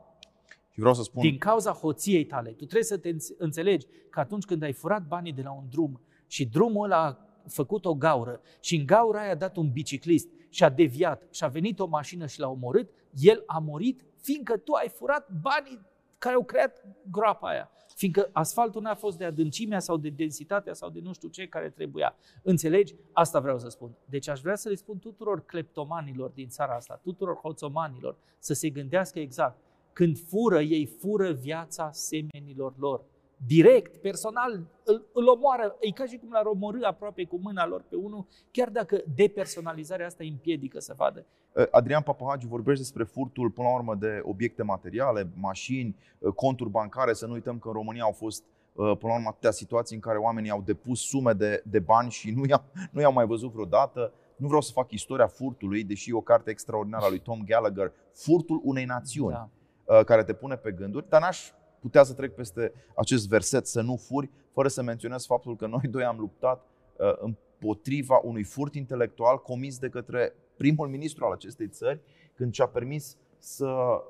[0.69, 2.49] Și vreau să spun, Din cauza hoției tale.
[2.49, 5.63] Tu trebuie să te înț- înțelegi că atunci când ai furat banii de la un
[5.69, 7.17] drum și drumul ăla a
[7.47, 11.43] făcut o gaură și în gaura aia a dat un biciclist și a deviat și
[11.43, 15.80] a venit o mașină și l-a omorât, el a murit fiindcă tu ai furat banii
[16.18, 17.72] care au creat groapa aia.
[17.95, 21.70] Fiindcă asfaltul n-a fost de adâncimea sau de densitatea sau de nu știu ce care
[21.70, 22.15] trebuia.
[22.43, 22.95] Înțelegi?
[23.11, 23.91] Asta vreau să spun.
[24.05, 28.70] Deci aș vrea să le spun tuturor cleptomanilor din țara asta, tuturor hoțomanilor, să se
[28.70, 29.57] gândească exact.
[29.93, 33.03] Când fură, ei fură viața semenilor lor.
[33.46, 35.76] Direct, personal, îl, îl omoară.
[35.80, 40.06] E ca și cum l-ar omorâ aproape cu mâna lor pe unul, chiar dacă depersonalizarea
[40.06, 41.26] asta îi împiedică să vadă.
[41.72, 45.96] Adrian Papahagi vorbește despre furtul, până la urmă, de obiecte materiale, mașini,
[46.36, 47.14] conturi bancare.
[47.14, 50.18] Să nu uităm că în România au fost, până la urmă, atâtea situații în care
[50.18, 54.14] oamenii au depus sume de, de bani și nu i-au, nu i-au mai văzut vreodată.
[54.36, 57.92] Nu vreau să fac istoria furtului, deși e o carte extraordinară a lui Tom Gallagher,
[58.14, 59.50] Furtul unei națiuni, Da.
[59.86, 60.04] da.
[60.04, 63.95] care te pune pe gânduri, dar n-aș putea să trec peste acest verset, să nu
[63.95, 66.65] furi, fără să menționez faptul că noi doi am luptat
[66.97, 72.01] uh, împotriva unui furt intelectual comis de către primul ministru al acestei țări,
[72.36, 74.01] când și-a permis să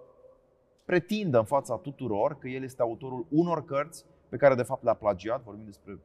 [0.85, 4.93] pretindă în fața tuturor că el este autorul unor cărți pe care de fapt le-a
[4.93, 5.99] plagiat, vorbim despre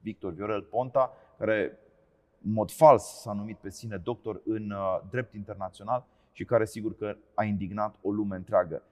[0.00, 1.78] Victor Viorel Ponta, care
[2.44, 6.96] în mod fals s-a numit pe sine doctor în uh, drept internațional și care sigur
[6.96, 8.82] că a indignat o lume întreagă.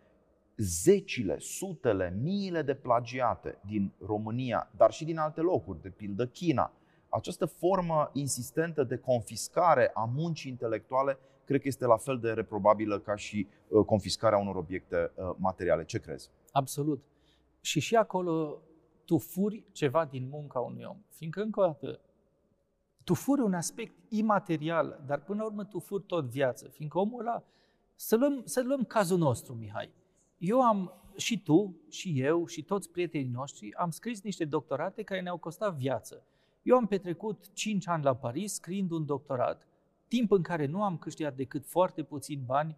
[0.57, 6.73] Zecile, sutele, miile de plagiate din România, dar și din alte locuri, de pildă China,
[7.09, 12.99] această formă insistentă de confiscare a muncii intelectuale cred că este la fel de reprobabilă
[12.99, 15.85] ca și uh, confiscarea unor obiecte uh, materiale.
[15.85, 16.31] Ce crezi?
[16.53, 17.05] Absolut.
[17.61, 18.63] Și și acolo
[19.05, 20.99] tu furi ceva din munca unui om.
[21.09, 22.01] Fiindcă, încă o dată,
[23.05, 26.69] tu furi un aspect imaterial, dar până la urmă tu furi tot viață.
[26.69, 27.45] Fiindcă omul ăla,
[27.95, 29.91] să luăm, să luăm cazul nostru, Mihai.
[30.39, 35.21] Eu am, și tu, și eu, și toți prietenii noștri, am scris niște doctorate care
[35.21, 36.23] ne-au costat viață.
[36.63, 39.67] Eu am petrecut 5 ani la Paris scriind un doctorat,
[40.09, 42.77] timp în care nu am câștigat decât foarte puțini bani,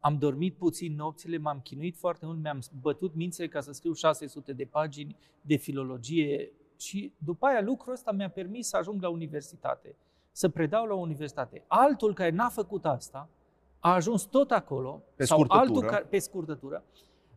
[0.00, 4.52] am dormit puțin nopțile, m-am chinuit foarte mult, mi-am bătut mințile ca să scriu 600
[4.52, 9.96] de pagini de filologie și după aia lucrul ăsta mi-a permis să ajung la universitate,
[10.32, 11.64] să predau la universitate.
[11.66, 13.28] Altul care n-a făcut asta,
[13.86, 15.68] a ajuns tot acolo, Pe sau scurtătură.
[15.68, 16.84] altul care, pe scurtătură.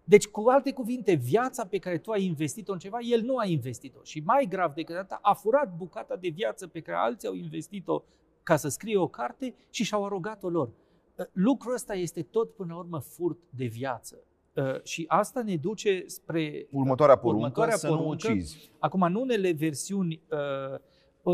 [0.03, 3.45] Deci, cu alte cuvinte, viața pe care tu ai investit-o în ceva, el nu a
[3.45, 3.99] investit-o.
[4.03, 8.03] Și mai grav decât atât, a furat bucata de viață pe care alții au investit-o
[8.43, 10.67] ca să scrie o carte și și-au arogat-o lor.
[11.15, 14.19] Uh, Lucrul ăsta este tot până la urmă furt de viață.
[14.55, 18.27] Uh, Și asta ne duce spre Următoarea poruncă, Următoarea să nu poruncă.
[18.31, 18.71] ucizi.
[18.79, 20.79] Acum, în unele versiuni, uh,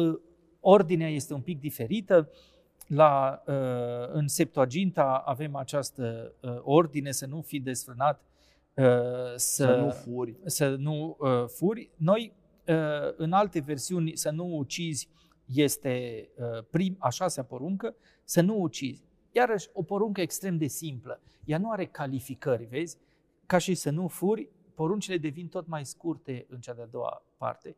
[0.02, 0.20] uh,
[0.60, 2.30] ordinea este un pic diferită.
[2.88, 3.54] La, uh,
[4.12, 8.22] în Septuaginta avem această uh, ordine să nu fi desfrânat,
[8.74, 8.86] uh,
[9.36, 10.36] să, Să nu furi.
[10.46, 11.90] să nu uh, furi.
[11.96, 12.34] Noi,
[12.68, 12.76] uh,
[13.16, 15.10] în alte versiuni, să nu ucizi
[15.46, 19.04] este uh, prim, a șasea poruncă, să nu ucizi.
[19.32, 21.20] Iarăși, o poruncă extrem de simplă.
[21.46, 22.98] Ea nu are calificări, vezi?
[23.46, 27.78] Ca și să nu furi, poruncile devin tot mai scurte în cea de-a doua parte.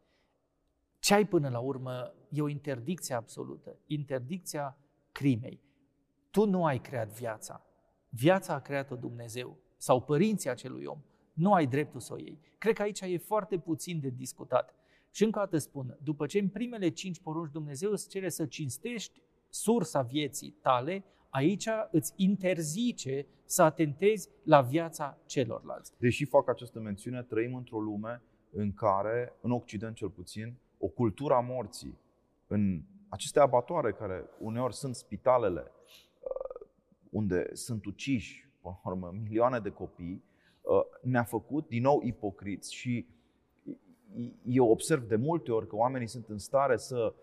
[1.00, 4.78] Ce ai până la urmă e o interdicție absolută, interdicția
[5.18, 5.62] crimei.
[6.32, 7.66] Tu nu ai creat viața.
[8.10, 11.02] Viața a creat-o Dumnezeu sau părinții acelui om.
[11.34, 12.40] Nu ai dreptul să o iei.
[12.58, 14.76] Cred că aici e foarte puțin de discutat.
[15.12, 18.46] Și încă o dată spun, după ce în primele cinci porunci Dumnezeu îți cere să
[18.46, 25.92] cinstești sursa vieții tale, aici îți interzice să atentezi la viața celorlalți.
[25.98, 31.34] Deși fac această mențiune, trăim într-o lume în care, în Occident cel puțin, o cultură
[31.34, 31.98] a morții,
[32.48, 35.72] în aceste abatoare care uneori sunt spitalele,
[36.20, 36.68] uh,
[37.10, 40.24] unde sunt uciși, până la urmă, milioane de copii,
[40.62, 43.08] uh, ne-a făcut din nou ipocriți și
[44.46, 47.14] eu observ de multe ori că oamenii sunt în stare să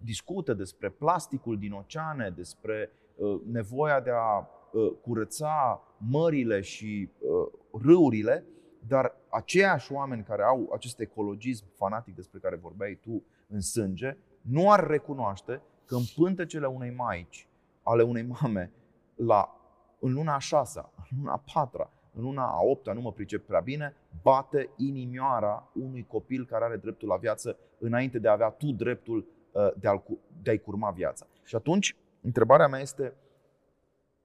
[0.00, 7.52] discute despre plasticul din oceane, despre uh, nevoia de a uh, curăța mările și uh,
[7.82, 8.44] râurile,
[8.86, 14.16] dar aceiași oameni care au acest ecologism fanatic despre care vorbeai tu în sânge,
[14.50, 17.48] nu ar recunoaște că în pântecele unei maici,
[17.82, 18.72] ale unei mame,
[19.14, 19.56] la,
[19.98, 23.46] în luna a șasea, în luna a patra, în luna a opta, nu mă pricep
[23.46, 28.50] prea bine, bate inimioara unui copil care are dreptul la viață înainte de a avea
[28.50, 30.02] tu dreptul uh, de, a
[30.42, 31.26] de a-i curma viața.
[31.44, 33.14] Și atunci, întrebarea mea este,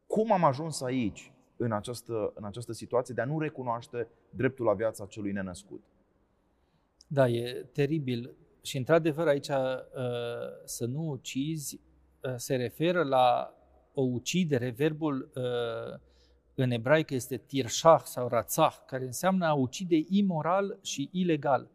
[0.08, 4.74] cum am ajuns aici, în această, în această situație, de a nu recunoaște dreptul la
[4.74, 5.84] viața celui nenăscut?
[7.08, 8.36] Da, e teribil.
[8.62, 9.56] Și într-adevăr aici uh,
[10.66, 11.80] să nu ucizi
[12.22, 13.54] uh, se referă la
[13.94, 16.00] o ucidere, verbul uh,
[16.56, 21.70] în ebraică este tirshah sau ratzah, care înseamnă a ucide imoral și ilegal.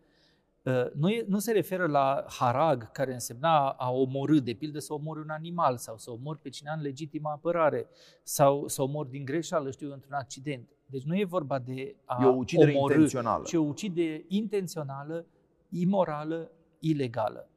[0.95, 5.21] Nu, e, nu se referă la harag, care însemna a omorâ, de pildă să omori
[5.21, 7.87] un animal sau să omori pe cineva în legitimă apărare
[8.23, 10.69] sau să omori din greșeală, știu, într-un accident.
[10.87, 13.45] Deci nu e vorba de a E o ucidere omorâ, intențională.
[13.45, 15.27] ci o ucidere intențională,
[15.71, 17.49] imorală, ilegală.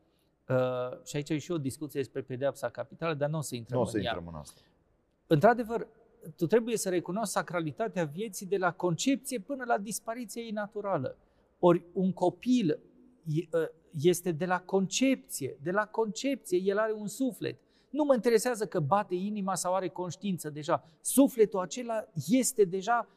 [0.50, 3.78] Uh, și aici e și o discuție despre pedeapsa capitală, dar nu o să intrăm
[3.80, 4.12] Nu o să în ea.
[4.16, 4.62] intrăm în asta.
[5.28, 5.88] Într-adevăr,
[6.36, 11.18] tu trebuie să recunoști sacralitatea vieții de la concepție până la dispariția ei naturală.
[11.60, 12.80] Ori un copil
[13.26, 13.70] e- ă,
[14.02, 17.60] este de la concepție, de la concepție, el are un suflet.
[17.90, 20.88] Nu mă interesează că bate inima sau are conștiință deja.
[21.02, 23.08] Sufletul acela este deja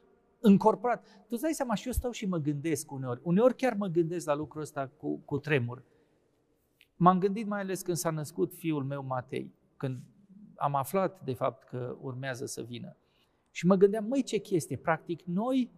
[0.41, 1.05] încorporat.
[1.05, 3.21] Tu îți dai seama și eu stau și mă gândesc uneori.
[3.23, 5.83] Uneori chiar mă gândesc la lucrul ăsta cu, cu tremur.
[7.03, 9.99] M-am gândit mai ales când s-a născut fiul meu Matei, când
[10.57, 12.97] am aflat de fapt că urmează să vină.
[13.51, 15.71] Și mă gândeam, măi, ce chestie, practic noi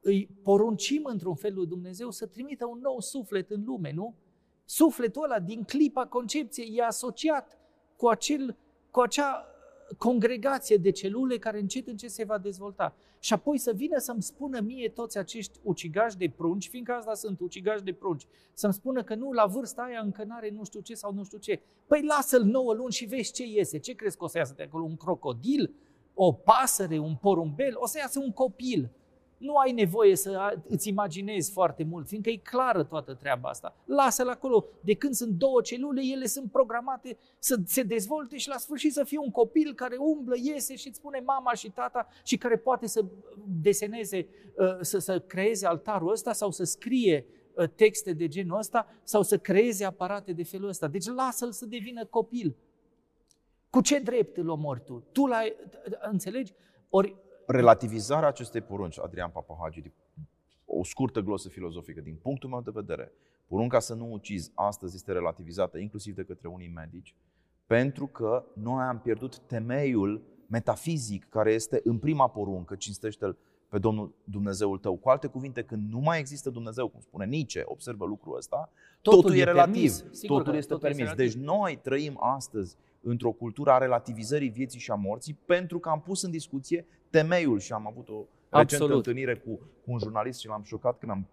[0.00, 4.14] îi poruncim într-un fel lui Dumnezeu să trimită un nou suflet în lume, nu?
[4.64, 7.58] Sufletul ăla din clipa concepției e asociat
[7.96, 8.56] cu, acel,
[8.90, 9.46] cu acea
[9.98, 12.94] congregație de celule care încet încet se va dezvolta.
[13.18, 17.40] Și apoi să vină să-mi spună mie toți acești ucigași de prunci, fiindcă asta sunt
[17.40, 20.94] ucigași de prunci, să-mi spună că nu, la vârsta aia încă n-are nu știu ce
[20.94, 21.60] sau nu știu ce.
[21.86, 23.78] Păi lasă-l 9 luni și vezi ce iese.
[23.78, 24.84] Ce crezi că o să iasă de acolo?
[24.84, 25.74] Un crocodil?
[26.14, 26.98] O pasăre?
[26.98, 27.74] Un porumbel?
[27.76, 28.90] O să iasă un copil.
[29.38, 33.76] Nu ai nevoie să îți imaginezi foarte mult, fiindcă e clară toată treaba asta.
[33.84, 34.64] Lasă-l acolo.
[34.80, 39.04] De când sunt două celule, ele sunt programate să se dezvolte și la sfârșit să
[39.04, 42.86] fie un copil care umblă, iese și îți spune mama și tata și care poate
[42.86, 43.04] să
[43.60, 44.28] deseneze,
[44.80, 47.26] să, să creeze altarul ăsta sau să scrie
[47.74, 50.88] texte de genul ăsta sau să creeze aparate de felul ăsta.
[50.88, 52.56] Deci lasă-l să devină copil.
[53.70, 55.04] Cu ce drept îl omori tu?
[55.12, 55.56] Tu l-ai,
[56.00, 56.52] înțelegi?
[56.88, 59.92] Ori Relativizarea acestei porunci, Adrian Papahagi,
[60.64, 63.12] o scurtă glosă filozofică, din punctul meu de vedere,
[63.46, 67.14] porunca să nu ucizi astăzi este relativizată inclusiv de către unii medici,
[67.66, 73.36] pentru că noi am pierdut temeiul metafizic care este în prima poruncă, cinstește-L
[73.68, 74.96] pe Domnul Dumnezeul tău.
[74.96, 79.20] Cu alte cuvinte, când nu mai există Dumnezeu, cum spune Nice, observă lucrul ăsta, totul,
[79.20, 80.04] totul e, e relativ, permis.
[80.10, 81.04] Sigur totul este totul permis.
[81.04, 85.88] Este deci noi trăim astăzi într-o cultură a relativizării vieții și a morții pentru că
[85.88, 90.40] am pus în discuție temeiul și am avut o recentă întâlnire cu, cu un jurnalist
[90.40, 91.26] și l-am șocat când am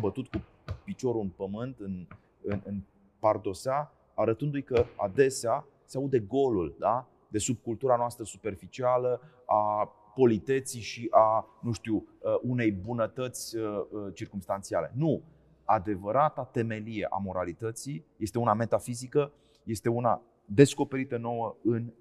[0.00, 0.40] bătut cu
[0.84, 2.06] piciorul în pământ, în,
[2.42, 2.80] în, în
[3.18, 7.06] pardosea, arătându-i că adesea se aude golul da?
[7.28, 14.14] de subcultura noastră superficială, a politeții și a, nu știu, uh, unei bunătăți uh, uh,
[14.14, 14.92] circumstanțiale.
[14.94, 15.22] Nu.
[15.64, 19.32] Adevărata temelie a moralității este una metafizică,
[19.64, 20.22] este una
[20.54, 21.92] descoperită nouă în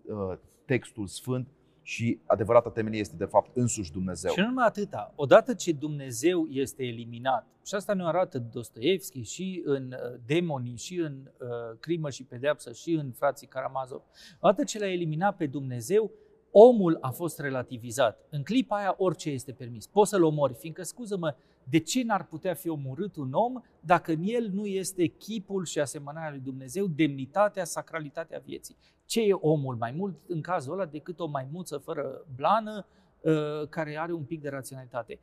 [0.65, 1.47] textul sfânt
[1.81, 4.31] și adevărata temelie este de fapt însuși Dumnezeu.
[4.31, 5.13] Și nu numai atâta.
[5.15, 9.95] Odată ce Dumnezeu este eliminat, și asta ne arată Dostoevski și în
[10.25, 11.47] Demonii, și în uh,
[11.79, 14.01] Crimă și Pedeapsă, și în Frații Karamazov,
[14.39, 16.11] odată ce l-a eliminat pe Dumnezeu,
[16.51, 18.25] omul a fost relativizat.
[18.29, 19.87] În clipa aia orice este permis.
[19.87, 21.35] Poți să-l omori, fiindcă, scuză-mă,
[21.71, 25.79] de ce n-ar putea fi omorât un om dacă în el nu este chipul și
[25.79, 28.75] asemănarea lui Dumnezeu, demnitatea, sacralitatea vieții?
[29.05, 32.85] Ce e omul mai mult în cazul ăla decât o maimuță fără blană
[33.21, 35.19] uh, care are un pic de raționalitate?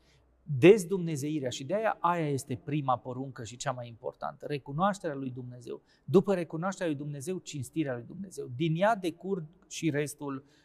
[0.58, 5.82] Dezdumnezeirea și de aia aia este prima poruncă și cea mai importantă, recunoașterea lui Dumnezeu.
[6.04, 8.50] După recunoașterea lui Dumnezeu, cinstirea lui Dumnezeu.
[8.56, 10.56] Din ea decurg și restul Uh,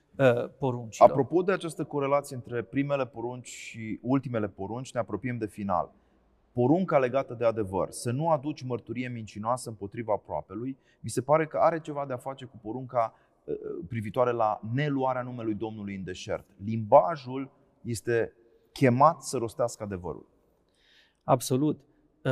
[0.58, 1.10] poruncilor.
[1.10, 5.92] Apropo de această corelație între primele porunci și ultimele porunci, ne apropiem de final.
[6.52, 11.58] Porunca legată de adevăr, să nu aduci mărturie mincinoasă împotriva aproapelui, mi se pare că
[11.58, 13.14] are ceva de a face cu porunca
[13.44, 13.56] uh,
[13.88, 16.46] privitoare la neluarea numelui Domnului în deșert.
[16.64, 18.34] Limbajul este
[18.72, 20.26] chemat să rostească adevărul.
[21.24, 21.80] Absolut.
[22.24, 22.32] Uh,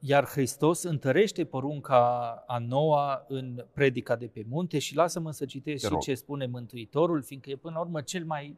[0.00, 5.88] iar Hristos întărește porunca a noua în predica de pe munte și lasă-mă să citesc
[5.88, 8.56] și ce spune Mântuitorul, fiindcă e până la urmă cel mai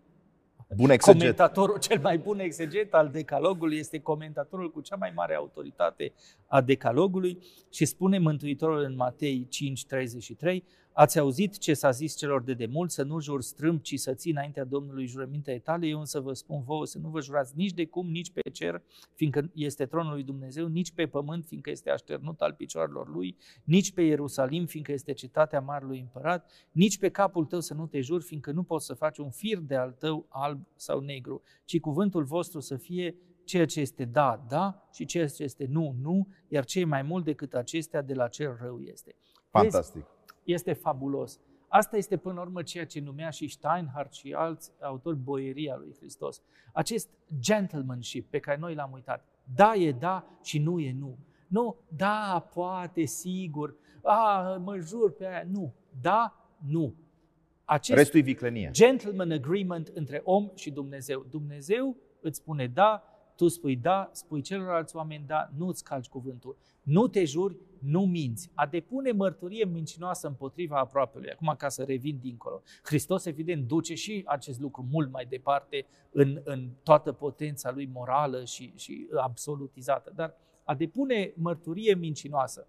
[0.76, 1.20] bun exeget.
[1.20, 6.12] comentatorul cel mai bun exeget al decalogului, este comentatorul cu cea mai mare autoritate
[6.46, 7.38] a decalogului
[7.70, 10.64] și spune Mântuitorul în Matei 5:33,
[10.96, 14.30] Ați auzit ce s-a zis celor de demult, să nu jur strâmb, ci să ții
[14.30, 15.86] înaintea Domnului jurămintele tale.
[15.86, 18.82] Eu însă vă spun vouă să nu vă jurați nici de cum, nici pe cer,
[19.14, 23.92] fiindcă este tronul lui Dumnezeu, nici pe pământ, fiindcă este așternut al picioarelor lui, nici
[23.92, 28.24] pe Ierusalim, fiindcă este cetatea Marului Împărat, nici pe capul tău să nu te juri,
[28.24, 32.24] fiindcă nu poți să faci un fir de al tău alb sau negru, ci cuvântul
[32.24, 36.64] vostru să fie ceea ce este da, da și ceea ce este nu, nu, iar
[36.64, 39.14] ce mai mult decât acestea de la cel rău este.
[39.50, 39.94] Fantastic.
[39.94, 40.23] Vezi?
[40.44, 41.40] Este fabulos.
[41.68, 45.94] Asta este până la urmă ceea ce numea și Steinhardt și alți autori boieria lui
[45.96, 46.42] Hristos.
[46.72, 47.08] Acest
[47.38, 49.24] gentlemanship pe care noi l-am uitat.
[49.54, 51.18] Da e da și nu e nu.
[51.48, 55.46] Nu, da, poate, sigur, a, mă jur pe aia.
[55.50, 56.94] Nu, da, nu.
[57.64, 58.70] Acest Restul e viclenie.
[58.72, 61.26] gentleman agreement între om și Dumnezeu.
[61.30, 63.02] Dumnezeu îți spune da,
[63.36, 66.56] tu spui da, spui celorlalți oameni da, nu îți calci cuvântul.
[66.82, 68.50] Nu te juri, nu minți.
[68.54, 71.30] A depune mărturie mincinoasă împotriva aproapelui.
[71.30, 72.62] Acum, ca să revin dincolo.
[72.82, 78.44] Hristos, evident, duce și acest lucru mult mai departe în, în toată potența lui morală
[78.44, 80.12] și, și absolutizată.
[80.14, 80.34] Dar
[80.64, 82.66] a depune mărturie mincinoasă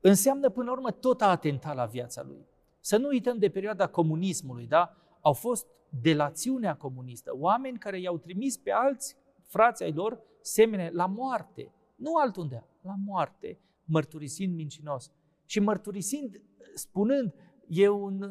[0.00, 2.46] înseamnă, până la urmă, tot a atentat la viața lui.
[2.80, 4.96] Să nu uităm de perioada comunismului, da?
[5.20, 9.16] Au fost delațiunea comunistă, oameni care i-au trimis pe alți
[9.46, 13.58] frații ai lor semene la moarte, nu altundea, la moarte,
[13.88, 15.12] mărturisind mincinos.
[15.44, 16.42] Și mărturisind,
[16.74, 17.34] spunând,
[17.66, 18.30] e un uh,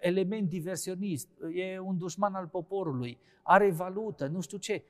[0.00, 4.84] element diversionist, e un dușman al poporului, are valută, nu știu ce.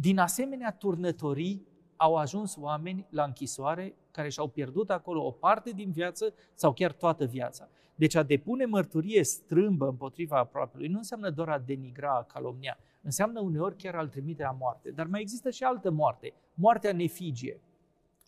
[0.00, 5.90] Din asemenea turnătorii au ajuns oameni la închisoare care și-au pierdut acolo o parte din
[5.90, 7.68] viață sau chiar toată viața.
[7.94, 13.40] Deci a depune mărturie strâmbă împotriva aproapelui nu înseamnă doar a denigra, a calomnia, înseamnă
[13.40, 14.90] uneori chiar al trimite la moarte.
[14.90, 17.60] Dar mai există și altă moarte, moartea nefigie.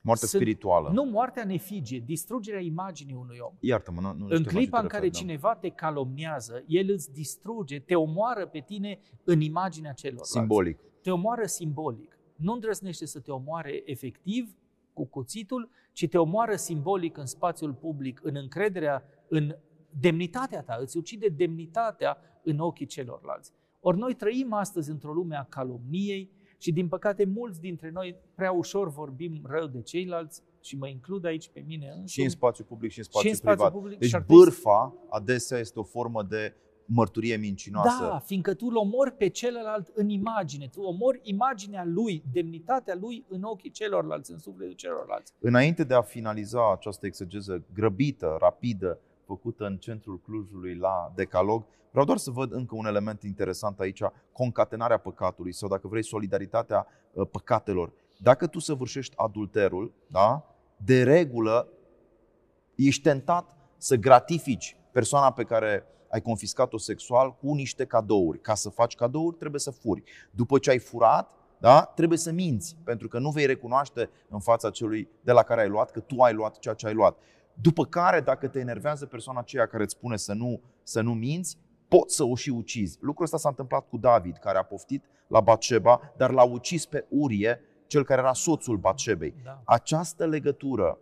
[0.04, 0.90] Moartea Sunt, spirituală.
[0.92, 3.54] Nu, moartea nefigie, distrugerea imaginii unui om.
[3.60, 8.46] Iartă-mă, nu, nu În clipa în care cineva te calomniază, el îți distruge, te omoară
[8.46, 10.30] pe tine în imaginea celorlalți.
[10.30, 10.78] Simbolic.
[11.02, 12.18] Te omoară simbolic.
[12.36, 14.56] Nu îndrăznește să te omoare efectiv
[14.92, 19.56] cu cuțitul, ci te omoară simbolic în spațiul public, în încrederea, în
[20.00, 23.52] demnitatea ta, îți ucide demnitatea în ochii celorlalți.
[23.80, 26.30] Ori noi trăim astăzi într-o lume a calomniei
[26.62, 31.24] și din păcate mulți dintre noi prea ușor vorbim rău de ceilalți și mă includ
[31.24, 32.08] aici pe mine însumi.
[32.08, 33.80] Și în spațiu public și în spațiu, și în spațiu privat.
[33.80, 38.04] Public, deci bârfa adesea este o formă de mărturie mincinoasă.
[38.04, 43.24] Da, fiindcă tu îl omori pe celălalt în imagine, tu omori imaginea lui, demnitatea lui
[43.28, 45.32] în ochii celorlalți, în sufletul celorlalți.
[45.38, 48.98] Înainte de a finaliza această exegeză grăbită, rapidă,
[49.34, 51.64] făcută în centrul Clujului la Decalog.
[51.90, 54.02] Vreau doar să văd încă un element interesant aici,
[54.32, 57.92] concatenarea păcatului sau, dacă vrei, solidaritatea uh, păcatelor.
[58.18, 60.44] Dacă tu săvârșești adulterul, da,
[60.76, 61.68] de regulă
[62.74, 68.40] ești tentat să gratifici persoana pe care ai confiscat-o sexual cu niște cadouri.
[68.40, 70.02] Ca să faci cadouri, trebuie să furi.
[70.30, 71.84] După ce ai furat, da?
[71.84, 75.68] trebuie să minți, pentru că nu vei recunoaște în fața celui de la care ai
[75.68, 77.16] luat că tu ai luat ceea ce ai luat.
[77.54, 81.58] După care, dacă te enervează persoana aceea care îți spune să nu, să nu minți,
[81.88, 82.98] poți să o și ucizi.
[83.00, 87.06] Lucrul ăsta s-a întâmplat cu David, care a poftit la Batșeba, dar l-a ucis pe
[87.08, 89.34] Urie, cel care era soțul Batșebei.
[89.44, 89.62] Da.
[89.64, 90.98] Această legătură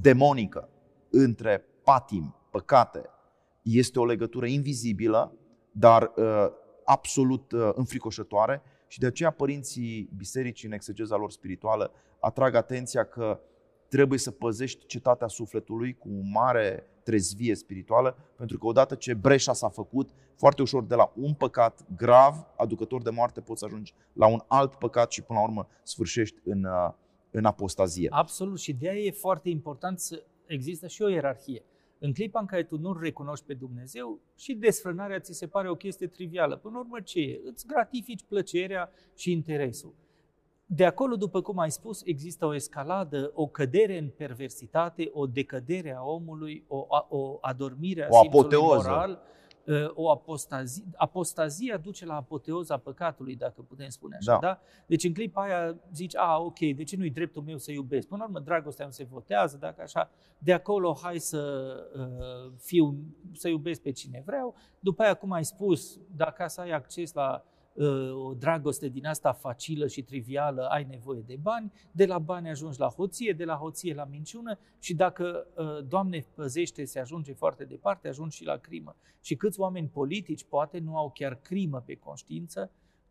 [0.00, 0.68] demonică
[1.10, 3.10] între patim, păcate,
[3.62, 5.32] este o legătură invizibilă,
[5.72, 6.46] dar uh,
[6.84, 13.40] absolut uh, înfricoșătoare și de aceea părinții bisericii în exegeza lor spirituală atrag atenția că
[13.92, 19.52] trebuie să păzești cetatea sufletului cu o mare trezvie spirituală, pentru că odată ce breșa
[19.52, 23.94] s-a făcut, foarte ușor de la un păcat grav, aducător de moarte, poți să ajungi
[24.12, 26.92] la un alt păcat și până la urmă sfârșești în, uh,
[27.30, 28.08] în apostazie.
[28.10, 31.62] Absolut și de aia e foarte important să există și o ierarhie.
[31.98, 35.74] În clipa în care tu nu recunoști pe Dumnezeu și desfrânarea ți se pare o
[35.74, 36.56] chestie trivială.
[36.56, 37.40] Până la urmă ce e?
[37.44, 39.94] Îți gratifici plăcerea și interesul.
[40.74, 45.94] De acolo, după cum ai spus, există o escaladă, o cădere în perversitate, o decădere
[45.94, 48.88] a omului, o, o adormire a o simțului apoteoză.
[48.88, 49.22] moral,
[49.68, 50.84] ă, o apostazie.
[50.96, 54.32] Apostazia duce la apoteoza păcatului, dacă putem spune așa.
[54.32, 54.38] Da.
[54.46, 54.60] Da?
[54.86, 58.06] Deci în clipa aia zici, a, ok, de ce nu-i dreptul meu să iubesc?
[58.08, 62.96] Până la urmă, dragostea nu se votează, dacă așa, de acolo hai să uh, fiu,
[63.32, 64.54] să iubesc pe cine vreau.
[64.78, 67.44] După aia, cum ai spus, dacă să ai acces la
[68.12, 72.78] o dragoste din asta facilă și trivială, ai nevoie de bani, de la bani ajungi
[72.78, 77.64] la hoție, de la hoție la minciună și dacă, ă, Doamne păzește, se ajunge foarte
[77.64, 78.96] departe, ajungi și la crimă.
[79.20, 82.70] Și câți oameni politici poate nu au chiar crimă pe conștiință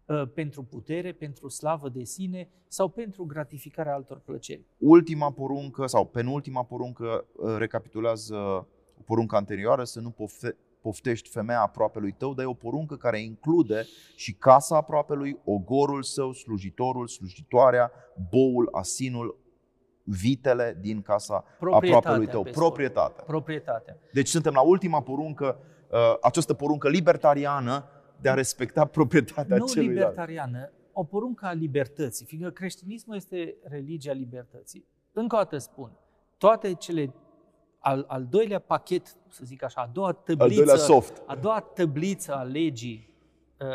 [0.10, 4.66] ă, pentru putere, pentru slavă de sine sau pentru gratificarea altor plăceri.
[4.78, 8.68] Ultima poruncă sau penultima poruncă ă, recapitulează
[9.06, 13.86] porunca anterioară, să nu pofte, poftești femeia aproapelui tău, dar e o poruncă care include
[14.16, 17.92] și casa aproapelui, ogorul său, slujitorul, slujitoarea,
[18.30, 19.40] boul, asinul,
[20.04, 22.44] vitele din casa aproapelui tău.
[22.44, 23.24] Proprietatea.
[23.24, 23.98] Proprietatea.
[24.12, 25.60] Deci suntem la ultima poruncă,
[25.92, 27.86] uh, această poruncă libertariană
[28.22, 29.96] de a respecta proprietatea nu celuilalt.
[29.96, 34.86] Nu libertariană, o poruncă a libertății, fiindcă creștinismul este religia libertății.
[35.12, 35.92] Încă o dată spun,
[36.38, 37.14] toate cele
[37.82, 41.22] al, al doilea pachet, să zic așa, a doua tăbliță, soft.
[41.26, 43.14] A doua tăbliță a legii
[43.60, 43.68] uh,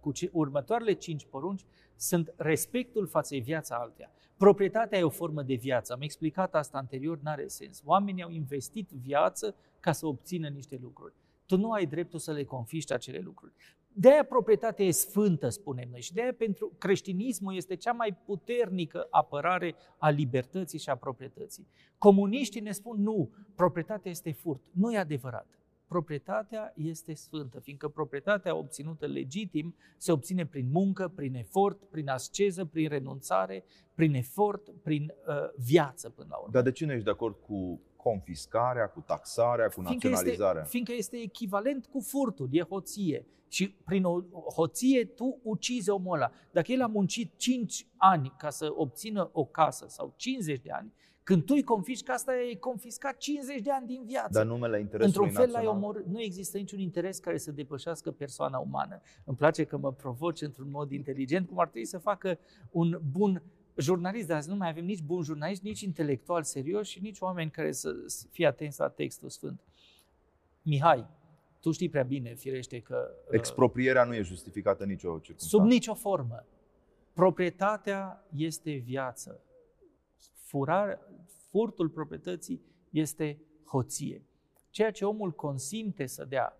[0.00, 1.64] cu ce, următoarele cinci porunci
[1.96, 4.10] sunt respectul față de viața alteia.
[4.36, 5.92] Proprietatea e o formă de viață.
[5.92, 7.82] Am explicat asta anterior, n-are sens.
[7.84, 11.14] Oamenii au investit viață ca să obțină niște lucruri.
[11.46, 13.52] Tu nu ai dreptul să le confiști acele lucruri.
[13.98, 18.16] De aia proprietatea e sfântă, spunem noi, și de aia pentru creștinismul este cea mai
[18.24, 21.66] puternică apărare a libertății și a proprietății.
[21.98, 24.60] Comuniștii ne spun, nu, proprietatea este furt.
[24.72, 25.46] Nu e adevărat.
[25.88, 32.64] Proprietatea este sfântă, fiindcă proprietatea obținută legitim se obține prin muncă, prin efort, prin asceză,
[32.64, 33.64] prin renunțare,
[33.94, 36.52] prin efort, prin uh, viață până la urmă.
[36.52, 40.60] Dar de ce nu ești de acord cu confiscarea, cu taxarea, cu fiindcă naționalizarea?
[40.60, 43.26] Este, fiindcă este echivalent cu furtul, e hoție.
[43.48, 44.20] Și prin o
[44.54, 46.30] hoție tu ucizi omul ăla.
[46.50, 50.92] Dacă el a muncit 5 ani ca să obțină o casă sau 50 de ani,
[51.22, 54.28] când tu îi confiști asta, e confiscat 50 de ani din viață.
[54.32, 55.74] Dar numele interesului Într-un fel național.
[55.74, 56.04] l-ai omor...
[56.04, 59.00] Nu există niciun interes care să depășească persoana umană.
[59.24, 62.38] Îmi place că mă provoci într-un mod inteligent, cum ar trebui să facă
[62.70, 63.42] un bun
[63.76, 67.72] jurnalist, dar nu mai avem nici bun jurnalist, nici intelectual serios și nici oameni care
[67.72, 67.94] să
[68.30, 69.60] fie atenți la textul sfânt.
[70.62, 71.06] Mihai,
[71.60, 73.10] tu știi prea bine, firește că...
[73.10, 75.56] Uh, Exproprierea nu e justificată nicio circunstanță.
[75.56, 76.46] Sub nicio formă.
[77.12, 79.40] Proprietatea este viață.
[80.34, 81.00] Furar,
[81.50, 84.22] furtul proprietății este hoție.
[84.70, 86.56] Ceea ce omul consimte să dea,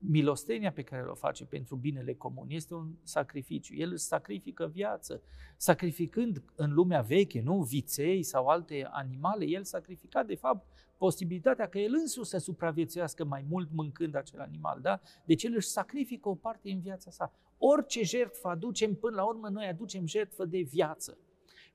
[0.00, 3.74] milostenia pe care o face pentru binele comun, este un sacrificiu.
[3.74, 5.22] El își sacrifică viață.
[5.56, 10.66] Sacrificând în lumea veche, nu viței sau alte animale, el sacrifica, de fapt,
[10.96, 14.80] posibilitatea că el însuși să supraviețuiască mai mult mâncând acel animal.
[14.80, 15.00] Da?
[15.24, 17.32] Deci el își sacrifică o parte în viața sa.
[17.58, 21.18] Orice jertfă aducem, până la urmă noi aducem jertfă de viață.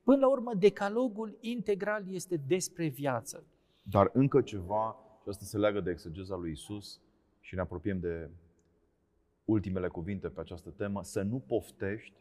[0.03, 3.43] Până la urmă, decalogul integral este despre viață.
[3.84, 6.99] Dar încă ceva, și asta se leagă de exegeza lui Isus
[7.46, 8.30] și ne apropiem de
[9.44, 12.16] ultimele cuvinte pe această temă, să nu poftești,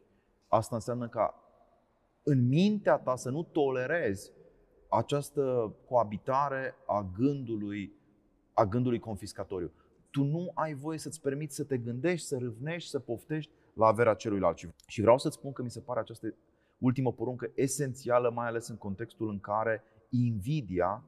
[0.49, 1.35] asta înseamnă ca
[2.23, 4.33] în mintea ta să nu tolerezi
[4.89, 7.93] această coabitare a gândului
[8.53, 9.73] a gândului confiscatoriu.
[10.11, 14.15] Tu nu ai voie să-ți permiți să te gândești, să râvnești, să poftești la averea
[14.15, 14.59] celuilalt.
[14.87, 16.35] Și vreau să-ți spun că mi se pare această
[16.79, 21.05] ultimă poruncă esențială, mai ales în contextul în care invidia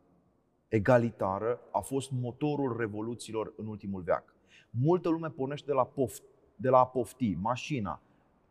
[0.69, 4.35] egalitară a fost motorul revoluțiilor în ultimul veac.
[4.71, 6.23] Multă lume pornește de la, poft,
[6.57, 8.03] de la a pofti, mașina,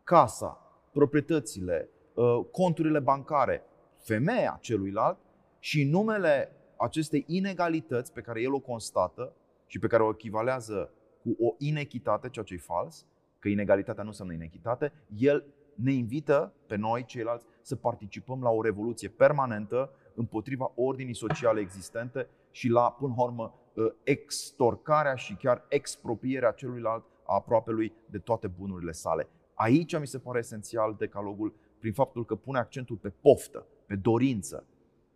[0.04, 0.60] casa,
[0.92, 3.62] proprietățile, uh, conturile bancare,
[3.98, 5.18] femeia celuilalt
[5.58, 9.32] și în numele acestei inegalități pe care el o constată
[9.66, 10.90] și pe care o echivalează
[11.22, 13.06] cu o inechitate, ceea ce e fals,
[13.38, 15.44] că inegalitatea nu înseamnă inechitate, el
[15.74, 22.28] ne invită pe noi, ceilalți, să participăm la o revoluție permanentă împotriva ordinii sociale existente
[22.50, 28.46] și la, până la urmă, ă, extorcarea și chiar expropierea celuilalt a aproapelui de toate
[28.46, 29.28] bunurile sale.
[29.54, 34.64] Aici mi se pare esențial decalogul prin faptul că pune accentul pe poftă, pe dorință,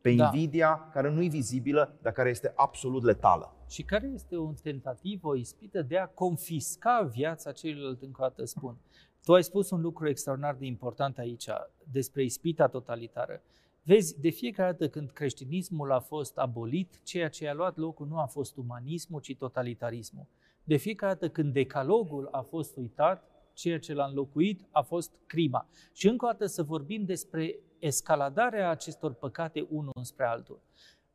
[0.00, 0.24] pe da.
[0.24, 3.54] invidia care nu e vizibilă, dar care este absolut letală.
[3.68, 8.44] Și care este o tentativă, o ispită de a confisca viața celuilalt, încă o dată
[8.44, 8.76] spun.
[9.24, 11.48] Tu ai spus un lucru extraordinar de important aici,
[11.90, 13.42] despre ispita totalitară.
[13.90, 18.18] Vezi, de fiecare dată când creștinismul a fost abolit, ceea ce a luat locul nu
[18.18, 20.26] a fost umanismul, ci totalitarismul.
[20.64, 25.68] De fiecare dată când decalogul a fost uitat, ceea ce l-a înlocuit a fost crima.
[25.92, 30.60] Și încă o dată să vorbim despre escaladarea acestor păcate unul înspre altul.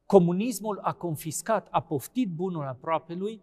[0.05, 3.41] Comunismul a confiscat, a poftit bunul aproapelui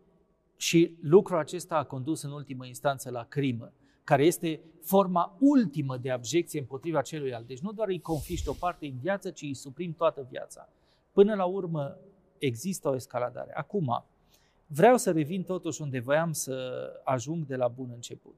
[0.57, 3.73] și lucrul acesta a condus în ultimă instanță la crimă
[4.05, 7.47] care este forma ultimă de abjecție împotriva celuilalt.
[7.47, 10.69] Deci nu doar îi confiști o parte în viață, ci îi suprim toată viața.
[11.13, 11.97] Până la urmă
[12.39, 13.55] există o escaladare.
[13.55, 14.05] Acum,
[14.67, 18.37] vreau să revin totuși unde voiam să ajung de la bun început.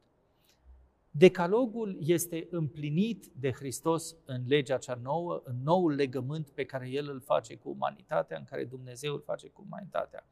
[1.11, 7.11] Decalogul este împlinit de Hristos în legea cea nouă, în noul legământ pe care El
[7.11, 10.27] îl face cu umanitatea, în care Dumnezeu îl face cu umanitatea.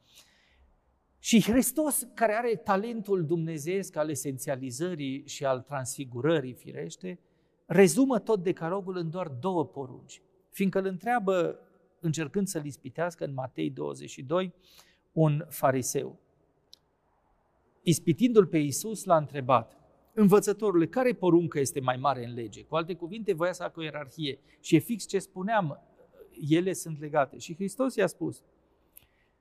[1.24, 7.18] Și Hristos, care are talentul dumnezeesc al esențializării și al transfigurării firește,
[7.66, 10.22] rezumă tot decalogul în doar două porunci.
[10.50, 11.58] Fiindcă îl întreabă,
[12.00, 14.54] încercând să-l ispitească în Matei 22,
[15.12, 16.18] un fariseu.
[17.82, 19.80] Ispitindu-l pe Iisus, l-a întrebat,
[20.14, 22.64] învățătorule, care poruncă este mai mare în lege?
[22.64, 24.38] Cu alte cuvinte, voia să facă o ierarhie.
[24.60, 25.82] Și e fix ce spuneam,
[26.48, 27.38] ele sunt legate.
[27.38, 28.42] Și Hristos i-a spus,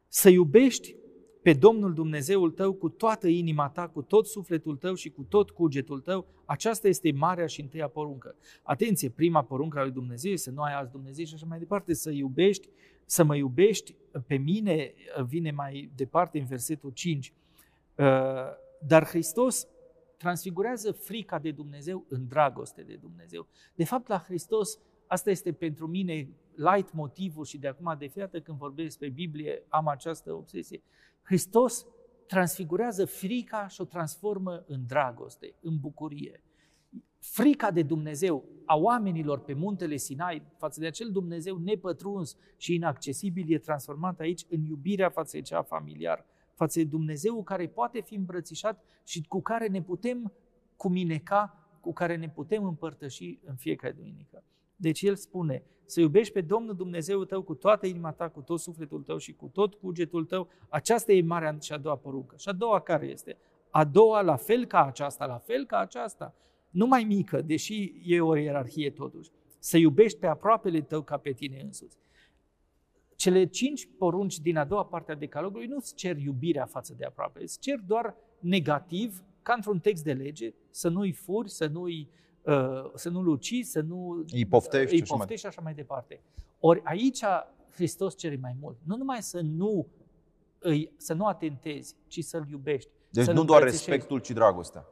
[0.08, 0.96] să iubești
[1.42, 5.50] pe Domnul Dumnezeul tău cu toată inima ta, cu tot sufletul tău și cu tot
[5.50, 8.36] cugetul tău, aceasta este marea și întâia poruncă.
[8.64, 11.94] Atenție, prima poruncă a lui Dumnezeu să nu ai alți Dumnezeu și așa mai departe,
[11.94, 12.70] să iubești,
[13.06, 13.96] să mă iubești
[14.28, 14.94] pe mine,
[15.26, 17.34] vine mai departe în versetul 5.
[17.96, 18.06] Uh,
[18.88, 19.68] dar Hristos
[20.18, 23.48] transfigurează frica de Dumnezeu în dragoste de Dumnezeu.
[23.76, 28.40] De fapt, la Hristos, asta este pentru mine light motivul și de acum de fiată
[28.40, 30.82] când vorbesc despre Biblie am această obsesie.
[31.22, 31.86] Hristos
[32.28, 36.44] transfigurează frica și o transformă în dragoste, în bucurie.
[37.20, 43.54] Frica de Dumnezeu a oamenilor pe muntele Sinai față de acel Dumnezeu nepătruns și inaccesibil
[43.54, 48.16] e transformat aici în iubirea față de cea familiar, față de Dumnezeu care poate fi
[48.16, 50.34] îmbrățișat și cu care ne putem
[50.76, 54.44] cumineca, cu care ne putem împărtăși în fiecare duminică.
[54.82, 58.60] Deci el spune, să iubești pe Domnul Dumnezeul tău cu toată inima ta, cu tot
[58.60, 60.48] sufletul tău și cu tot cugetul tău.
[60.70, 62.36] Aceasta e marea și a doua poruncă.
[62.38, 63.38] Și a doua care este?
[63.70, 66.36] A doua la fel ca aceasta, la fel ca aceasta.
[66.70, 69.30] Nu mai mică, deși e o ierarhie totuși.
[69.60, 71.98] Să iubești pe aproapele tău ca pe tine însuți.
[73.16, 77.06] Cele cinci porunci din a doua parte a decalogului nu îți cer iubirea față de
[77.06, 82.10] aproape, îți cer doar negativ, ca într-un text de lege, să nu-i furi, să nu-i
[82.10, 82.31] Uh,
[82.96, 86.22] să nu-l ucizi, să nu îi poftești, îi poftești și așa mai departe.
[86.60, 87.24] Ori aici
[87.74, 88.78] Hristos cere mai mult.
[88.84, 89.88] Nu numai să nu,
[90.60, 92.90] îi, să nu atentezi, ci să-L iubești.
[93.10, 94.86] Deci nu doar respectul, ci dragostea.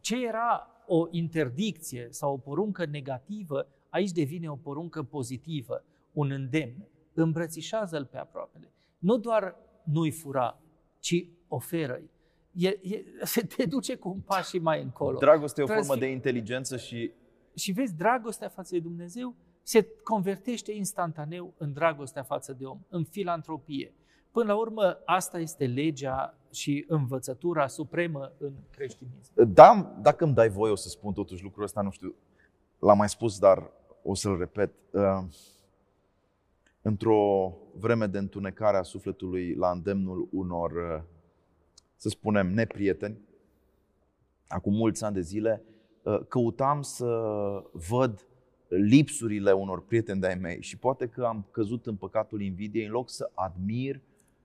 [0.00, 6.86] Ce era o interdicție sau o poruncă negativă, aici devine o poruncă pozitivă, un îndemn.
[7.14, 8.72] Îmbrățișează-l pe aproapele.
[8.98, 10.60] Nu doar nu-i fura,
[10.98, 12.10] ci oferă-i
[12.52, 15.18] e, e, se te duce cu un pas și mai încolo.
[15.18, 17.12] Dragostea e o formă de inteligență și...
[17.54, 23.04] Și vezi, dragostea față de Dumnezeu se convertește instantaneu în dragostea față de om, în
[23.04, 23.92] filantropie.
[24.30, 29.32] Până la urmă, asta este legea și învățătura supremă în creștinism.
[29.44, 32.14] Da, dacă îmi dai voie, o să spun totuși lucrul ăsta, nu știu,
[32.78, 33.70] l-am mai spus, dar
[34.02, 34.72] o să-l repet.
[34.90, 35.24] Uh,
[36.82, 41.02] într-o vreme de întunecare a sufletului la îndemnul unor uh,
[42.02, 43.18] să spunem, neprieteni,
[44.46, 45.62] acum mulți ani de zile,
[46.02, 47.06] uh, căutam să
[47.72, 48.26] văd
[48.68, 53.10] lipsurile unor prieteni de-ai mei și poate că am căzut în păcatul invidiei în loc
[53.10, 54.00] să admir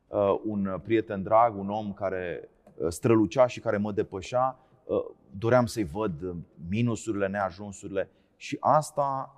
[0.07, 5.05] uh, un prieten drag, un om care uh, strălucea și care mă depășea, uh,
[5.37, 6.35] doream să-i văd
[6.69, 9.35] minusurile, neajunsurile și asta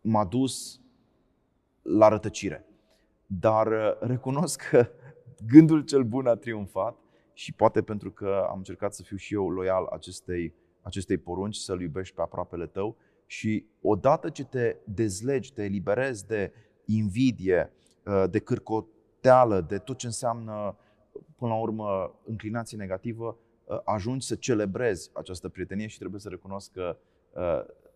[0.00, 0.80] m-a dus
[1.82, 2.66] la rătăcire.
[3.26, 4.88] Dar uh, recunosc că
[5.46, 6.96] gândul cel bun a triumfat
[7.36, 11.80] și poate pentru că am încercat să fiu și eu loial acestei, acestei porunci, să-L
[11.80, 12.96] iubești pe aproapele tău
[13.26, 16.52] și odată ce te dezlegi, te eliberezi de
[16.84, 17.72] invidie,
[18.04, 20.76] uh, de cârcoteală, de tot ce înseamnă,
[21.36, 26.72] până la urmă, înclinație negativă, uh, ajungi să celebrezi această prietenie și trebuie să recunosc
[26.72, 26.96] că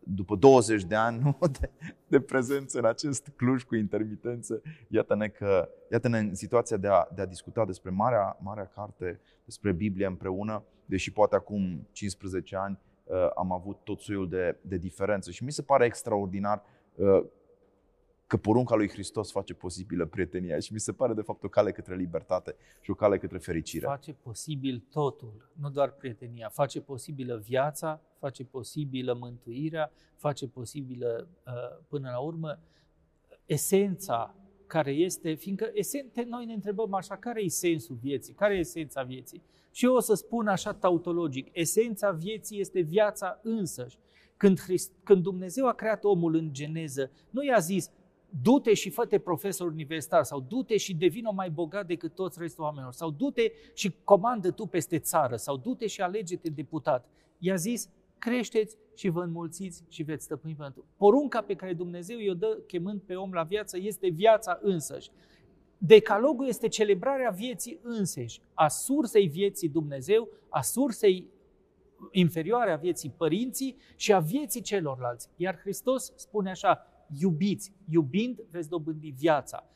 [0.04, 1.70] după 20 de ani nu, de,
[2.06, 7.22] de prezență în acest Cluj cu intermitență, iată-ne, că, iată-ne în situația de a, de
[7.22, 13.30] a discuta despre marea, marea carte, despre Biblie împreună, deși poate acum 15 ani uh,
[13.36, 15.30] am avut tot soiul de, de diferențe.
[15.30, 16.62] Și mi se pare extraordinar
[16.94, 17.24] uh,
[18.30, 21.72] că porunca lui Hristos face posibilă prietenia și mi se pare de fapt o cale
[21.72, 23.86] către libertate și o cale către fericire.
[23.86, 31.52] Face posibil totul, nu doar prietenia, face posibilă viața, face posibilă mântuirea, face posibilă uh,
[31.88, 32.58] până la urmă
[33.46, 34.34] esența
[34.66, 39.02] care este, fiindcă esente, noi ne întrebăm așa, care e sensul vieții, care e esența
[39.02, 39.42] vieții?
[39.70, 43.98] Și eu o să spun așa tautologic, esența vieții este viața însăși.
[44.36, 47.90] Când, Christ, când Dumnezeu a creat omul în geneză, nu i-a zis,
[48.42, 52.92] du-te și fă-te profesor universitar sau du-te și devină mai bogat decât toți restul oamenilor
[52.92, 57.08] sau du-te și comandă tu peste țară sau du-te și alege-te deputat.
[57.38, 57.88] I-a zis,
[58.18, 60.84] creșteți și vă înmulțiți și veți stăpâni pământul.
[60.96, 65.10] Porunca pe care Dumnezeu i-o dă chemând pe om la viață este viața însăși.
[65.78, 71.26] Decalogul este celebrarea vieții înseși, a sursei vieții Dumnezeu, a sursei
[72.10, 75.28] inferioare a vieții părinții și a vieții celorlalți.
[75.36, 76.86] Iar Hristos spune așa,
[77.18, 77.72] iubiți.
[77.88, 79.66] Iubind veți dobândi viața.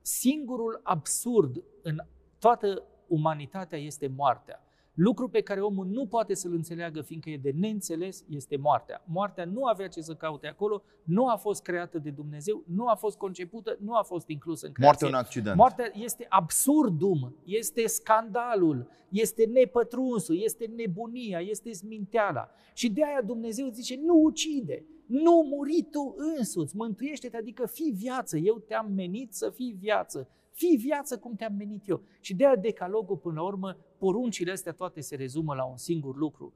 [0.00, 1.96] Singurul absurd în
[2.38, 4.64] toată umanitatea este moartea.
[4.94, 9.02] Lucru pe care omul nu poate să-l înțeleagă, fiindcă e de neînțeles, este moartea.
[9.06, 12.94] Moartea nu avea ce să caute acolo, nu a fost creată de Dumnezeu, nu a
[12.94, 15.06] fost concepută, nu a fost inclusă în creație.
[15.06, 15.56] Moartea un accident.
[15.56, 22.50] Moartea este absurdum, este scandalul, este nepătrunsul, este nebunia, este sminteala.
[22.74, 28.38] Și de aia Dumnezeu zice, nu ucide, nu muri tu însuți, mântuiește-te, adică fii viață,
[28.38, 30.28] eu te-am menit să fii viață.
[30.52, 32.02] Fii viață cum te-am menit eu.
[32.20, 36.16] Și de aia decalogul, până la urmă, poruncile astea toate se rezumă la un singur
[36.16, 36.54] lucru.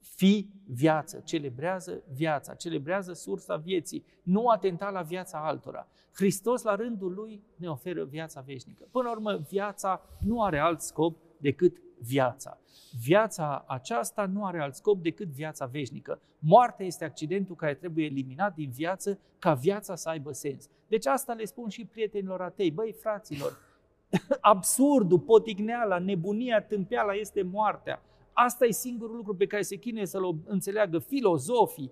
[0.00, 5.88] Fii viață, celebrează viața, celebrează sursa vieții, nu atenta la viața altora.
[6.12, 8.88] Hristos, la rândul Lui, ne oferă viața veșnică.
[8.90, 12.58] Până la urmă, viața nu are alt scop decât viața.
[13.04, 16.20] Viața aceasta nu are alt scop decât viața veșnică.
[16.38, 20.68] Moartea este accidentul care trebuie eliminat din viață ca viața să aibă sens.
[20.88, 22.70] Deci asta le spun și prietenilor atei.
[22.70, 23.58] Băi, fraților,
[24.40, 28.02] absurdul, potigneala, nebunia, tâmpeala este moartea.
[28.32, 31.90] Asta e singurul lucru pe care se chinuie să-l înțeleagă filozofii,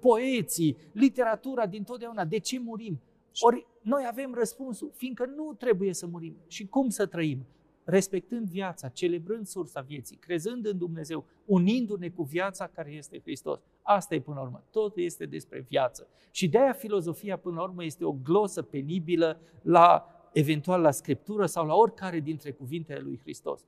[0.00, 2.24] poeții, literatura din totdeauna.
[2.24, 3.00] De ce murim?
[3.40, 6.36] Ori noi avem răspunsul, fiindcă nu trebuie să murim.
[6.46, 7.46] Și cum să trăim?
[7.88, 13.60] Respectând viața, celebrând sursa vieții, crezând în Dumnezeu, unindu-ne cu viața care este Hristos.
[13.82, 14.64] Asta e până la urmă.
[14.70, 16.06] Totul este despre viață.
[16.30, 21.46] Și de aia filozofia până la urmă este o glosă penibilă la eventual la Scriptură
[21.46, 23.64] sau la oricare dintre cuvintele lui Hristos.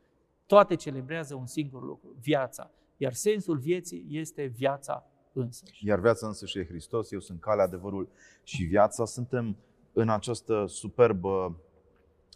[0.47, 2.71] Toate celebrează un singur lucru, viața.
[2.97, 5.87] Iar sensul vieții este viața însăși.
[5.87, 8.09] Iar viața însăși e Hristos, eu sunt calea, adevărul
[8.43, 9.05] și viața.
[9.05, 9.57] Suntem
[9.93, 11.61] în această superbă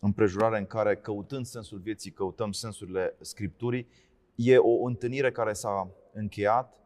[0.04, 3.88] împrejurare în care, căutând sensul vieții, căutăm sensurile Scripturii.
[4.34, 6.78] E o întâlnire care s-a încheiat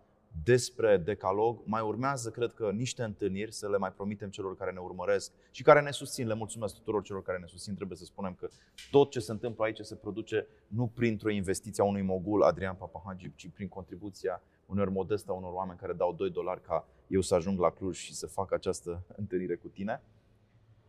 [0.45, 1.61] despre decalog.
[1.65, 5.63] Mai urmează, cred că, niște întâlniri să le mai promitem celor care ne urmăresc și
[5.63, 6.27] care ne susțin.
[6.27, 7.75] Le mulțumesc tuturor celor care ne susțin.
[7.75, 8.49] Trebuie să spunem că
[8.91, 13.33] tot ce se întâmplă aici se produce nu printr-o investiție a unui mogul, Adrian Papahagi,
[13.35, 17.35] ci prin contribuția unor modestă a unor oameni care dau 2 dolari ca eu să
[17.35, 20.03] ajung la Cluj și să fac această întâlnire cu tine.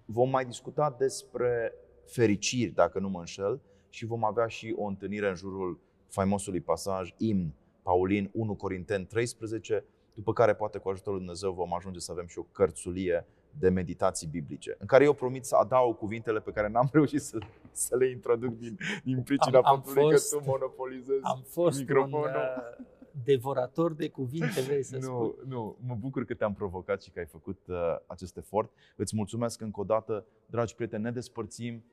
[0.05, 1.73] Vom mai discuta despre
[2.09, 7.13] fericiri, dacă nu mă înșel, și vom avea și o întâlnire în jurul faimosului pasaj
[7.17, 9.83] Imn, Paulin 1 Corinteni 13,
[10.13, 13.25] după care poate cu ajutorul lui Dumnezeu vom ajunge să avem și o cărțulie
[13.59, 17.37] de meditații biblice, în care eu promit să adaug cuvintele pe care n-am reușit să,
[17.71, 21.79] să le introduc din, din pricina am, am faptului fost, că tu monopolizezi am fost
[21.79, 22.19] microfonul.
[22.19, 22.85] Un, uh,
[23.23, 25.47] devorator de cuvinte, vrei să nu, spui.
[25.47, 27.75] Nu, mă bucur că te-am provocat și că ai făcut uh,
[28.05, 28.71] acest efort.
[28.95, 31.83] Îți mulțumesc încă o dată, dragi prieteni, ne despărțim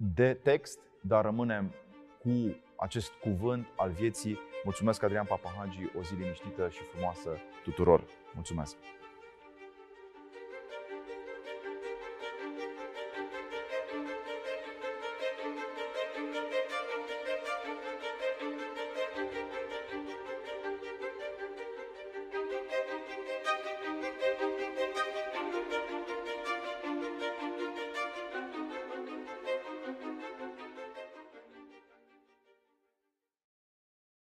[0.00, 1.74] de text, dar rămânem
[2.18, 4.38] cu acest cuvânt al vieții.
[4.64, 7.30] Mulțumesc, Adrian Papahagi, o zi liniștită și frumoasă
[7.62, 8.04] tuturor.
[8.34, 8.76] Mulțumesc!